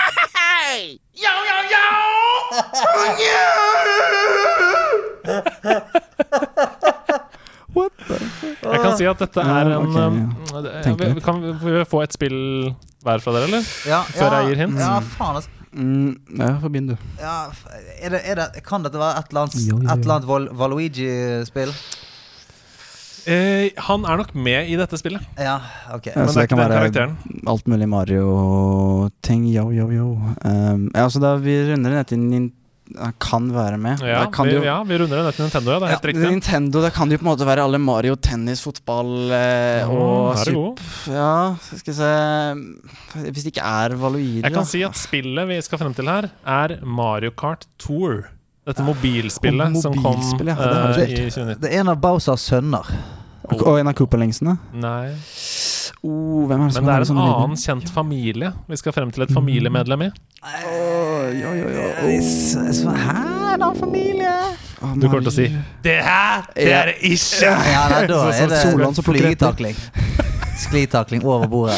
[7.73, 8.15] What the
[8.73, 11.23] Jeg kan si at dette er Ja, en ok, um, det- vi- litt.
[11.23, 13.63] Kan vi få et spill hver fra dere, eller?
[13.87, 14.77] Ja, Før jeg gir hint?
[14.79, 15.49] Ja, faen, altså.
[15.73, 16.97] mm, Ja, forbind du.
[17.19, 17.65] Ja, f-
[18.01, 19.89] er det, er det, kan dette være et eller annet, Jo, jo, jo.
[19.89, 21.71] et eller annet Val Valuigi-spill?
[23.27, 25.21] Eh, han er nok med i dette spillet.
[25.37, 25.59] Ja,
[25.93, 26.07] ok.
[26.07, 27.17] Ja, Men så det er det kan den være karakteren.
[27.47, 29.43] alt mulig Mario-ting.
[29.55, 30.07] Yo, yo, yo.
[30.43, 32.51] Um, ja, så da vi runder ned til Nin
[32.99, 34.01] Han kan være med.
[34.03, 35.79] Ja, vi, det jo, ja, vi runder ned til Nintendo, ja.
[35.79, 36.31] Det er helt Ja, riktig.
[36.31, 40.31] Nintendo, det kan det jo på en måte være alle Mario, tennis, fotball eh, og
[40.31, 40.83] Mm, er Sup-.
[41.11, 42.11] Ja, skal vi se
[43.31, 44.67] Hvis det ikke er Valuigi Jeg kan da.
[44.69, 48.23] si at spillet vi skal frem til her, er Mario Kart Tour.
[48.67, 50.55] Dette mobilspillet mobilspillet som kom ja,
[50.95, 51.61] det uh, i 2019.
[51.63, 52.85] Det er en av Bowsers sønner.
[53.51, 54.53] Og og en av Cooper-lengsene.
[54.77, 55.09] Nei.
[56.01, 59.11] Oh, hvem er det som Men det er en annen kjent familie vi skal frem
[59.13, 60.09] til et familiemedlem i.
[60.41, 61.83] Åh, jo, jo, jo.
[62.01, 63.17] Hæ,
[63.53, 64.31] en annen familie?
[64.81, 65.45] Åh, Du kommer til å si.
[65.85, 67.51] Det her, det er det ikke!
[67.51, 69.77] Ja, nei, da er det flygetakling.
[70.63, 71.77] Sklitakling over bordet.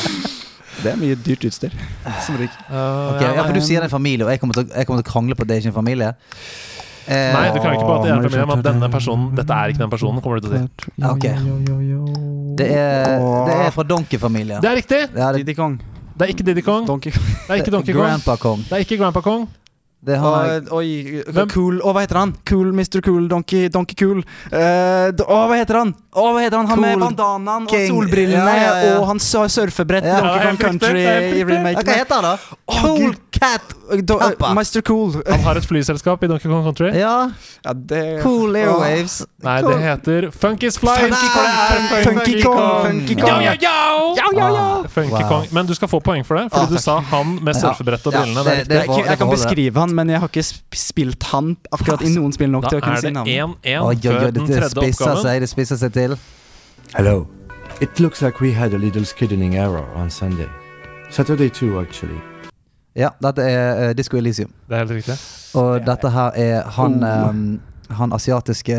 [0.84, 1.76] Det er mye dyrt utstyr.
[2.24, 2.40] Som.
[2.40, 2.78] Uh,
[3.14, 5.04] Ok, ja, For du sier det er en familie, og jeg kommer til, jeg kommer
[5.04, 6.14] til å krangle på at det er ikke en familie.
[7.04, 9.34] Eh, Nei, du kan ikke på at det er en familie, men at denne personen
[9.36, 10.92] Dette er ikke den personen, kommer du til å si.
[11.12, 11.36] Okay.
[11.36, 11.50] Ok.
[11.52, 12.33] jo, jo, jo.
[12.58, 14.62] Det, er, det er fra Donkey-familien.
[14.62, 15.02] Det er riktig!
[15.14, 15.80] Det er, Diddy Kong.
[16.14, 16.88] Det er ikke Diddy Kong.
[16.88, 18.06] Donkey Det er ikke Donkey Kong.
[18.06, 18.64] Grandpa Kong.
[18.70, 19.48] Det er ikke Grandpa Kong.
[20.04, 21.50] Det har Å, Oi, Hvem?
[21.54, 22.34] cool Å, hva heter han?
[22.50, 23.00] Cool Mr.
[23.06, 24.20] Cool Donkey Donkey Cool.
[24.52, 25.94] Eh, d- Å, hva heter han?
[26.14, 26.68] Å, hva heter han?
[26.68, 27.88] Han med Cool bandanaen og King.
[27.88, 28.98] solbrillene Ja, ja, ja.
[29.00, 30.20] og han sa- surfebrett Ja.
[30.20, 31.40] Donkey Kong riktig, Country i riktig.
[31.40, 31.94] Ja, Hva remaken.
[32.02, 32.38] heter han, da?
[32.68, 33.20] Å, Cool Gud.
[33.34, 33.62] Cat
[34.06, 34.54] Do, eh, Kappa.
[34.56, 34.82] Mr.
[34.86, 35.12] Cool.
[35.28, 36.92] Han har et flyselskap i Donkey Kong Country.
[37.00, 37.30] Ja,
[37.66, 39.26] Ja, det Cool Airwaves.
[39.44, 40.94] Nei, det heter Funkys Fly.
[41.02, 43.42] Funky Kong, Funky Funky Kong, Funky Kong.
[43.44, 43.56] yo, yo!
[43.60, 44.16] yo!
[44.16, 44.48] ja, ja.
[44.54, 45.28] Ah, Funky wow.
[45.30, 45.48] Kong.
[45.52, 46.84] Men du skal få poeng for det, fordi Ah, du takk.
[46.86, 48.44] sa han med surfebrett og Ja, brillene.
[48.46, 50.44] det- Det er Jeg, jeg, jeg kan beskrive han, men jeg har ikke
[50.76, 53.62] spilt han akkurat i noen spill nok Da til å kunne si navnet.
[53.64, 55.24] Da er det 1-1 før den det tredje oppgaven.
[55.24, 56.18] seg, det spisser seg til.
[56.96, 57.28] Hello.
[57.82, 60.48] It looks like we had a little skidding error on Sunday.
[61.10, 62.20] Saturday too, actually.
[62.96, 64.52] Ja, dette er uh, Disco Elysium.
[64.70, 65.16] Det er helt riktig.
[65.58, 67.30] Og dette her er han, Oh.
[67.30, 68.78] um, han asiatiske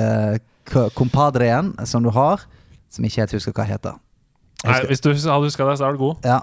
[0.64, 2.40] k- kompadreen som du har,
[2.90, 3.96] som ikke helt husker hva heter.
[4.64, 4.70] Husker.
[4.70, 6.16] Nei, hvis du hadde huska det, så er du god.
[6.24, 6.38] Ja.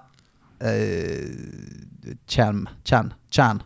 [0.61, 2.67] Uh, Chan.
[2.85, 3.13] Chan.
[3.31, 3.61] Chan.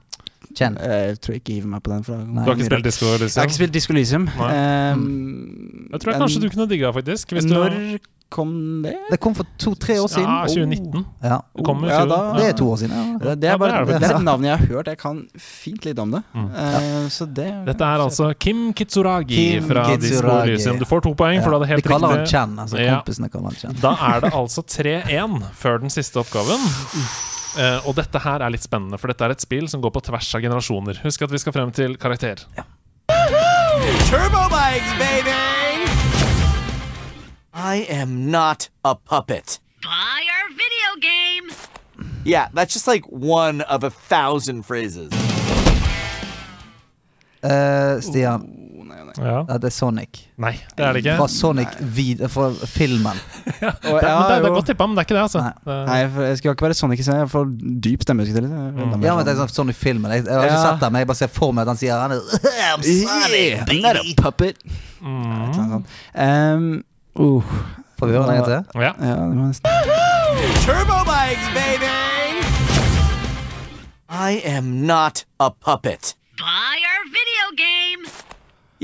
[0.55, 0.77] Chen.
[0.79, 2.03] Eh, Jeg tror jeg ikke hiver meg på den.
[2.07, 4.27] For Du har ikke spilt Disco Jeg har ikke spilt Disco Elysium.
[4.39, 7.31] Um, Jeg tror jeg kanskje du kunne digga, faktisk.
[7.35, 7.99] Hvis du, Når
[8.35, 8.95] kom det?
[9.11, 10.25] Det kom for to-tre år siden.
[10.27, 11.03] Ja, 2019.
[11.23, 11.37] Ja.
[11.55, 12.91] Det kom Ja, da- Det er to år siden.
[12.95, 13.17] Ja.
[13.21, 14.87] Det, det, Ja, er bare, det er det det er et navn jeg har hørt.
[14.87, 16.23] Jeg kan fint litt om det.
[16.33, 16.49] Mm.
[16.49, 20.79] Uh, så det Dette er altså Kim Kitsuragi Kim fra Disco Elysium.
[20.79, 22.59] Du får to poeng, for du hadde De helt kaller han Chan Chen.
[22.65, 22.97] Altså Ja.
[22.99, 23.77] Kompisene kaller han Chen.
[23.81, 26.59] Da er det altså 3-1 før den siste oppgaven.
[27.55, 30.01] Eh, og dette her er litt spennende, for dette er et spill som går på
[30.09, 30.99] tvers av generasjoner.
[31.05, 32.43] Husk at vi skal frem til karakter.
[34.09, 35.35] Turbo bikes, baby!
[37.55, 39.59] I am not a puppet.
[39.81, 41.51] Buy our video game.
[42.25, 45.11] Yeah, that's just like one of a thousand phrases.
[47.41, 48.64] Eh, Stian,
[49.17, 49.45] Ja.
[49.49, 50.19] ja, det er Sonic.
[50.37, 51.15] Nei, det er det ikke.
[51.17, 53.17] Fra Sonic vid fra filmen.
[53.45, 55.41] Det, er- det, det er godt tippa, men det er ikke det, altså.
[55.45, 55.75] Nei.
[55.89, 57.45] Nei, for jeg skal ikke være Sonic, så jeg får
[57.85, 58.25] dyp stemme.
[58.25, 59.05] skal jeg til.
[59.05, 60.11] Ja, men det er sånn Sonic-filmen.
[60.15, 60.65] Jeg, jeg har ikke Ja.
[60.71, 62.21] sett den, men jeg bare ser for meg at han sier han er
[62.73, 64.15] I'm Sonic, I'm not a baby.
[64.21, 64.55] puppet.
[65.01, 65.85] Mm.
[66.15, 66.83] Um,
[67.19, 67.55] uh,
[67.99, 68.81] Får vi høre den en gang til?
[68.81, 68.91] ja.
[68.99, 69.69] ja, det må nesten
[70.65, 71.93] Turbo bikes, baby!
[74.09, 76.15] I am not a puppet.
[76.37, 78.03] Buy our video game.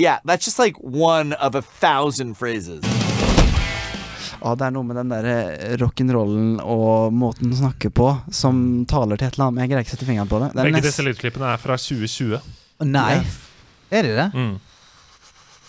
[0.01, 2.81] Yeah, that's just like one of a thousand phrases.
[4.41, 8.81] Å, det er noe med den der eh, rock'n'rollen og måten å snakke på som
[8.89, 9.53] taler til et eller annet.
[9.59, 10.47] Men jeg greier ikke å sette fingeren på det.
[10.55, 12.41] det er Begge nest- disse lydklippene er fra 2020.
[12.89, 13.19] Nei.
[13.93, 14.25] Er de det?
[14.33, 14.55] Mm.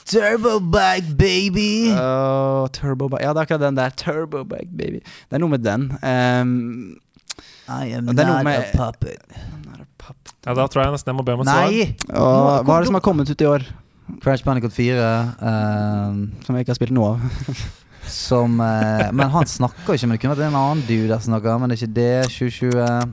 [0.08, 1.68] Turbo bike, baby.
[1.92, 3.92] Åh, turbo Ja, det er akkurat den der.
[4.00, 5.02] Turbo baby.
[5.04, 5.90] Det er noe med den.
[6.00, 6.56] Um,
[7.68, 9.20] I am not med- a puppet.
[10.42, 11.68] Ja, da tror jeg nesten jeg må be om et svar.
[11.68, 11.92] Nei!
[12.08, 13.68] hva er det som har kommet ut i år?
[14.22, 14.96] Crash Bandicoot 4.
[15.50, 17.20] eh, Som jeg ikke har spilt noe av.
[18.12, 21.58] som eh, Men han snakker ikke, men det kunne vært en annen dude som snakker.
[21.62, 22.12] Men det er ikke det.
[22.32, 23.12] 2020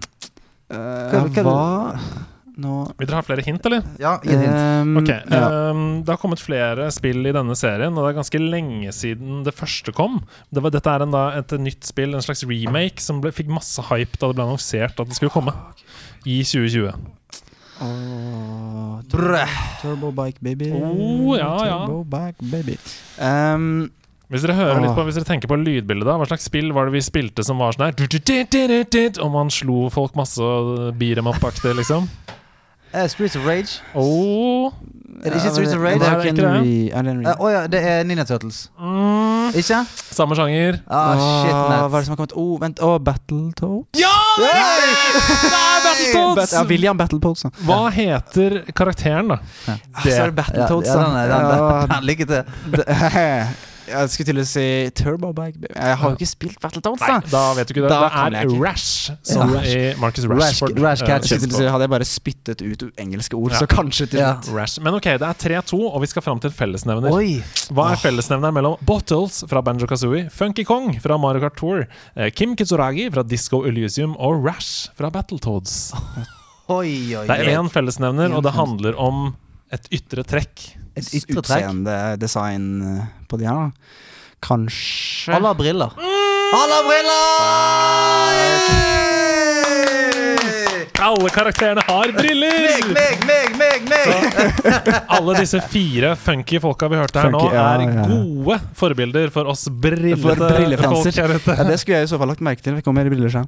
[0.70, 1.94] Uh, hva- hva
[2.60, 2.74] No.
[3.00, 3.82] Vil dere ha flere hint, eller?
[3.98, 4.58] Ja, gi hint.
[4.84, 5.22] um, okay.
[5.32, 5.70] ja.
[5.72, 9.40] um, Det har kommet flere spill i denne serien, og det er ganske lenge siden
[9.48, 10.20] det første kom.
[10.54, 13.50] Det var, dette er en, da, et nytt spill, en slags remake, som ble, fikk
[13.50, 15.56] masse hype da det ble annonsert at det skulle komme.
[16.28, 16.92] I 2020.
[17.82, 19.46] Åh, turbo,
[19.82, 20.72] turbo Bike, baby.
[20.76, 21.78] Oh, ja, ja.
[21.86, 22.76] Turbo Bike, baby.
[23.18, 23.90] Um,
[24.30, 26.90] Hvis dere hører litt på Hvis dere tenker på lydbildet, da hva slags spill var
[26.90, 27.96] det vi spilte som var sånn her
[29.24, 32.10] Og man slo folk masse og beat em up-aktig, liksom?
[32.94, 33.82] Eh, Streets of Rage.
[33.94, 34.72] Oh,
[35.20, 36.00] Er det ikke ja, Streets of Rage?
[36.00, 36.46] Det er ikke det
[37.06, 38.70] det en Å ja, det er Ninja Turtles.
[38.80, 39.80] mm, Ikke?
[40.20, 40.80] samme sjanger.
[40.90, 42.34] Ah, shit, Åh, Hva er det som har kommet?
[42.36, 42.80] Oh, vent.
[42.82, 44.00] Oh, Battletoads?
[44.00, 44.14] Ja!
[44.40, 46.54] Det er det er Battletoads!
[46.58, 47.46] Ja, William Battletoads.
[47.68, 49.40] Hva heter karakteren, da?
[49.68, 52.44] Ah, Så er det Battletoads, ja, den, er- den, Ja, den, den, ligger til.
[53.90, 54.66] Jeg skulle til å si
[54.96, 55.58] Turbo Bike.
[55.74, 57.30] Jeg har jo ikke spilt Battletoads, Nei, da.
[57.34, 57.90] da vet du ikke det.
[57.90, 58.54] Da Det er.
[58.62, 59.62] Rash, som Ja.
[59.66, 60.80] i Marcus Rash- Rashford.
[60.80, 63.60] Rash rash til å si, hadde jeg bare spyttet ut engelske ord, Ja.
[63.60, 64.40] så kanskje til Ja.
[64.54, 64.80] Rash.
[64.80, 67.12] Men ok, det er 3-2, og vi skal fram til fellesnevner.
[67.12, 67.44] Oi.
[67.74, 72.30] Hva er fellesnevneren mellom Bottles fra Banjo Kazooie, Funky Kong fra Mario Kart Tour, eh,
[72.32, 75.94] Kim Kitsuragi fra Disco Elysium og Rash fra Battletoads?
[76.70, 79.36] Oi, oi, Det er én fellesnevner, og det handler om
[79.72, 80.76] et ytre trekk.
[81.00, 81.40] Et ytre.
[81.42, 83.72] Utseende, design eh, på de her.
[84.44, 85.92] Kanskje Alle har briller.
[86.00, 88.30] Alle har briller!
[91.00, 92.58] Alle karakterene har briller!
[92.92, 94.90] Meg, meg, meg, meg, meg!
[95.16, 98.06] Alle disse fire funky folka vi hørte her Funky, nå, er ja.
[98.10, 101.16] gode forbilder for oss brillete For folk.
[101.16, 102.76] Ja, det skulle jeg i så fall lagt merke til.
[102.80, 103.48] Vi kommer med briller selv.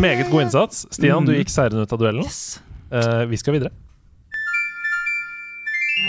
[0.00, 0.84] Meget god innsats.
[0.92, 1.38] Stian, du Mm.
[1.40, 2.26] gikk seirende ut av duellen.
[2.90, 3.72] Eh, vi skal videre.
[6.00, 6.08] Mm,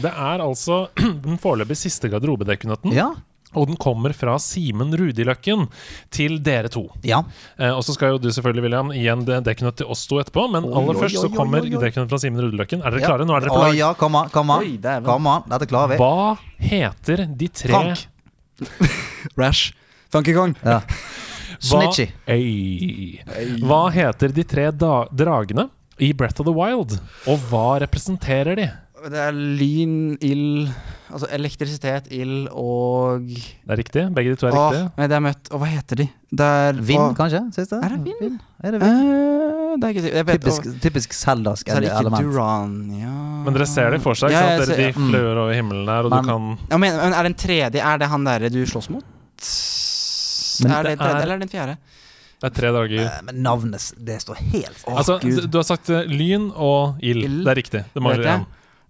[0.00, 0.86] det er altså
[1.26, 2.94] den foreløpig siste garderobedekkenøtten.
[2.96, 3.10] Ja.
[3.54, 5.68] Og den kommer fra Simen Rudiløkken
[6.10, 6.88] til dere to.
[7.06, 7.22] ja.
[7.58, 10.16] Eh, og så skal jo du selvfølgelig, William, gi en de- dekknøtt til oss to
[10.20, 10.50] etterpå.
[10.50, 12.82] Men aller oi, først så kommer dekknøtt fra Simen Rudiløkken.
[12.84, 13.06] Er dere Ja.
[13.06, 13.24] klare?
[13.24, 13.74] Nå er dere på lag.
[13.76, 14.60] ja, kom an, kom an.
[14.60, 15.04] Oi, dæven.
[15.04, 15.96] Kom an, dette klarer vi.
[15.96, 18.06] Hva heter de tre Frank.
[19.36, 19.72] Rash.
[20.10, 20.54] Funky Kong.
[20.64, 20.80] Ja.
[20.80, 22.10] Hva, Snitchy.
[22.28, 23.20] Ei.
[23.62, 26.98] Hva heter de tre da dragene i Breath of the Wild?
[27.26, 28.66] Og hva representerer de?
[28.96, 30.68] Det er lyn, ild
[31.12, 34.02] Altså elektrisitet, ild og Det er riktig.
[34.16, 34.86] Begge de to er Åh, riktige.
[34.98, 36.06] nei, det er møtt Og hva heter de?
[36.40, 37.42] Det er Vind, og, kanskje?
[37.54, 37.78] Siste?
[37.84, 38.38] Er det vind?
[38.64, 39.80] Er det Eh, vind?
[39.80, 40.16] det er ikke sikkert.
[40.16, 42.24] Jeg vet Typisk, typisk Zeldask Så er det ikke element.
[42.32, 43.12] Durania
[43.44, 44.72] Men dere ser det for seg, ikke Ja, jeg sant?
[44.72, 45.10] Dere, ser- de mm.
[45.12, 47.98] flør over himmelen der, og Men- du kan Ja, men, men er den tredje Er
[47.98, 49.04] det han derre du slåss mot?
[50.64, 51.76] Men er det, det den tredje, er- eller er det den fjerde?
[52.36, 53.00] Det er tre dager.
[53.06, 54.96] Eh, Men navnet, det står helt stille.
[54.96, 55.40] Altså, Gud.
[55.40, 57.22] du, du har sagt eh, lyn og ild.
[57.24, 57.44] Ild.
[57.46, 57.84] Det er riktig.
[57.94, 58.40] Det mangler Vet jeg.
[58.40, 58.46] én.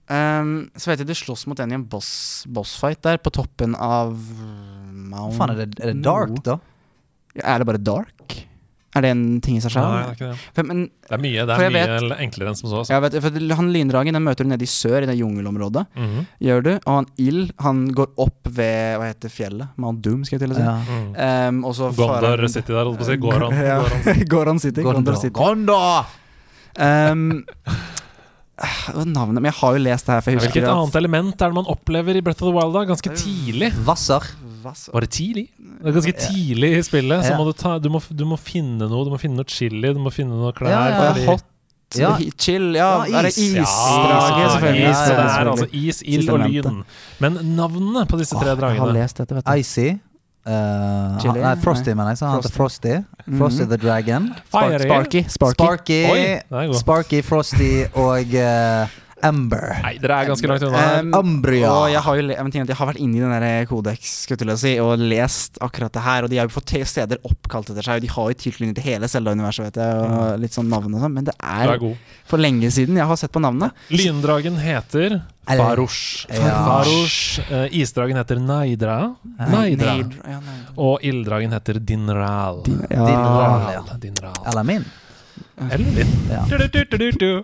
[0.07, 3.75] Um, så vet jeg du slåss mot en i en boss, bossfight der, på toppen
[3.75, 6.43] av Mount Hva faen, er det, er det dark, No.
[6.47, 6.59] da?
[7.43, 8.37] Er det bare dark?
[8.97, 9.91] Er det en ting i seg Nei, selv?
[9.93, 10.53] det er ikke det.
[10.57, 12.79] For, men Det er mye, det er mye vet, enklere enn som så.
[12.81, 12.93] Altså.
[12.95, 15.83] jeg vet, for han Lindragen den møter du nede i sør, i det jungelområdet.
[15.99, 16.23] Mhm.
[16.47, 16.71] Gjør du?
[16.79, 19.75] Og han ild, han går opp ved Hva heter fjellet?
[19.77, 20.65] Mount Doom, skal jeg til å si.
[20.65, 20.79] Ja.
[20.87, 21.11] Mm.
[21.59, 23.19] Um, og så farer han City der, holdt på å si.
[23.27, 23.59] Goran.
[23.69, 23.77] Ja.
[23.83, 24.25] Goran.
[24.33, 24.87] Goran City.
[24.87, 25.21] Gondor Gondor.
[25.21, 25.35] City.
[25.37, 26.17] Gondor!
[26.77, 27.96] Um, øh,
[29.05, 31.57] Navnet Men jeg har jo lest det her, for jeg Hvilket annet element er det
[31.59, 32.73] man opplever i Breath of the Wild?
[32.77, 32.85] da?
[32.89, 33.73] Ganske tidlig.
[33.85, 34.25] Vasser.
[34.65, 34.93] Vasser.
[34.95, 35.45] Var det tidlig?
[35.59, 37.27] Det er ganske tidlig i spillet.
[37.27, 39.05] Så må du, ta, du, må, du må finne noe.
[39.05, 40.73] Du må finne noe chili, du må finne noe klær.
[40.73, 41.45] Ja, ja, fordi- hot
[41.95, 42.17] Ja.
[42.37, 43.55] chill Ja, Ja, er det is.
[43.55, 44.89] Ja, isdraget, selvfølgelig.
[44.91, 45.37] is, Ja, ja, det ja.
[45.39, 46.81] er altså is, ild og lyn.
[47.21, 49.53] Men navnene på disse tre Åh, Jeg har dragene lest dette, vet du.
[49.53, 49.87] Icy.
[50.47, 52.19] Eh, nei, Frosty, mener jeg.
[52.19, 52.95] Så han heter Frosty.
[53.39, 54.31] Frosty the Dragon.
[54.49, 55.25] Sparky.
[55.29, 55.65] Sparky.
[55.65, 56.01] Sparky.
[56.11, 56.69] Oi.
[56.79, 59.79] Sparky, Frosty og eh, Ember.
[59.81, 60.81] Nei, dere er ganske langt unna.
[60.83, 60.99] her.
[61.07, 61.71] Um, Umbria.
[61.73, 62.25] Og jeg har jo
[62.67, 66.27] at jeg har vært inne i den kodeks jeg si, og lest akkurat det her.
[66.27, 68.89] Og de har jo fått steder oppkalt etter seg, og de har jo tilknytning til
[68.91, 70.11] hele Zelda-universet, vet jeg.
[70.11, 71.17] Og litt sånn navn og sånn.
[71.17, 71.97] Men det er er
[72.27, 73.73] for lenge siden jeg har sett på navnet.
[73.95, 76.27] Lyndragen heter Er Farosh.
[76.33, 76.53] Ja.
[76.67, 77.41] Farosh.
[77.47, 79.15] Eh, isdragen heter Naidra.
[79.39, 79.97] Naidra.
[79.97, 80.23] Naidra.
[80.27, 80.77] ja, Naidra.
[80.77, 82.65] Og ilddragen heter Dinral.
[82.67, 83.07] Ja.
[83.07, 83.99] Dinral, ja.
[84.03, 84.41] Dinral.
[84.45, 84.85] Eller min.
[85.57, 86.11] Eller din.
[86.31, 86.43] Ja.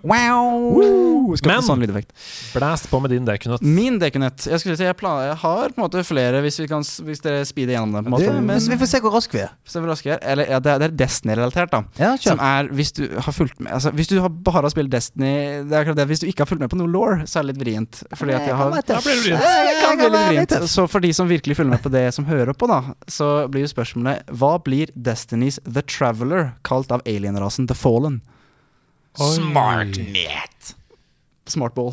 [0.04, 1.36] Woo!
[1.38, 2.10] Skal Men- sånn lydeffekt.
[2.52, 3.62] Blast på med din dekunøtt.
[3.64, 6.82] Min dekunett Jeg skulle si jeg, jeg har på en måte flere, hvis, vi kan,
[6.82, 8.02] hvis dere speeder gjennom det.
[8.04, 8.42] På en måte.
[8.44, 9.50] Men vi får se hvor raske vi er.
[9.64, 10.20] se hvor raske vi er.
[10.22, 11.82] Eller, ja, det, er- det er Destiny-relatert, da.
[11.98, 14.90] Ja, Som er, hvis du har fulgt med altså, Hvis du har bare har spilt
[14.90, 17.40] Destiny Det er akkurat det, Hvis du ikke har fulgt med på noe law, så
[17.40, 18.02] er det litt vrient.
[18.14, 19.40] Fordi at jeg har Da blir det vrient.
[19.40, 20.68] det kan bli litt vrient.
[20.68, 23.64] Så for de som virkelig følger med på det som hører på, da, så blir
[23.64, 28.01] jo spørsmålet Hva blir Destinys The Traveler kalt av alienrasen The Fallen?
[29.18, 30.74] Smartnet.
[31.46, 31.92] Smartball.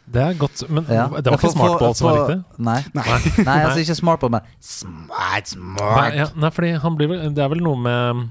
[0.06, 1.06] Det er godt, men ja.
[1.08, 2.44] det var ikke For- for- smartball som var riktig.
[2.60, 2.82] Nei.
[2.94, 6.16] Nei, altså ikke smartball, men smart, Nei, smart.
[6.20, 8.26] ja, nei, fordi han blir vel Det er vel noe med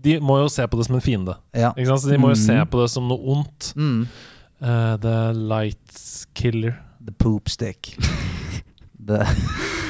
[0.00, 1.34] De må jo se på det som en fiende.
[1.52, 1.72] Ja.
[1.74, 2.04] Ikke sant?
[2.06, 2.44] Så de må jo Mm.
[2.46, 3.72] se på det som noe ondt.
[3.76, 4.06] Mm.
[4.62, 5.98] Uh, the light
[6.34, 6.78] Killer.
[7.04, 7.96] The poop stick.
[9.10, 9.26] Det,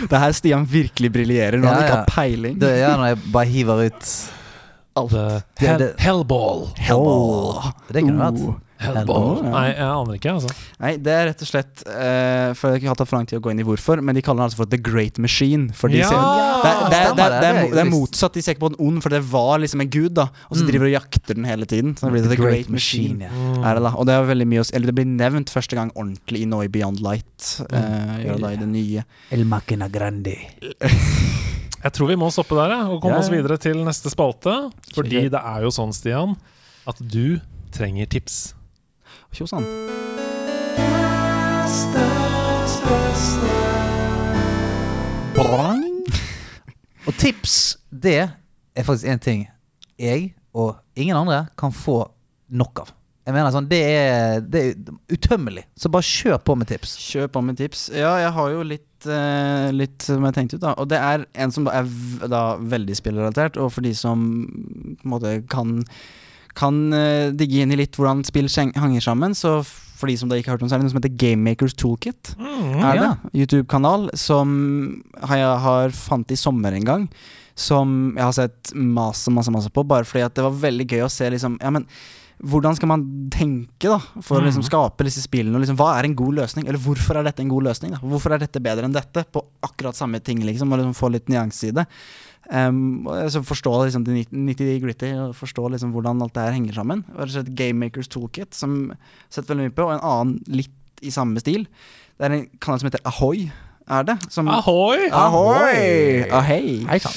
[0.01, 2.01] Det er her Stian virkelig briljerer når Ja, han ikke ja.
[2.01, 2.59] har peiling.
[2.61, 4.11] det er når jeg bare hiver ut
[5.01, 5.13] Alt.
[5.61, 6.65] Hell, hellball.
[6.83, 7.73] Hellball.
[7.95, 8.57] Det kunne vært.
[8.81, 9.43] Hellball.
[9.45, 10.55] Nei, jeg aner ikke, altså.
[10.81, 13.43] Nei, det er rett og slett uh, For jeg har tatt for lang tid å
[13.45, 15.69] gå inn i hvorfor, men de kaller den altså for The Great Machine.
[15.77, 16.09] For de Ja!
[16.09, 18.33] ser, det, er- det, er- det, er- det, det, er, det det motsatt.
[18.39, 20.29] De ser ikke på den ond, for det var liksom en gud, da.
[20.49, 20.71] Og så Mm.
[20.73, 21.93] driver de og jakter den hele tiden.
[21.97, 23.29] Så da blir det The, Great, Machine.
[23.29, 23.31] ja.
[23.31, 23.65] Mm.
[23.69, 23.93] Er det da.
[24.01, 27.01] Og det er veldig mye Eller det blir nevnt første gang ordentlig i Noi Beyond
[27.05, 27.51] Light.
[27.69, 29.05] Uh, gjør det i det nye.
[29.31, 30.39] El Machina Grandi.
[31.81, 34.53] Jeg tror vi må stoppe der ja, og komme Ja, oss videre til neste spalte.
[34.93, 36.35] Fordi det er jo sånn, Stian,
[36.89, 37.39] at du
[37.73, 38.51] trenger tips.
[39.33, 39.65] Tjo sann.
[47.07, 49.45] Og tips, det er faktisk en ting
[50.01, 52.03] jeg og ingen andre kan få
[52.51, 52.93] nok av.
[53.27, 55.65] Jeg mener sånn, Det er, det er utømmelig.
[55.79, 56.97] Så bare kjør på med tips.
[56.99, 57.85] Kjør på med tips.
[57.95, 60.73] Ja, jeg har jo litt, uh, litt som jeg tenkte ut, da.
[60.81, 61.87] Og det er en som er
[62.33, 65.79] da veldig spillrelatert, og for de som på en måte kan
[66.59, 69.61] kan uh, digge inn i litt hvordan spill hanger henger sammen, så
[70.01, 72.33] for de som da ikke har hørt om, så det noe som heter Gamemakers Toolkit.
[72.41, 72.81] Mm.
[72.81, 73.05] er det?
[73.05, 73.13] ja.
[73.43, 74.55] YouTube-kanal som
[75.21, 77.05] jeg har fant i sommer en gang.
[77.61, 81.05] Som jeg har sett masse, masse, masse på, bare fordi at det var veldig gøy
[81.05, 81.85] å se liksom Ja, men
[82.41, 85.59] hvordan skal man tenke da for å liksom skape disse spillene?
[85.59, 86.65] Og liksom, hva er en god løsning?
[86.65, 87.93] Eller hvorfor er dette en god løsning?
[87.93, 88.01] da?
[88.01, 89.27] Hvorfor er dette bedre enn dette?
[89.29, 90.73] På akkurat samme ting, liksom.
[90.73, 91.85] Og liksom få litt nyanse i det.
[92.51, 96.75] Um, så forstå liksom det nitty gritty, og forstå liksom hvordan alt det her henger
[96.81, 97.05] sammen.
[97.15, 98.93] Rett og slett Gamemakers Toolkit, som
[99.31, 101.69] setter veldig mye på, og en annen litt i samme stil.
[102.19, 103.47] Det er en kanal som heter Ahoy,
[103.91, 104.19] er det?
[104.35, 105.07] Som, Ahoy!
[105.15, 106.27] Ahoy!
[106.27, 106.81] Ahei!
[106.91, 107.17] Hei sann.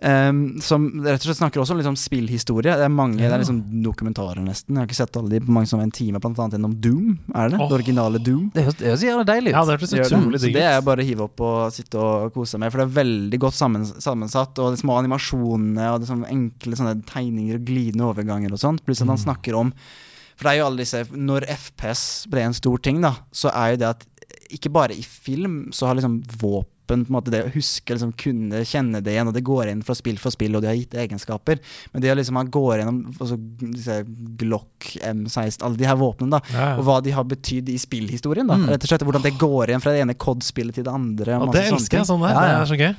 [0.00, 2.72] Um, som rett og slett snakker også om liksom spillhistorie.
[2.80, 4.72] Det er mange, det er liksom dokumentarer nesten.
[4.72, 7.18] Jeg har ikke sett alle de på mange som en time, blant annet gjennom Doom.
[7.36, 7.58] Er det?
[7.60, 7.66] oh.
[7.68, 8.46] Det originale Doom.
[8.54, 9.58] Det høres, det høres jævlig deilig ut.
[9.58, 10.52] Ja, det er Gjør det.
[10.56, 13.40] Det er bare å hive opp og sitte og kose med, for det er veldig
[13.44, 14.56] godt sammensatt.
[14.64, 18.84] Og de små animasjonene og de sånne enkle sånne tegninger og glidende overganger og sånt.
[18.86, 19.14] Pluss at Mm.
[19.16, 19.72] han snakker om
[20.40, 23.72] For det er jo alle disse Når FPS ble en stor ting, da, så er
[23.74, 24.06] jo det at
[24.50, 28.10] ikke bare i film så har liksom våpen på en måte det å huske, liksom
[28.18, 30.78] kunne kjenne det igjen, og det går inn fra spill for spill, og de har
[30.80, 31.60] gitt egenskaper.
[31.94, 34.00] Men det å liksom han går gjennom altså, disse
[34.42, 38.46] Glock M16, alle de her våpnene, da, Ja, og hva de har betydd i spillhistorien.
[38.50, 38.66] da Mm.
[38.74, 41.36] Rett og slett Hvordan det går igjen fra det ene COD-spillet til det andre.
[41.38, 42.34] og Og det elsker jeg sånn der.
[42.34, 42.96] Ja, Det er så gøy.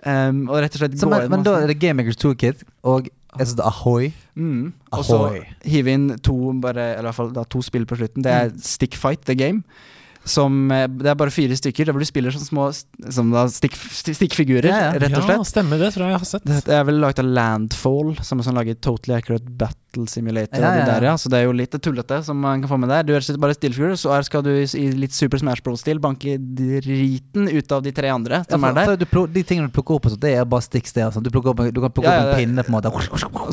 [0.00, 2.62] Um, og rett og slett Så, går men, inn men da er det Gamemakers Toolkit
[2.88, 3.04] og
[3.36, 4.12] jeg synes det er Ahoy.
[4.34, 4.72] mm.
[4.92, 5.42] Og så Ahoy.
[5.64, 8.22] hive inn to bare, eller i hvert fall da, to spill på slutten.
[8.24, 8.58] Det er Mm.
[8.60, 9.62] Stick Fight The Game.
[10.24, 12.66] Som, eh, det er bare fire stykker, der hvor du spiller som små
[13.10, 14.98] som da stick, stikkfigurer, Ja, ja.
[15.00, 15.78] rett og Ja, stemmer.
[15.80, 16.44] Det tror jeg jeg har sett.
[16.44, 20.58] Det er vel laget av Landfall, som er sånn laget Totally Accurate Bat Battle Simulator
[20.60, 20.84] Ja, ja, ja.
[20.86, 21.14] der, ja.
[21.18, 23.02] Så det er jo litt tullete som man kan få med der.
[23.06, 27.72] Du er bare stillfigurer, så skal du i litt Super Smash Bros-stil banke driten ut
[27.72, 28.96] av de tre andre som for, er der.
[29.00, 31.10] du de tingene du plukker opp, det er bare sticks der.
[31.14, 31.24] Sånn.
[31.26, 32.92] Du, opp, du kan plukke opp en pinne, på en måte.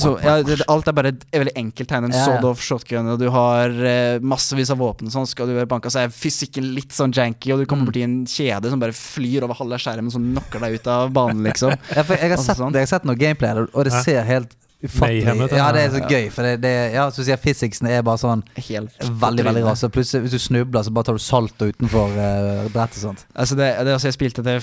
[0.01, 2.13] Så, ja, det, alt er bare er veldig enkelt tegnet.
[2.15, 5.27] En of shotgun, og du har eh, massevis av våpen sånn.
[5.27, 7.69] Skal du være banka, så er fysikken litt sånn janky, og du Mm.
[7.71, 11.11] kommer borti en kjede som bare flyr over halve skjermen, som knocker deg ut av
[11.11, 11.73] banen, liksom.
[11.91, 12.71] Jeg, har Altså sett, sånn.
[12.73, 15.33] jeg har sett noe gameplay, og- det ser helt ufattelig ja.
[15.57, 18.43] Ja, det er så gøy, for det, det Ja, så sier physicsen er bare sånn
[18.55, 19.75] Helt veldig, veldig rar.
[19.79, 23.25] Så plutselig, hvis du snubler, så bare tar du salto utenfor uh, brettet og sånt.
[23.33, 24.57] Altså det, det altså Jeg spilte det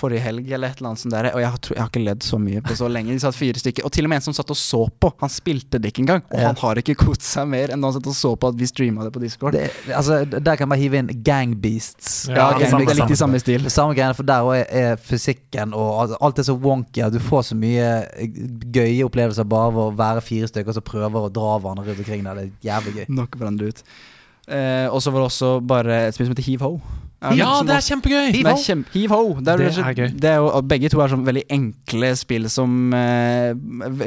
[0.00, 2.24] forrige helg, eller et eller annet sånt der, og jeg har, jeg har ikke ledd
[2.26, 3.12] så mye på så lenge.
[3.14, 5.12] De satt fire stykker, og til og med en som satt og så på.
[5.22, 6.48] Han spilte det ikke engang, og Ja.
[6.50, 8.66] han har ikke kost seg mer enn da han satt og så på at vi
[8.66, 9.54] streama det på Discord.
[9.54, 12.28] Det, altså, der kan jeg bare hive inn Gangbeasts.
[12.28, 13.68] Ja, ja, det det, er litt i samme stil.
[13.70, 17.12] Samme greiene, for der òg er, er fysikken og alt- alt er så wonky at
[17.14, 17.86] du får så mye
[18.18, 18.28] eh,
[18.74, 22.24] gøye opplevelser bare ved å være fire stykker som prøver å dra hverandre rundt omkring.
[22.24, 23.04] Det er jævlig gøy.
[23.14, 23.36] Nok
[23.68, 23.82] ut.
[24.48, 26.80] Eh, og så var det også bare et spill som heter Heave Ho.
[27.18, 28.28] Ja, det er kjempegøy!
[28.46, 29.32] Er kjempe, Heave Ho.
[29.42, 30.10] Det er, Det er gøy.
[30.22, 33.50] Det er jo, begge to er sånn veldig enkle spill som eh,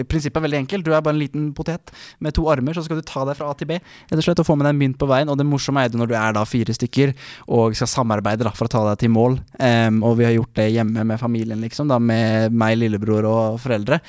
[0.08, 0.86] prinsippet er veldig enkelt.
[0.86, 1.92] Du er bare en liten potet
[2.24, 3.80] med to armer, så skal du ta deg fra A til B.
[3.82, 5.32] Rett og slett og få med deg en mynt på veien.
[5.32, 7.12] Og det morsomme er det når du er da fire stykker
[7.52, 9.36] og skal samarbeide da for å ta deg til mål.
[9.60, 11.92] Um, og vi har gjort det hjemme med familien, liksom.
[11.92, 14.00] Da med meg, lillebror og foreldre,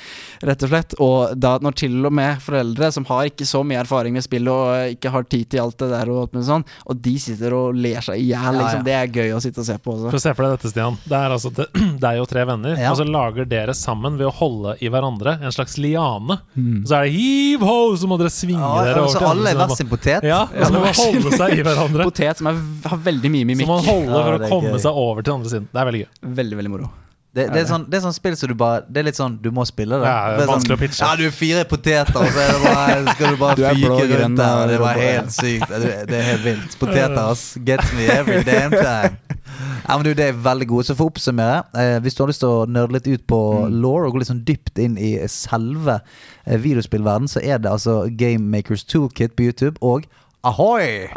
[0.47, 0.95] rett og slett.
[1.03, 4.47] Og da når til og med foreldre som har ikke så mye erfaring med spill
[4.53, 7.99] og ikke har tid til alt det der, og, sånn, og de sitter og ler
[7.99, 8.79] seg i hjel, Ja, liksom.
[8.79, 8.92] ja.
[8.93, 10.11] Det er gøy å sitte og se på også.
[10.13, 10.97] For se for deg dette, Stian.
[11.09, 12.91] Det er altså deg og tre venner, Ja.
[12.93, 16.37] og så lager dere sammen ved å holde i hverandre en slags liane.
[16.53, 19.53] Og så er det hiv ho, så må dere svinge dere over så til alle
[19.55, 20.27] er hver sin potet?
[20.29, 22.05] Ja, og så må man holde seg i hverandre.
[22.11, 22.59] Potet som er,
[22.93, 24.83] har veldig mye Så Som man holder Ja, for å komme gøy.
[24.85, 25.67] seg over til andre siden.
[25.73, 26.11] Det er veldig gøy.
[26.43, 26.91] Veldig, veldig moro.
[27.33, 29.39] Det, det, er sånn, det er sånn spill som du bare Det er litt sånn
[29.41, 30.05] Du må spille det.
[30.05, 31.01] Ja, det er det er vanskelig å sånn, pitche.
[31.01, 34.19] Ja, du er fire poteter, og så er det bare, skal du bare Du fyke
[34.21, 34.57] rundt der.
[34.59, 35.73] og Det var helt sykt.
[35.73, 36.75] Det, det er helt vilt.
[36.77, 37.45] Poteter, ass.
[37.65, 39.17] Gets me every damn time.
[39.83, 40.85] Ja, men du, Det er veldig gode.
[40.87, 43.39] Så for å oppsummere, eh, hvis du har lyst til å nerde litt ut på
[43.69, 48.03] law og gå litt sånn dypt inn i selve eh, videospillverden, så er det altså
[48.17, 50.07] Game Makers Toolkit på YouTube og
[50.43, 51.07] Ahoy!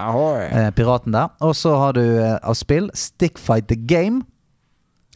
[0.50, 1.32] Eh, piraten der.
[1.42, 4.22] Og så har du eh, av spill Stickfight the Game.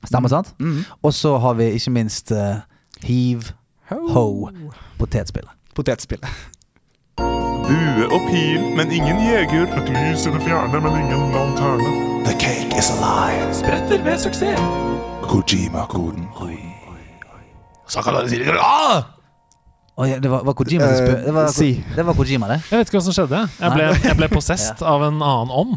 [0.04, 0.54] Stemmer, sant?
[0.58, 0.84] Mm.
[1.02, 2.62] Og så har vi ikke minst uh,
[3.04, 3.42] Heave
[3.90, 4.50] Ho,
[4.98, 5.50] potetspillet.
[5.74, 6.28] Potetspillet.
[7.70, 9.66] Bue og pil, men ingen jeger.
[9.78, 11.90] Et lys i det fjerne, men ingen lanterne.
[12.24, 13.54] The cake is alive.
[13.54, 14.60] Spretter ved suksess.
[15.22, 16.26] Kojima-koden.
[16.40, 16.58] Oi,
[16.90, 17.02] Oi,
[20.06, 21.24] det var, var Kojima som spør.
[21.24, 21.70] Det var, Eh, si.
[21.96, 22.60] det var Kojima, det.
[22.70, 23.40] Jeg vet ikke hva som skjedde.
[23.60, 25.74] Jeg ble, jeg ble possessed av en annen ånd.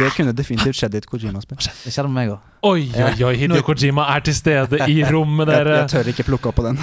[0.00, 1.58] Det kunne definitivt skjedd i et Kojima-spill.
[1.84, 2.52] Det skjedde med meg òg.
[2.66, 5.74] Oi, oi, oi, Hidio Kojima er til stede i rommet, Jeg, dere.
[5.84, 6.78] jeg tør ikke plukke opp på den.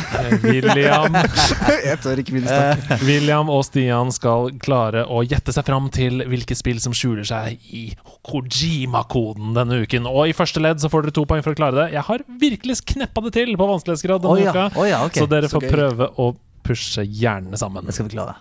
[0.45, 1.17] William,
[1.89, 2.99] jeg tør ikke minst, å.
[3.03, 7.57] William og Stian skal klare å gjette seg fram til hvilke spill som skjuler seg
[7.73, 7.83] i
[8.23, 10.07] Kojima-koden denne uken.
[10.07, 11.87] Og i første ledd så får dere to poeng for å klare det.
[11.97, 14.79] Jeg har virkelig kneppa det til på vanskelighetsgrad denne denne ja, uka.
[14.79, 15.23] oh, ja, okay.
[15.23, 17.85] Så dere får så prøve å pushe hjernene sammen.
[17.85, 18.35] Det skal vi klare.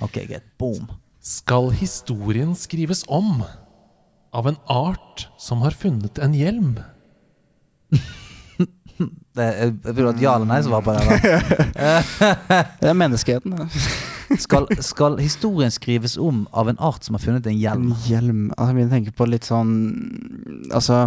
[0.00, 0.44] Ok, greit.
[0.58, 0.88] Boom.
[1.20, 3.42] Skal historien skrives om
[4.36, 6.76] av en art som har funnet en hjelm?
[9.36, 11.02] Det, er- vil du ha ja eller nei svar på det?
[12.80, 13.52] Det er menneskeheten.
[13.58, 13.66] det.
[14.40, 17.90] Skal, skal historien skrives om av en art som har funnet en hjelm?
[17.92, 18.40] En hjelm?
[18.56, 19.74] Altså, jeg tenker på litt sånn
[20.74, 21.02] Altså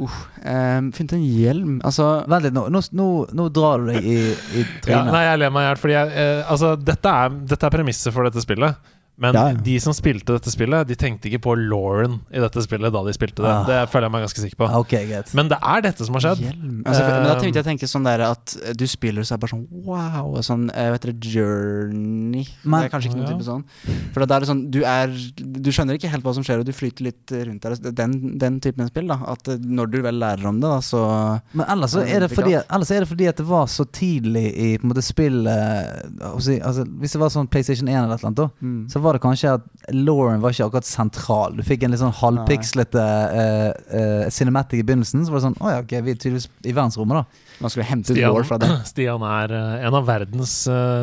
[0.00, 4.06] uh, um, Funnet en hjelm Altså Vent litt, nå, nå, nå, nå drar du deg
[4.06, 4.16] i,
[4.60, 7.68] i Ja, nei, jeg ler meg i hjel, fordi jeg, eh, altså, dette, er, dette
[7.68, 8.90] er premisset for dette spillet.
[9.20, 9.58] Men Ja, ja.
[9.60, 13.12] de som spilte dette spillet, De tenkte ikke på Lauren i dette spillet da de
[13.12, 13.50] spilte det.
[13.52, 13.66] Ah.
[13.68, 14.68] Det føler jeg meg ganske sikker på.
[14.80, 15.32] Okay, greit.
[15.36, 16.40] Men det er dette som har skjedd.
[16.86, 19.34] Altså, for, men da Um, tenkte jeg tenkte sånn der at eh, du spiller så
[19.34, 20.34] er det bare sånn wow.
[20.44, 22.46] Sånn, eh, vet dere, Journey.
[22.64, 23.36] Men- det er kanskje ikke noen Ja.
[23.36, 23.64] type sånn.
[24.14, 25.08] For da er det sånn du er
[25.40, 27.92] Du skjønner ikke helt hva som skjer, og du flyter litt rundt der.
[27.92, 29.18] Den, den typen spill, da.
[29.26, 32.30] At eh, når du vel lærer om det, da, så Men ellers så er det
[32.30, 35.02] det fordi, ellers er det fordi at det var så tidlig i på en måte
[35.04, 38.88] spillet altså, Hvis det var sånn PlayStation 1 eller et eller annet, da, mm.
[38.92, 39.64] så var det kanskje at
[39.96, 41.54] Lauren var ikke akkurat sentral.
[41.58, 45.24] Du fikk en litt sånn halvpikslete uh, uh, cinematic i begynnelsen.
[45.26, 47.46] Så var det sånn Å ja, ok, vi er tydeligvis i verdensrommet, da.
[47.60, 48.68] Man skulle hente ut Stian, lore fra det.
[48.92, 50.54] Stian er eh, en av verdens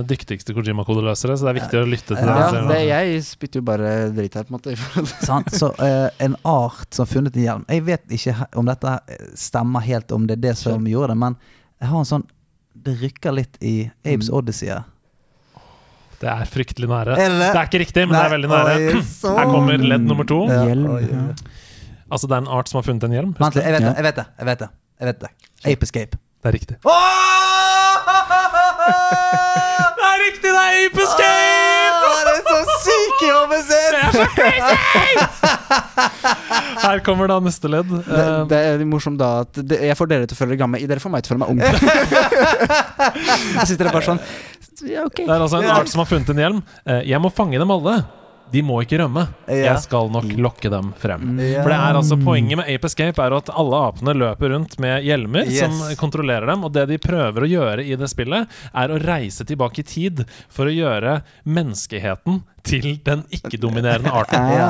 [0.09, 2.63] dyktigste Kojima-kodeløsere, så det er viktig å lytte til Ja, det.
[2.71, 4.77] Det, jeg spytter jo bare dritt her, på en måte.
[5.27, 5.51] Sant?
[5.53, 8.95] Så en art som har funnet en hjelm Jeg vet ikke om dette
[9.37, 11.37] stemmer helt, om det er det som gjorde det, men
[11.77, 12.25] jeg har en sånn
[12.87, 14.37] Det rykker litt i Abes Mm.
[14.39, 14.73] Odyssey.
[16.21, 17.13] Det er fryktelig nære.
[17.17, 17.51] Eller, det det?
[17.53, 18.75] Det er ikke riktig, men det er veldig nære.
[18.95, 20.39] Oi, så- Her kommer ledd nummer to.
[20.49, 20.85] Ja, Hjelm.
[20.89, 21.33] oi, oi.
[22.11, 23.35] Altså, det er en art som har funnet en hjelm.
[23.37, 23.93] Vent jeg vet det.
[23.97, 24.25] Jeg vet det.
[24.39, 25.29] Jeg vet det, jeg vet det.
[25.73, 26.17] Ape Escape.
[26.41, 26.75] Det er riktig.
[29.97, 32.05] Det er riktig, det er Ape Escape!
[32.07, 33.95] Oh, det er så syk i hodet sitt!
[36.81, 37.89] Her kommer da neste ledd.
[37.89, 40.61] Det, Eh, det er morsomt da at det, jeg får dere til å føle dere
[40.61, 40.79] gamle.
[40.87, 41.59] Dere får meg til å føle meg ung.
[43.57, 44.21] jeg sitter der bare sånn
[44.85, 45.25] Ja, okay.
[45.25, 46.61] Det er altså en art som har funnet en hjelm.
[46.85, 47.95] Eh, Jeg må fange dem alle.
[48.51, 49.25] De må ikke rømme.
[49.47, 49.73] Ja.
[49.73, 51.33] Jeg skal nok lokke dem frem.
[51.43, 51.61] Ja.
[51.65, 55.03] For det er altså Poenget med Ape Escape er at alle apene løper rundt med
[55.03, 55.59] hjelmer Yes.
[55.59, 56.63] som kontrollerer dem.
[56.63, 60.23] Og det de prøver å gjøre i det spillet, er å reise tilbake i tid
[60.49, 64.49] for å gjøre menneskeheten til den ikke-dominerende arten.
[64.51, 64.69] Ja,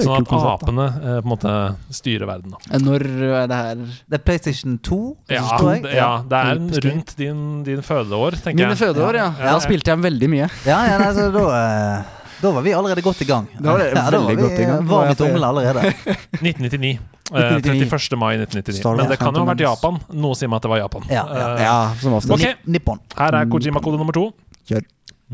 [0.00, 1.54] Sånn at apene eh, på en måte
[1.92, 2.54] styrer verden.
[2.56, 2.78] Da.
[2.80, 3.74] Når er det her
[4.08, 8.64] Det er PlayStation 2, Ja, det- ja, det er en, rundt din, din fødeår, tenker
[8.64, 8.80] Mine jeg.
[8.88, 9.28] fødeår, ja.
[9.38, 9.52] Ja.
[9.52, 10.48] Da spilte jeg veldig mye.
[10.64, 12.04] Ja, ja, nei, så da, eh,
[12.44, 13.46] da var vi allerede godt i gang.
[13.56, 14.86] Da var dere ja, da var vi godt i gang.
[14.90, 15.92] Varm i tommelen allerede.
[16.44, 16.98] 1999.
[17.32, 18.18] Eh, 31.
[18.20, 18.78] mai 1999.
[18.78, 20.00] Star Men det kan jo ha vært Japan.
[20.12, 21.06] Noe sier meg at det var Japan.
[21.08, 21.46] Ja, ja.
[21.54, 22.36] Eh, Ja, som ofte.
[22.36, 22.58] Okay.
[22.68, 23.00] Nippon.
[23.16, 24.26] Her er Kojima-kode nummer to.
[24.68, 24.84] Kjør.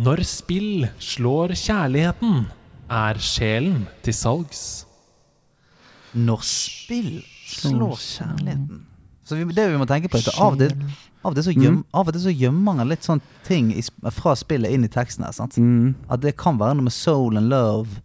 [0.07, 2.45] Når spill slår kjærligheten,
[2.91, 4.63] er sjelen til salgs.
[6.15, 8.87] Når spill slår kjærligheten.
[9.27, 10.73] Så vi, det vi må tenke på, er at av og til,
[11.25, 11.63] av og til, så, Mm.
[11.63, 14.89] gjem, av og til så gjemmer man litt sånn ting i, fra spillet inn i
[14.89, 15.33] teksten her.
[15.33, 15.57] Sant?
[15.61, 15.95] Mm.
[16.11, 18.01] At det kan være noe med soul and love.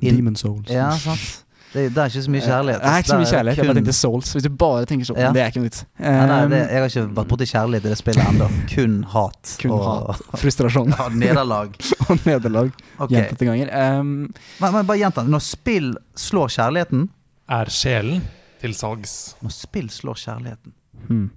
[0.00, 0.68] In, Demon Souls.
[0.70, 1.44] Ja, sant?
[1.72, 2.80] Det, det er ikke så mye kjærlighet.
[2.82, 3.56] Det er ikke så mye kjærlighet.
[3.60, 4.32] Jeg bare tenkte Souls.
[4.34, 5.30] Hvis du bare tenker sånn, Ja.
[5.32, 5.84] det er ikke noe vits.
[5.98, 8.48] Nei, nei, det, Um, jeg har ikke vært borti kjærlighet i det spillet ennå.
[8.74, 9.56] Kun hat.
[9.60, 11.74] Kun og, hat, frustrasjon Ja, nederlag.
[12.10, 13.14] og nederlag Okay.
[13.22, 13.70] gjentatte ganger.
[14.00, 15.22] Um, men, men bare gjenta.
[15.26, 17.08] Når spill slår kjærligheten
[17.48, 18.22] Er sjelen
[18.60, 19.34] til salgs.
[19.42, 20.72] Når spill slår kjærligheten
[21.08, 21.30] hmm.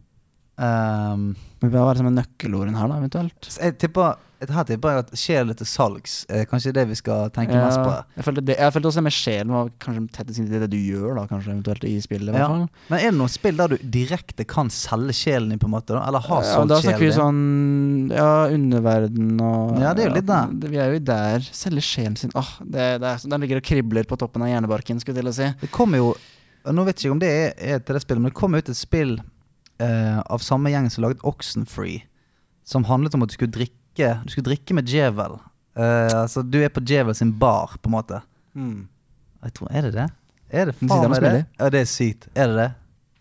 [0.58, 3.50] Men Hva er det som er nøkkelordene her, da, eventuelt?
[3.62, 6.14] jeg tipper her tipper jeg at sjel er til salgs.
[6.28, 7.94] Er kanskje det vi skal tenke mest på.
[8.18, 10.76] jeg, følte det, jeg følte også det med sjelen var kanskje tettest inntil det du
[10.84, 12.36] gjør, da, kanskje eventuelt i spillet.
[12.36, 12.50] i Ja.
[12.92, 15.96] Men er det noen spill der du direkte kan selge sjelen din, på en måte?
[15.96, 16.02] Da?
[16.10, 17.16] Eller har Ja, solgt da sjelen din?
[17.16, 20.48] sånn Ja, underverden og Ja, det er jo litt der.
[20.52, 21.40] det- Vi er jo der.
[21.40, 22.32] Selge sjelen sin.
[22.36, 25.32] Åh, det, det er, Den ligger og kribler på toppen av hjernebarken, skulle jeg til
[25.32, 25.54] å si.
[25.62, 26.16] Det kommer jo
[26.66, 28.70] Nå vet jeg ikke om det er, er til det spillet, men det kommer ut
[28.70, 29.20] et spill
[29.84, 32.04] eh, av samme gjeng som laget Oxenfree,
[32.66, 33.80] som handlet om at du skulle drikke
[34.24, 35.36] Du skulle drikke med djevel.
[35.78, 38.22] Eh, altså, du er på djevel sin bar, på en måte.
[39.44, 40.08] Jeg tror, Er det det?
[40.54, 41.46] Er det faen meg det?
[41.60, 42.28] Ja, det er sykt.
[42.38, 42.72] Er det det?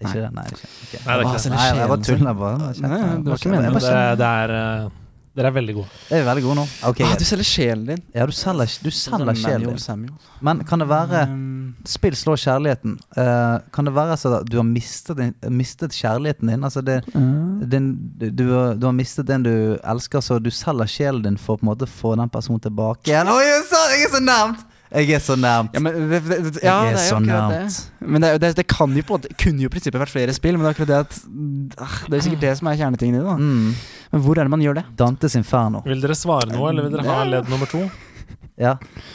[0.02, 0.10] Er Nei.
[0.12, 0.30] ikke det?
[0.36, 1.00] Nei, det er ikke okay.
[1.06, 1.50] Nei, det er ikke.
[1.52, 2.56] Nei, jeg bare tuller bare.
[2.72, 3.64] Jeg Nei, det var ikke bare- meningen.
[3.64, 4.90] jeg bare Det, det er
[5.32, 5.88] Dere er veldig gode.
[6.12, 6.64] Er veldig gode nå.
[6.90, 8.00] Okay, Ah, du selger sjelen din.
[8.12, 9.78] Ja, du selger, du selger sjelen din.
[9.80, 10.10] Samuel.
[10.44, 12.98] Men kan det være Um, Spill slår kjærligheten.
[13.16, 16.64] Uh, kan det være at du har mistet, din, mistet kjærligheten din?
[16.68, 17.88] Altså det, uh, den,
[18.20, 18.28] du,
[18.76, 21.70] du, har- mistet den du elsker, så du selger sjelen din for å på en
[21.72, 23.26] måte få den personen tilbake igjen.
[23.32, 24.66] Oi, jeg er så, jeg er så nærmt!
[24.92, 25.72] Jeg er så nærmt.
[25.74, 27.76] ja, men, det, det, det, ja, jeg er er så nært nærmt.
[28.00, 30.34] Men det, det, det kan jo på en måte kunne jo i prinsippet vært flere
[30.36, 32.76] spill, men det er akkurat det at ah, Det er jo sikkert det som er
[32.82, 33.36] kjernetingen i det.
[33.40, 33.74] Mm.
[34.12, 34.84] Men hvor er det man gjør det?
[35.00, 35.80] Dantes Inferno.
[35.86, 37.80] Vil dere svare noe, eller vil dere ha ledd nummer to?
[38.60, 38.74] Ja.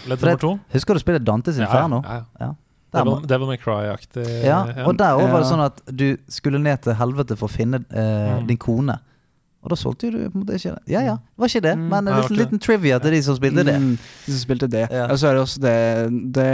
[0.09, 0.53] Ledd nummer to?
[0.73, 2.01] Husker du spillet Dantes Inferno?
[2.05, 2.53] Ja, ja, ja.
[2.95, 3.03] Ja.
[3.03, 4.23] Devil, Devil May Cry-aktig.
[4.47, 7.51] Ja, og der òg var det sånn at du skulle ned til helvete for å
[7.51, 8.47] finne eh, Mm.
[8.47, 8.95] din kone.
[9.67, 10.93] Og da solgte jo du på en måte ikke det.
[10.93, 11.73] Ja ja, var ikke det.
[11.75, 11.87] Mm.
[11.91, 13.73] Men en liten, trivia til de som spilte det.
[13.83, 14.85] Mm, de som spilte det.
[14.87, 15.09] Ja.
[15.11, 15.73] Og så er det også det
[16.37, 16.47] Det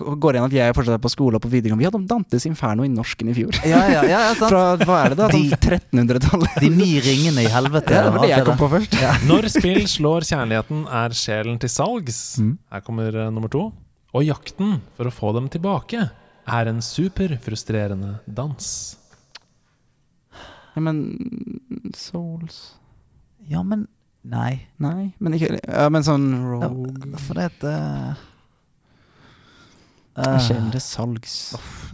[0.00, 1.84] går igjen at jeg fortsatt er på skole og på videregående.
[1.84, 3.60] Vi hadde om Dantes Inferno i norsken i fjor.
[3.68, 4.48] Ja, ja, ja, ja sant.
[4.48, 5.28] Fra hva er det da?
[5.28, 6.56] De- Sånn 1300-tallet?
[6.64, 7.92] De ni ringene i helvete.
[7.92, 8.96] Ja, det var det jeg kom på først.
[9.28, 12.22] Når spill slår kjærligheten, er sjelen til salgs.
[12.40, 12.54] Mm.
[12.72, 13.68] Her kommer eh, nummer to.
[14.14, 16.08] Og jakten for å få dem tilbake
[16.44, 18.66] er en superfrustrerende dans.
[20.74, 22.56] Ja, men Souls
[23.46, 23.86] Ja, men
[24.24, 24.66] Nei.
[24.80, 28.16] Nei, men ikke Ja, men sånn Rogue For det heter
[30.16, 31.34] uh, Sjel til salgs.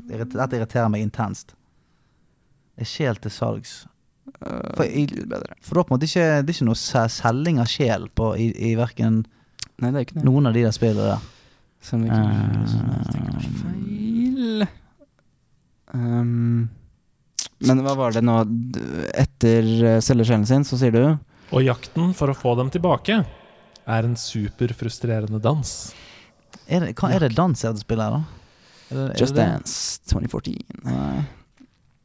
[0.07, 1.55] Dette irriterer meg intenst.
[2.81, 3.73] Er sjel til salgs.
[4.45, 5.07] Uh, For i-.
[5.65, 8.31] For da på en måte ikke, det er ikke noe se- selging av sjel på,
[8.39, 9.23] i, i verken
[9.81, 10.27] Nei, det er ikke det.
[10.29, 11.29] noen av de der spillene der.
[11.81, 12.29] Som vi ikke
[13.63, 14.67] Feil
[15.97, 16.69] um,
[17.67, 18.39] Men hva var det nå
[19.21, 21.03] Etter uh, selge sjelen sin, så sier du
[21.53, 23.21] Og jakten for å få dem tilbake
[23.91, 25.71] er en superfrustrerende dans.
[26.71, 28.41] Er det, hva, er det dans jeg spiller her, da?
[28.91, 29.47] Er det, er Just det?
[29.49, 30.55] Dance 2014.
[30.87, 31.25] Nei.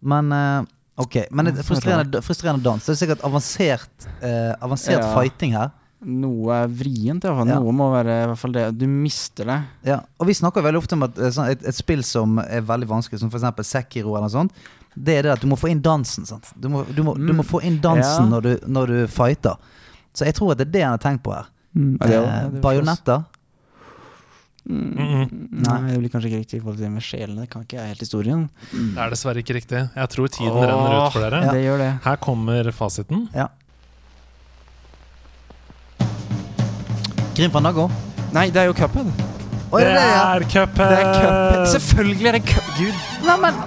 [0.06, 2.80] Men eh, Ok, men et frustrerende, frustrerende dans.
[2.86, 5.10] Det er sikkert avansert, eh, avansert Ja.
[5.12, 5.74] fighting her.
[6.06, 7.50] Noe er vrient, i hvert fall.
[7.52, 7.60] Ja.
[7.60, 8.64] Noe må være i hvert fall det.
[8.80, 9.58] Du mister det.
[9.84, 12.64] Ja, og vi snakker veldig ofte om at eh, sånn, et, et spill som er
[12.64, 13.68] veldig vanskelig, som f.eks.
[13.68, 14.56] Sekiro eller noe sånt,
[14.96, 16.26] det er det at du må få inn dansen.
[16.26, 16.52] Sant?
[16.56, 17.50] Du, må, du, må, du må Mm.
[17.50, 18.30] få inn dansen Ja.
[18.32, 19.56] når, du, når du fighter.
[20.16, 21.46] Så jeg tror at det er det han har tenkt på her.
[21.76, 21.98] Mm.
[22.00, 23.24] det eh, det er Bajonetter.
[24.66, 25.28] Mm.
[25.62, 27.36] Nei, det blir kanskje ikke riktig i forhold til det med sjelen.
[27.38, 28.48] Det kan ikke jeg helt historien.
[28.72, 29.82] Det er dessverre ikke riktig.
[29.96, 31.42] Jeg tror tiden Åh, renner ut for dere.
[31.54, 31.92] Det gjør det.
[32.08, 33.28] Her kommer fasiten.
[33.36, 33.50] Ja.
[37.36, 37.90] Grim Fandango?
[38.34, 39.12] Nei, det er jo Cuphead.
[39.76, 40.40] Det det, ja?
[40.40, 41.66] Det er Cuphead.
[41.76, 42.78] Selvfølgelig er det Cuphead.
[42.80, 43.26] Gud.
[43.28, 43.58] Nei, men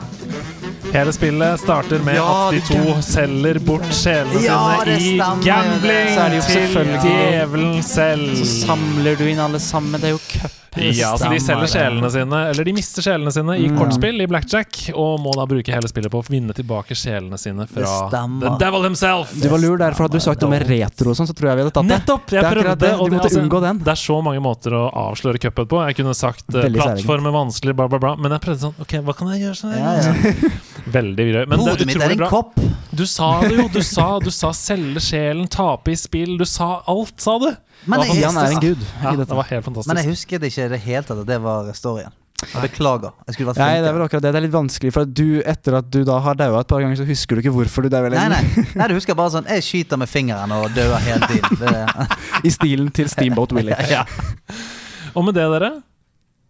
[0.92, 6.42] Hele spillet starter med Ja, at de to selger bort sjelene Ja, sine i gambling
[6.48, 8.30] til djevelen selv.
[8.40, 10.00] Så samler du inn alle sammen.
[10.00, 10.67] Det er jo Cuphead.
[10.98, 13.78] Ja, så De selger sjelene sine, eller de mister sjelene sine i Mm.
[13.78, 17.66] kortspill i blackjack, og må da bruke hele spillet på å vinne tilbake sjelene sine
[17.68, 19.32] fra the devil himself.
[19.40, 21.50] Du var lur der, for hadde du sagt noe med retro og sånn, så tror
[21.50, 21.98] jeg vi hadde tatt det.
[21.98, 22.30] Nettopp!
[22.30, 22.92] Jeg Det prøvde, det.
[23.00, 23.78] og Du måtte altså, unngå den.
[23.78, 25.82] det er så mange måter å avsløre cuphead på.
[25.88, 28.14] Jeg kunne sagt uh, Veldig plattform er vanskelig, bla, bla, bla.
[28.16, 29.76] Men jeg prøvde sånn Ok, hva kan jeg gjøre sånn?
[29.76, 30.32] Ja, ja.
[30.98, 31.46] Veldig vrøy.
[31.48, 32.28] Men Hodet mitt er utrolig en bra.
[32.32, 32.54] kopp.
[32.94, 33.68] Du sa det jo.
[33.68, 36.36] Du sa, du sa selge sjelen, tape i spill.
[36.40, 37.50] Du sa alt, sa du.
[37.86, 39.88] Men jeg, Stian er en gud Ja, i det var helt fantastisk.
[39.92, 42.12] men jeg husket ikke det helt at det var storyen.
[42.38, 43.10] Jeg beklager.
[43.26, 44.30] Jeg skulle vært Nei, det er vel akkurat det.
[44.30, 46.82] Det er litt vanskelig, for at du, etter at du da har daua et par
[46.84, 48.36] ganger, så husker du ikke hvorfor du daua Nei, lenger.
[48.54, 48.66] nei.
[48.78, 51.58] nei, du husker bare sånn Jeg skyter med fingeren og dauer hele tiden.
[51.64, 52.06] Det,
[52.46, 53.74] I stilen til Steamboat Willy.
[53.96, 54.04] ja.
[55.18, 55.72] Og med det, dere,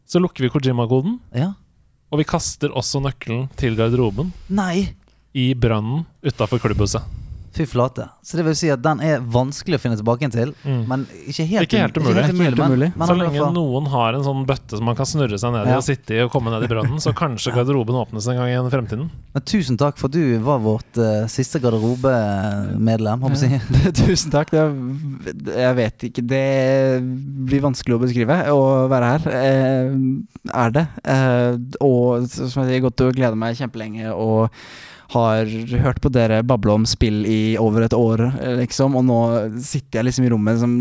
[0.08, 1.18] så lukker vi Kojima-koden.
[1.36, 1.52] ja.
[2.08, 4.94] Og vi kaster også nøkkelen til garderoben Nei.
[5.36, 7.04] i brønnen utafor klubbhuset.
[7.56, 8.04] Fy flate.
[8.22, 10.50] Så det vil si at den er vanskelig å finne tilbake igjen til.
[10.64, 10.82] Mm.
[10.90, 12.24] Men ikke helt, Ikke helt umulig.
[12.24, 12.90] Ikke Helt umulig.
[12.92, 15.66] Men, men Så lenge noen har en sånn bøtte som man kan snurre seg ned
[15.66, 15.78] i Ja.
[15.80, 18.72] og sitte i og komme ned i brønnen, så kanskje garderoben åpnes en gang i
[18.72, 19.08] fremtiden.
[19.34, 23.24] Men tusen takk for at du var vårt uh, siste garderobemedlem.
[23.24, 23.92] Håper jeg å si.
[24.02, 24.52] Tusen takk.
[24.52, 26.44] Det, jeg vet ikke Det
[27.48, 28.60] blir vanskelig å beskrive å
[28.90, 29.26] være her.
[29.38, 29.96] Eh,
[30.64, 30.86] er det.
[31.08, 34.48] Eh, og som jeg sier, godt å glede meg kjempelenge og
[35.14, 35.52] har
[35.82, 39.20] hørt på dere bable om spill i over et år, eh, liksom, og nå
[39.56, 40.74] sitter jeg liksom i rommet som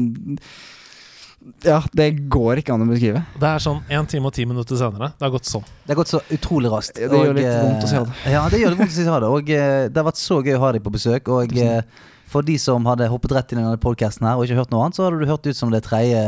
[1.63, 3.21] Ja, det går ikke an å beskrive.
[3.39, 5.13] Det er sånn én time og ti minutter senere.
[5.15, 5.63] Det har gått sånn.
[5.85, 6.99] Det har gått så utrolig raskt.
[6.99, 8.17] Det gjør og, litt eh, vondt å si ha det.
[8.33, 9.31] Ja, det gjør litt vondt å si ha det.
[9.31, 11.31] Og eh, det har vært så gøy å ha deg på besøk.
[11.31, 14.59] Og eh, for de som hadde hoppet rett inn i denne podkasten her og ikke
[14.59, 16.19] hørt noe annet, så hadde du hørt ut som det tredje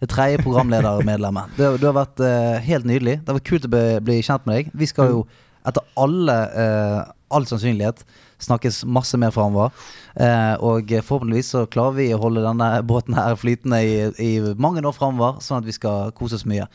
[0.00, 1.54] det tredje programledermedlemmet.
[1.56, 3.20] Du, du har vært eh, helt nydelig.
[3.22, 4.74] Det har vært kult å bli, bli kjent med deg.
[4.76, 5.22] Vi skal jo
[5.66, 6.98] etter alle eh,
[7.34, 8.04] all sannsynlighet
[8.42, 9.72] snakkes masse mer framover.
[10.14, 14.84] Eh, og forhåpentligvis så klarer vi å holde denne båten her flytende i, i mange
[14.84, 16.68] år framover, sånn at vi skal kose oss mye.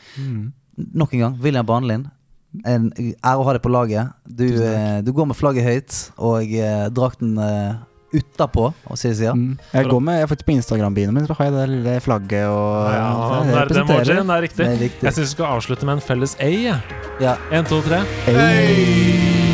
[0.76, 2.08] Nok en gang, William Banelin.
[2.68, 4.12] En ære å ha deg på laget.
[4.26, 7.80] Du, eh, du går med flagget høyt, og eh, drakten eh,
[8.12, 9.32] utapå, Si sier sida.
[9.32, 9.54] Mm.
[9.72, 12.90] Jeg går med, jeg faktisk på Instagram-bioen min, så har jeg det lille flagget og
[12.92, 14.60] Ja, jeg det er det, det er riktig.
[14.60, 15.06] Det er viktig.
[15.08, 16.52] Jeg syns vi skal avslutte med en felles A.
[17.22, 17.38] Ja.
[17.50, 18.04] En, to, tre.
[18.28, 19.51] Hey.